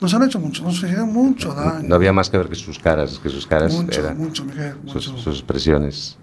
nos 0.00 0.14
han 0.14 0.22
hecho 0.22 0.38
mucho, 0.38 0.62
nos 0.62 0.76
hicieron 0.76 1.12
mucho 1.12 1.52
daño. 1.52 1.86
No 1.86 1.94
había 1.96 2.12
más 2.12 2.30
que 2.30 2.38
ver 2.38 2.48
que 2.48 2.54
sus 2.54 2.78
caras, 2.78 3.18
que 3.18 3.28
sus 3.28 3.46
caras 3.46 3.72
Mucho, 3.72 4.00
eran 4.00 4.16
mucho, 4.16 4.44
Miguel, 4.44 4.76
sus, 4.86 5.08
mucho. 5.08 5.18
sus 5.18 5.38
expresiones. 5.38 6.16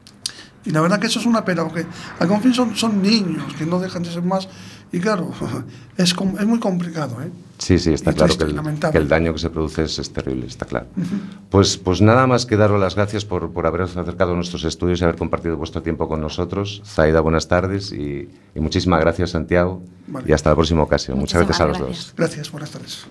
Y 0.66 0.72
la 0.72 0.82
verdad 0.82 1.00
que 1.00 1.08
eso 1.08 1.20
es 1.20 1.26
una 1.26 1.46
pena, 1.46 1.64
porque 1.64 1.86
al 2.20 2.42
fin 2.42 2.54
son, 2.54 2.76
son 2.76 3.02
niños 3.02 3.54
que 3.54 3.66
no 3.66 3.80
dejan 3.80 4.04
de 4.04 4.12
ser 4.12 4.24
más. 4.24 4.50
Y 4.92 5.00
claro, 5.00 5.32
es, 5.98 6.14
com- 6.14 6.36
es 6.40 6.46
muy 6.46 6.60
complicado. 6.60 7.22
¿eh? 7.22 7.30
Sí, 7.58 7.78
sí, 7.80 7.92
está 7.94 8.12
Y 8.12 8.14
claro 8.14 8.28
triste, 8.28 8.46
que 8.46 8.50
el, 8.52 8.56
lamentable. 8.56 8.92
que 8.94 8.98
el 9.00 9.08
daño 9.10 9.34
que 9.34 9.40
se 9.40 9.50
produce 9.50 9.84
es, 9.84 10.00
es 10.00 10.14
terrible, 10.14 10.46
está 10.48 10.66
claro. 10.66 10.86
Pues, 11.50 11.78
pues 11.78 12.02
nada 12.02 12.26
más 12.28 12.46
que 12.46 12.56
daros 12.56 12.80
las 12.80 12.96
gracias 12.96 13.26
por, 13.26 13.52
por 13.52 13.66
haberos 13.66 13.98
acercado 13.98 14.32
a 14.34 14.36
nuestros 14.36 14.64
estudios 14.64 15.02
y 15.02 15.04
haber 15.04 15.16
compartido 15.18 15.58
vuestro 15.58 15.82
tiempo 15.82 16.08
con 16.08 16.22
nosotros. 16.22 16.82
Zaida, 16.86 17.20
buenas 17.22 17.48
tardes 17.48 17.92
y, 17.92 18.30
y 18.56 18.60
muchísimas 18.60 19.00
gracias, 19.02 19.32
Santiago. 19.32 19.82
Vale. 20.08 20.26
Y 20.30 20.34
hasta 20.34 20.52
la 20.52 20.56
próxima 20.56 20.84
ocasión. 20.84 21.18
Muchas 21.20 21.40
gracias 21.42 21.60
a 21.62 21.66
los 21.68 21.80
dos. 21.80 22.14
Gracias, 22.16 22.52
buenas 22.52 22.72
tardes. 22.72 23.06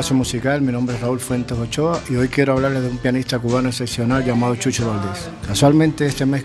Espacio 0.00 0.16
Musical. 0.16 0.62
Mi 0.62 0.72
nombre 0.72 0.96
es 0.96 1.02
Raúl 1.02 1.20
Fuentes 1.20 1.58
Ochoa 1.58 2.00
y 2.08 2.14
hoy 2.14 2.28
quiero 2.28 2.54
hablarles 2.54 2.84
de 2.84 2.88
un 2.88 2.96
pianista 2.96 3.38
cubano 3.38 3.68
excepcional 3.68 4.24
llamado 4.24 4.56
Chucho 4.56 4.88
Valdés. 4.88 5.28
Casualmente 5.46 6.06
este 6.06 6.24
mes 6.24 6.42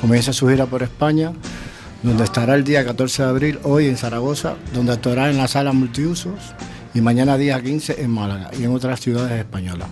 comienza 0.00 0.32
su 0.32 0.48
gira 0.48 0.64
por 0.64 0.82
España, 0.82 1.30
donde 2.02 2.24
estará 2.24 2.54
el 2.54 2.64
día 2.64 2.82
14 2.82 3.22
de 3.22 3.28
abril 3.28 3.58
hoy 3.64 3.86
en 3.86 3.98
Zaragoza, 3.98 4.56
donde 4.72 4.92
actuará 4.92 5.28
en 5.28 5.36
la 5.36 5.46
sala 5.46 5.74
multiusos 5.74 6.54
y 6.94 7.02
mañana 7.02 7.36
día 7.36 7.60
15 7.62 8.00
en 8.00 8.12
Málaga 8.12 8.50
y 8.58 8.64
en 8.64 8.74
otras 8.74 8.98
ciudades 8.98 9.38
españolas. 9.38 9.88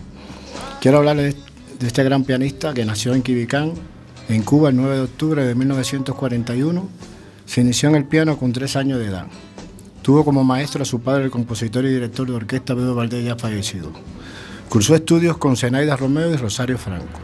Quiero 0.81 0.97
hablarles 0.97 1.37
de 1.79 1.87
este 1.87 2.03
gran 2.05 2.25
pianista 2.25 2.73
que 2.73 2.87
nació 2.87 3.13
en 3.13 3.21
Quibicán, 3.21 3.75
en 4.31 4.43
Cuba, 4.45 4.71
el 4.71 4.77
9 4.77 4.97
de 4.97 5.03
octubre 5.03 5.45
de 5.45 5.55
1941. 5.55 6.89
Se 7.45 7.61
inició 7.61 7.91
en 7.91 7.97
el 7.97 8.05
piano 8.07 8.39
con 8.39 8.55
tres 8.55 8.77
años 8.77 8.99
de 8.99 9.09
edad. 9.09 9.27
Tuvo 10.09 10.25
como 10.25 10.43
maestro 10.43 10.83
a 10.83 10.87
su 10.87 11.03
padre, 11.03 11.25
el 11.25 11.31
compositor 11.31 11.85
y 11.85 11.93
director 11.93 12.27
de 12.27 12.33
orquesta 12.33 12.75
Pedro 12.75 12.95
Valdés, 12.95 13.27
ya 13.27 13.37
fallecido. 13.37 13.93
Cursó 14.71 14.95
estudios 14.95 15.37
con 15.37 15.55
Zenaida 15.55 15.97
Romeo 15.97 16.33
y 16.33 16.37
Rosario 16.37 16.79
Franco. 16.79 17.21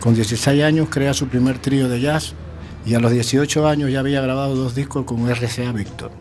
Con 0.00 0.14
16 0.14 0.64
años 0.64 0.88
crea 0.90 1.12
su 1.12 1.28
primer 1.28 1.58
trío 1.58 1.86
de 1.86 2.00
jazz 2.00 2.32
y 2.86 2.94
a 2.94 2.98
los 2.98 3.12
18 3.12 3.68
años 3.68 3.92
ya 3.92 4.00
había 4.00 4.22
grabado 4.22 4.56
dos 4.56 4.74
discos 4.74 5.04
con 5.04 5.28
RCA 5.28 5.70
Víctor. 5.72 6.12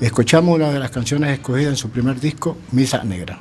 Escuchamos 0.00 0.54
una 0.54 0.70
de 0.70 0.78
las 0.78 0.92
canciones 0.92 1.30
escogidas 1.30 1.70
en 1.72 1.76
su 1.76 1.90
primer 1.90 2.20
disco, 2.20 2.56
Misa 2.70 3.02
Negra. 3.02 3.40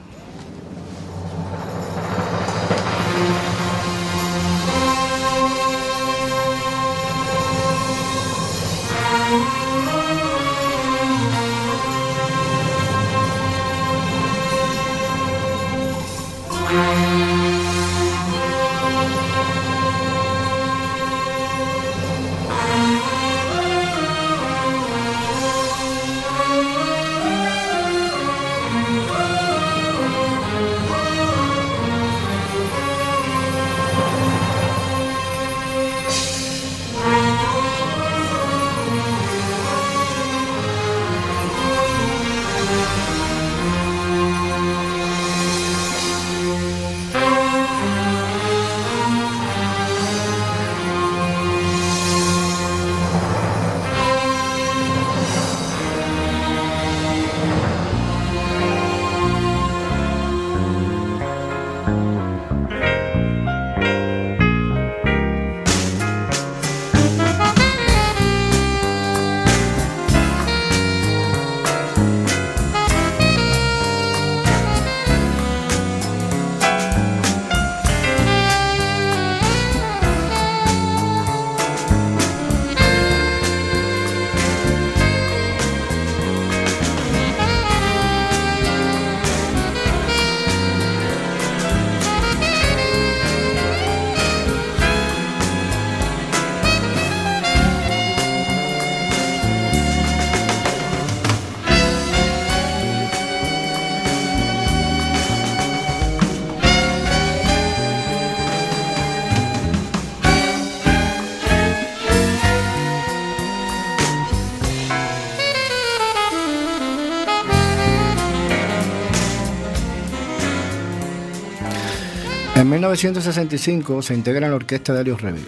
1965 122.72 124.02
se 124.02 124.14
integra 124.14 124.46
en 124.46 124.52
la 124.52 124.56
orquesta 124.56 124.94
de 124.94 125.02
Helio 125.02 125.18
Revy. 125.18 125.46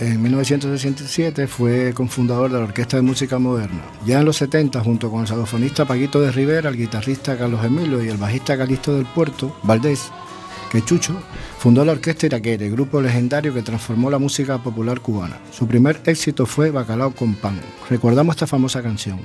En 0.00 0.22
1967 0.22 1.46
fue 1.46 1.92
cofundador 1.92 2.50
de 2.50 2.58
la 2.58 2.64
Orquesta 2.64 2.96
de 2.96 3.02
Música 3.02 3.38
Moderna. 3.38 3.82
Ya 4.06 4.20
en 4.20 4.24
los 4.24 4.38
70, 4.38 4.80
junto 4.80 5.10
con 5.10 5.20
el 5.20 5.26
saxofonista 5.26 5.84
Paquito 5.84 6.22
de 6.22 6.32
Rivera, 6.32 6.70
el 6.70 6.78
guitarrista 6.78 7.36
Carlos 7.36 7.62
Emilio 7.62 8.02
y 8.02 8.08
el 8.08 8.16
bajista 8.16 8.56
Calixto 8.56 8.96
del 8.96 9.04
Puerto, 9.04 9.54
Valdés, 9.62 10.10
que 10.72 10.82
Chucho, 10.82 11.14
fundó 11.58 11.84
la 11.84 11.92
Orquesta 11.92 12.26
Iraquere, 12.26 12.70
grupo 12.70 13.02
legendario 13.02 13.52
que 13.52 13.62
transformó 13.62 14.08
la 14.08 14.18
música 14.18 14.56
popular 14.56 15.00
cubana. 15.00 15.38
Su 15.52 15.68
primer 15.68 16.00
éxito 16.06 16.46
fue 16.46 16.70
Bacalao 16.70 17.14
con 17.14 17.34
pan. 17.34 17.60
Recordamos 17.90 18.36
esta 18.36 18.46
famosa 18.46 18.82
canción. 18.82 19.20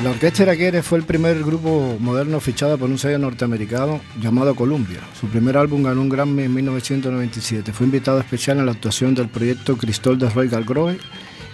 Eh, 0.00 0.02
la 0.02 0.10
Orquesta 0.10 0.42
Iraquere 0.42 0.82
fue 0.82 0.98
el 0.98 1.04
primer 1.04 1.42
grupo 1.42 1.96
moderno 1.98 2.40
fichado 2.40 2.78
por 2.78 2.88
un 2.88 2.98
sello 2.98 3.18
norteamericano 3.18 4.00
llamado 4.20 4.54
Columbia. 4.54 5.00
Su 5.18 5.26
primer 5.26 5.56
álbum 5.56 5.82
ganó 5.82 6.00
un 6.00 6.08
Grammy 6.08 6.44
en 6.44 6.54
1997. 6.54 7.72
Fue 7.72 7.86
invitado 7.86 8.18
especial 8.18 8.58
en 8.58 8.66
la 8.66 8.72
actuación 8.72 9.14
del 9.14 9.28
proyecto 9.28 9.76
Cristol 9.76 10.18
de 10.18 10.30
Royal 10.30 10.64
Grove, 10.64 10.98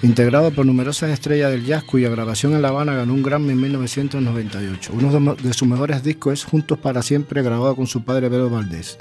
integrado 0.03 0.51
por 0.53 0.67
numerosas 0.67 1.11
estrellas 1.11 1.51
del 1.51 1.65
jazz, 1.65 1.85
cuya 1.85 2.09
grabación 2.09 2.55
en 2.55 2.63
La 2.63 2.69
Habana 2.69 2.95
ganó 2.95 3.15
un 3.15 3.23
Grammy 3.23 3.53
en 3.53 3.61
1998. 3.61 4.93
Uno 4.95 5.35
de, 5.35 5.53
sus 5.53 5.67
mejores 5.67 6.03
discos 6.03 6.35
es 6.35 6.45
Juntos 6.45 6.79
para 6.79 7.03
Siempre, 7.03 7.43
grabado 7.43 7.75
con 7.75 7.87
su 7.87 8.05
padre 8.05 8.29
Bedo 8.29 8.51
Valdés. 8.51 8.99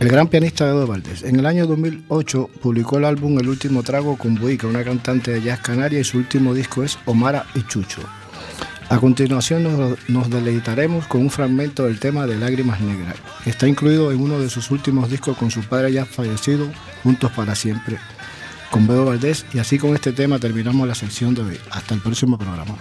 El 0.00 0.08
gran 0.08 0.28
pianista 0.28 0.64
Bedo 0.64 0.86
Valdés. 0.86 1.24
En 1.24 1.40
el 1.40 1.46
año 1.46 1.66
2008 1.66 2.50
publicó 2.62 2.98
el 2.98 3.04
álbum 3.04 3.36
El 3.40 3.48
último 3.48 3.82
trago 3.82 4.16
con 4.16 4.36
Buica, 4.36 4.68
una 4.68 4.84
cantante 4.84 5.32
de 5.32 5.42
jazz 5.42 5.58
canaria, 5.58 5.98
y 5.98 6.04
su 6.04 6.18
último 6.18 6.54
disco 6.54 6.84
es 6.84 6.96
Omara 7.04 7.46
y 7.56 7.62
Chucho. 7.64 8.02
A 8.90 8.98
continuación 9.00 9.64
nos, 10.06 10.30
deleitaremos 10.30 11.08
con 11.08 11.22
un 11.22 11.30
fragmento 11.30 11.84
del 11.84 11.98
tema 11.98 12.28
de 12.28 12.38
Lágrimas 12.38 12.80
Negras, 12.80 13.16
está 13.44 13.66
incluido 13.66 14.12
en 14.12 14.20
uno 14.20 14.38
de 14.38 14.48
sus 14.48 14.70
últimos 14.70 15.10
discos 15.10 15.36
con 15.36 15.50
su 15.50 15.62
padre 15.62 15.92
ya 15.92 16.06
fallecido, 16.06 16.68
Juntos 17.02 17.32
para 17.32 17.56
Siempre, 17.56 17.98
con 18.70 18.86
Bedo 18.86 19.04
Valdés, 19.04 19.46
y 19.52 19.58
así 19.58 19.78
con 19.78 19.94
este 19.94 20.12
tema 20.12 20.38
terminamos 20.38 20.86
la 20.86 20.94
sección 20.94 21.34
de 21.34 21.42
hoy. 21.42 21.60
Hasta 21.72 21.94
el 21.94 22.00
próximo 22.00 22.38
programa. 22.38 22.76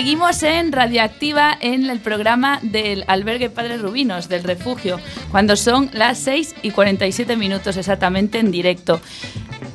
Seguimos 0.00 0.42
en 0.42 0.72
Radioactiva 0.72 1.54
en 1.60 1.90
el 1.90 2.00
programa 2.00 2.58
del 2.62 3.04
albergue 3.06 3.50
Padre 3.50 3.76
Rubinos, 3.76 4.30
del 4.30 4.44
refugio, 4.44 4.98
cuando 5.30 5.56
son 5.56 5.90
las 5.92 6.16
6 6.20 6.54
y 6.62 6.70
47 6.70 7.36
minutos 7.36 7.76
exactamente 7.76 8.38
en 8.38 8.50
directo. 8.50 8.98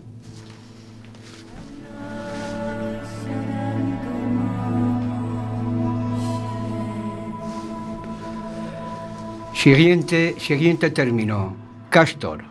Siguiente, 9.52 10.36
siguiente 10.38 10.90
término, 10.90 11.56
Castor. 11.90 12.44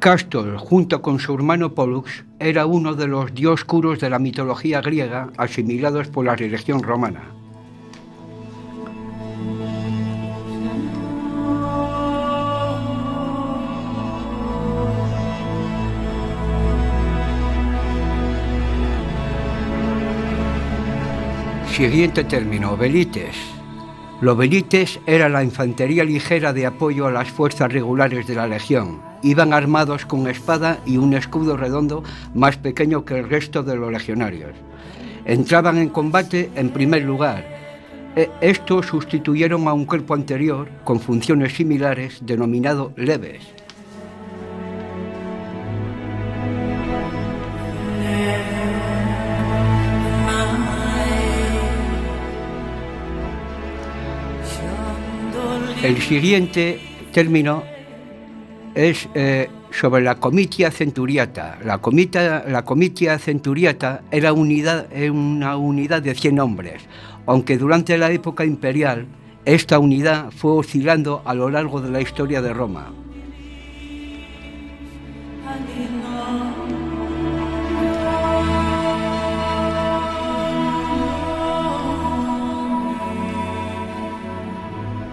Castor, 0.00 0.56
junto 0.56 1.00
con 1.00 1.20
su 1.20 1.32
hermano 1.32 1.72
Pollux, 1.74 2.24
era 2.40 2.66
uno 2.66 2.94
de 2.94 3.06
los 3.06 3.32
dioscuros 3.32 4.00
de 4.00 4.10
la 4.10 4.18
mitología 4.18 4.80
griega 4.80 5.30
asimilados 5.36 6.08
por 6.08 6.24
la 6.24 6.34
religión 6.34 6.82
romana. 6.82 7.39
Siguiente 21.80 22.24
término, 22.24 22.76
velites. 22.76 23.34
Los 24.20 24.36
velites 24.36 25.00
era 25.06 25.30
la 25.30 25.42
infantería 25.42 26.04
ligera 26.04 26.52
de 26.52 26.66
apoyo 26.66 27.06
a 27.06 27.10
las 27.10 27.30
fuerzas 27.30 27.72
regulares 27.72 28.26
de 28.26 28.34
la 28.34 28.46
legión. 28.46 29.00
Iban 29.22 29.54
armados 29.54 30.04
con 30.04 30.28
espada 30.28 30.78
y 30.84 30.98
un 30.98 31.14
escudo 31.14 31.56
redondo 31.56 32.04
más 32.34 32.58
pequeño 32.58 33.06
que 33.06 33.18
el 33.18 33.30
resto 33.30 33.62
de 33.62 33.76
los 33.76 33.90
legionarios. 33.90 34.50
Entraban 35.24 35.78
en 35.78 35.88
combate 35.88 36.50
en 36.54 36.68
primer 36.68 37.02
lugar. 37.02 37.46
E- 38.14 38.28
Estos 38.42 38.84
sustituyeron 38.84 39.66
a 39.66 39.72
un 39.72 39.86
cuerpo 39.86 40.12
anterior 40.12 40.68
con 40.84 41.00
funciones 41.00 41.54
similares 41.54 42.18
denominado 42.20 42.92
leves. 42.96 43.40
El 55.90 56.00
siguiente 56.00 56.78
término 57.12 57.64
es 58.76 59.08
eh, 59.14 59.50
sobre 59.72 60.04
la 60.04 60.14
comitia 60.14 60.70
centuriata. 60.70 61.58
La, 61.64 61.78
comitia 61.78 63.18
centuriata 63.18 64.02
era 64.12 64.32
una 64.32 65.56
unidad 65.56 66.00
de 66.00 66.14
100 66.14 66.38
hombres, 66.38 66.82
aunque 67.26 67.58
durante 67.58 67.98
la 67.98 68.12
época 68.12 68.44
imperial 68.44 69.08
esta 69.44 69.80
unidad 69.80 70.30
fue 70.30 70.52
oscilando 70.52 71.22
a 71.24 71.34
lo 71.34 71.50
largo 71.50 71.80
de 71.80 71.90
la 71.90 72.00
historia 72.00 72.40
de 72.40 72.52
Roma. 72.52 72.92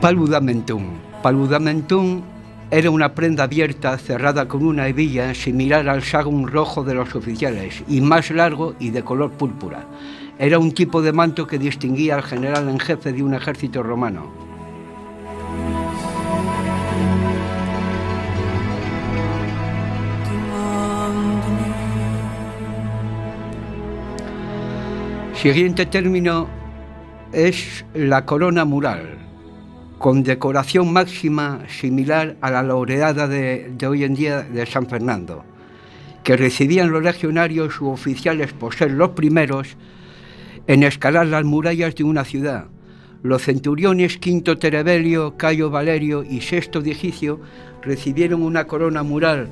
Paludamentum. 0.02 0.84
Paludamentum 1.24 2.22
era 2.70 2.92
una 2.92 3.16
prenda 3.16 3.46
abierta 3.46 3.98
cerrada 3.98 4.48
con 4.48 4.64
una 4.64 4.88
hebilla 4.88 5.34
similar 5.34 5.90
al 5.90 6.04
sagum 6.04 6.46
rojo 6.46 6.84
de 6.84 6.94
los 6.94 7.16
oficiales 7.16 7.84
y 7.88 8.00
más 8.02 8.30
largo 8.30 8.76
y 8.80 8.92
de 8.92 9.04
color 9.04 9.32
púrpura. 9.32 9.88
Era 10.38 10.60
un 10.60 10.72
tipo 10.74 11.02
de 11.02 11.14
manto 11.14 11.48
que 11.48 11.58
distinguía 11.58 12.14
al 12.14 12.22
general 12.22 12.70
en 12.70 12.80
jefe 12.80 13.12
de 13.12 13.24
un 13.24 13.34
ejército 13.34 13.82
romano. 13.82 14.32
Siguiente 25.34 25.88
término 25.88 26.48
es 27.34 27.84
la 27.96 28.26
corona 28.26 28.64
mural, 28.64 29.27
con 29.98 30.24
decoración 30.24 30.94
máxima 30.94 31.62
similar 31.68 32.38
a 32.42 32.52
la 32.52 32.62
laureada 32.62 33.28
de, 33.28 33.76
hoy 33.88 34.04
en 34.04 34.14
día 34.14 34.42
de 34.44 34.66
San 34.66 34.88
Fernando, 34.88 35.44
que 36.24 36.38
recibían 36.38 36.92
los 36.92 37.04
legionarios 37.04 37.82
u 37.82 37.90
oficiales 37.90 38.54
por 38.54 38.76
ser 38.76 38.92
los 38.92 39.12
primeros 39.12 39.76
en 40.68 40.84
escalar 40.84 41.28
las 41.28 41.46
murallas 41.46 41.96
de 41.96 42.04
una 42.04 42.26
ciudad. 42.26 42.66
Los 43.24 43.44
centuriones 43.44 44.18
Quinto 44.18 44.60
Terebelio, 44.60 45.36
Cayo 45.38 45.72
Valerio 45.72 46.24
y 46.24 46.42
Sexto 46.42 46.82
Digicio 46.82 47.40
recibieron 47.82 48.44
una 48.44 48.68
corona 48.68 49.02
mural, 49.02 49.50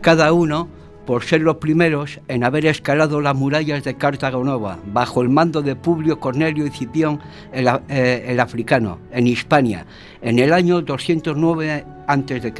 cada 0.00 0.32
uno 0.32 0.68
por 1.06 1.24
ser 1.24 1.40
los 1.40 1.56
primeros 1.56 2.20
en 2.28 2.44
haber 2.44 2.66
escalado 2.66 3.20
las 3.20 3.34
murallas 3.34 3.84
de 3.84 3.94
Cartago 3.94 4.44
Nova, 4.44 4.78
bajo 4.86 5.22
el 5.22 5.28
mando 5.28 5.62
de 5.62 5.76
Publio 5.76 6.18
Cornelio 6.18 6.66
y 6.66 6.70
Cipión 6.70 7.20
el, 7.52 7.68
eh, 7.88 8.26
el 8.28 8.40
africano, 8.40 8.98
en 9.12 9.26
Hispania, 9.26 9.86
en 10.20 10.38
el 10.38 10.52
año 10.52 10.82
209 10.82 11.84
a.C. 12.06 12.52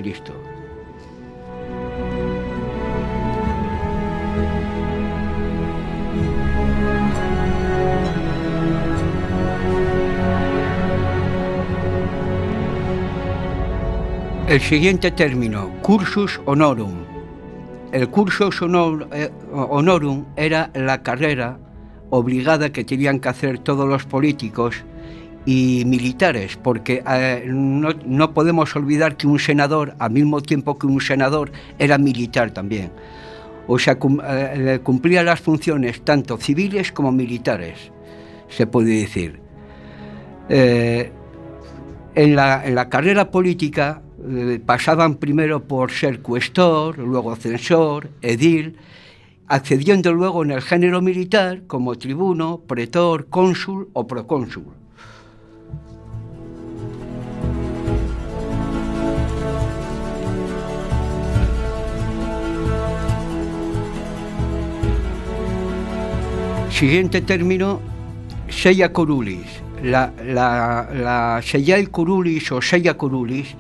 El 14.49 14.61
siguiente 14.61 15.11
término, 15.11 15.72
cursus 15.82 16.40
honorum. 16.44 17.15
El 17.97 18.11
honor- 18.61 19.09
eh, 19.11 19.30
honorum 19.53 20.26
era 20.36 20.70
la 20.74 21.03
carrera 21.03 21.59
obligada 22.11 22.70
que 22.70 22.84
tenían 22.84 23.20
que 23.20 23.30
hacer 23.30 23.59
todos 23.61 23.88
los 23.88 24.05
políticos 24.05 24.84
y 25.47 25.82
militares, 25.86 26.59
porque 26.62 27.03
eh, 27.09 27.44
no, 27.47 27.94
no 28.05 28.34
podemos 28.34 28.76
olvidar 28.76 29.16
que 29.16 29.26
un 29.26 29.38
senador, 29.38 29.94
al 29.99 30.11
mismo 30.11 30.42
tiempo 30.42 30.78
que 30.78 30.86
un 30.86 31.01
senador, 31.01 31.51
era 31.78 31.97
militar 31.97 32.51
también. 32.51 32.92
O 33.66 33.78
sea, 33.78 33.97
eh, 33.99 34.80
cumplía 34.82 35.22
las 35.22 35.40
funciones 35.40 36.03
tanto 36.05 36.36
civiles 36.36 36.92
como 36.92 37.12
militares, 37.12 37.92
se 38.51 38.66
puede 38.66 39.01
decir. 39.01 39.40
En 40.51 42.36
la, 42.36 42.62
en 42.66 42.74
la 42.74 42.90
carrera 42.90 43.30
política 43.30 44.03
eh, 44.28 44.60
pasaban 44.64 45.16
primero 45.16 45.64
por 45.64 45.90
ser 45.90 46.20
cuestor, 46.20 46.98
luego 46.98 47.36
censor, 47.36 48.10
edil, 48.22 48.76
accediendo 49.46 50.12
luego 50.12 50.42
en 50.42 50.50
el 50.50 50.62
género 50.62 51.00
militar 51.00 51.62
como 51.66 51.96
tribuno, 51.96 52.60
pretor, 52.66 53.26
cónsul 53.28 53.88
o 53.92 54.06
procónsul. 54.06 54.64
Siguiente 66.70 67.22
término, 67.22 67.80
Seia 68.50 68.92
corulis. 68.92 69.46
La, 69.82 70.12
la, 70.24 70.88
la 70.92 71.40
Seiai 71.42 71.86
corulis 71.86 72.52
o 72.52 72.60
Seia 72.60 72.96
corulis 72.96 73.54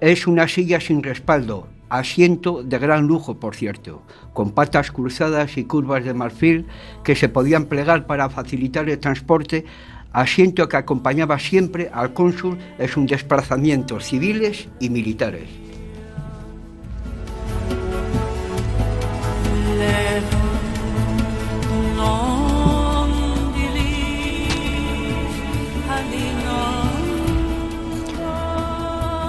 es 0.00 0.26
una 0.26 0.48
silla 0.48 0.80
sin 0.80 1.02
respaldo, 1.02 1.68
asiento 1.88 2.62
de 2.62 2.78
gran 2.78 3.06
lujo, 3.06 3.40
por 3.40 3.56
cierto, 3.56 4.02
con 4.32 4.52
patas 4.52 4.92
cruzadas 4.92 5.56
y 5.56 5.64
curvas 5.64 6.04
de 6.04 6.14
marfil 6.14 6.66
que 7.02 7.16
se 7.16 7.28
podían 7.28 7.66
plegar 7.66 8.06
para 8.06 8.30
facilitar 8.30 8.88
el 8.88 8.98
transporte, 8.98 9.64
asiento 10.12 10.68
que 10.68 10.76
acompañaba 10.76 11.38
siempre 11.38 11.90
al 11.92 12.12
cónsul 12.12 12.58
en 12.78 12.88
sus 12.88 13.06
desplazamientos 13.06 14.04
civiles 14.04 14.68
y 14.80 14.90
militares. 14.90 15.48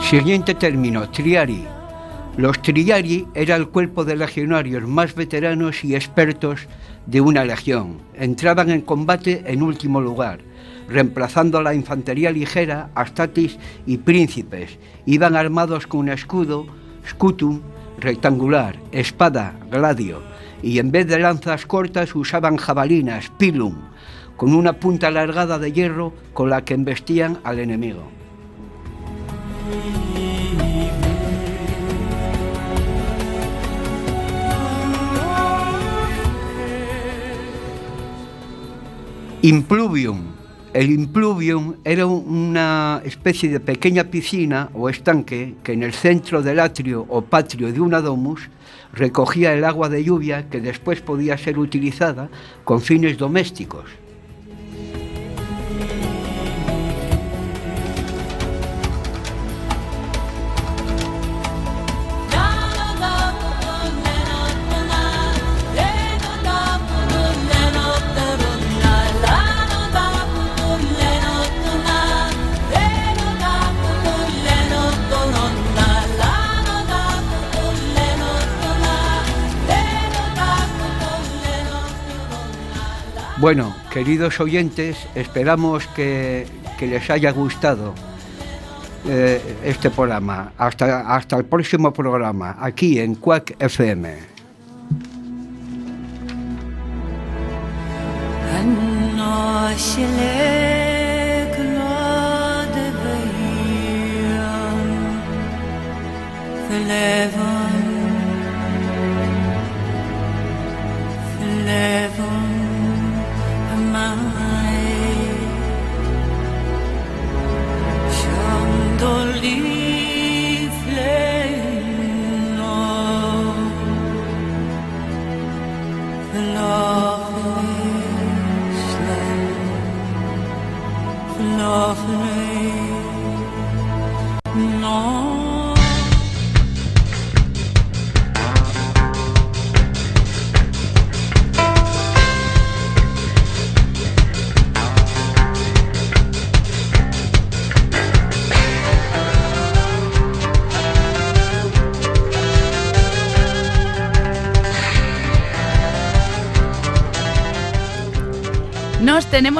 Siguiente 0.10 0.56
término, 0.56 1.08
triari. 1.12 1.64
Los 2.36 2.60
triari 2.64 3.28
era 3.36 3.56
el 3.56 3.68
cuerpo 3.68 4.04
de 4.06 4.16
legionarios 4.16 4.88
más 4.88 5.14
veteranos 5.14 5.84
y 5.84 5.94
expertos 5.94 6.62
de 7.06 7.22
una 7.22 7.46
legión. 7.46 8.00
Entraban 8.16 8.72
en 8.72 8.82
combate 8.82 9.44
en 9.46 9.62
último 9.62 10.02
lugar, 10.02 10.40
reemplazando 10.88 11.60
a 11.60 11.62
la 11.62 11.76
infantería 11.76 12.32
ligera, 12.32 12.90
astatis 12.96 13.60
y 13.86 13.98
príncipes. 13.98 14.80
Iban 15.06 15.36
armados 15.36 15.86
con 15.86 16.00
un 16.00 16.10
escudo, 16.10 16.66
scutum, 17.08 17.62
rectangular, 18.00 18.80
espada, 18.92 19.60
gladio, 19.70 20.24
y 20.64 20.80
en 20.80 20.90
vez 20.90 21.06
de 21.06 21.20
lanzas 21.20 21.68
cortas 21.68 22.16
usaban 22.16 22.58
jabalinas, 22.58 23.32
pilum, 23.38 23.76
con 24.38 24.56
una 24.56 24.74
punta 24.74 25.10
alargada 25.10 25.60
de 25.60 25.72
hierro 25.72 26.14
con 26.34 26.50
la 26.50 26.66
que 26.66 26.74
embestían 26.74 27.38
al 27.44 27.60
enemigo. 27.60 28.19
Impluvium. 39.42 40.20
El 40.74 40.92
impluvium 40.92 41.76
era 41.84 42.06
una 42.06 43.02
especie 43.06 43.50
de 43.50 43.60
pequeña 43.60 44.04
piscina 44.04 44.70
o 44.74 44.90
estanque 44.90 45.56
que 45.64 45.72
en 45.72 45.82
el 45.82 45.94
centro 45.94 46.42
del 46.42 46.60
atrio 46.60 47.06
o 47.08 47.22
patrio 47.22 47.72
de 47.72 47.80
una 47.80 48.02
domus 48.02 48.50
recogía 48.94 49.54
el 49.54 49.64
agua 49.64 49.88
de 49.88 50.04
lluvia 50.04 50.50
que 50.50 50.60
después 50.60 51.02
podía 51.02 51.38
ser 51.38 51.58
utilizada 51.58 52.30
con 52.66 52.82
fines 52.82 53.18
domésticos. 53.18 53.86
Bueno, 83.40 83.74
queridos 83.90 84.42
oyentes, 84.42 84.98
esperamos 85.16 85.88
que, 85.88 86.46
les 86.82 87.10
haya 87.10 87.32
gustado 87.32 87.96
eh, 89.08 89.42
este 89.64 89.90
programa. 89.90 90.52
Hasta, 90.58 91.38
el 91.38 91.46
próximo 91.46 91.94
programa, 91.94 92.58
aquí 92.60 93.00
en 93.00 93.16
Quack 93.16 93.56
FM. 93.58 94.18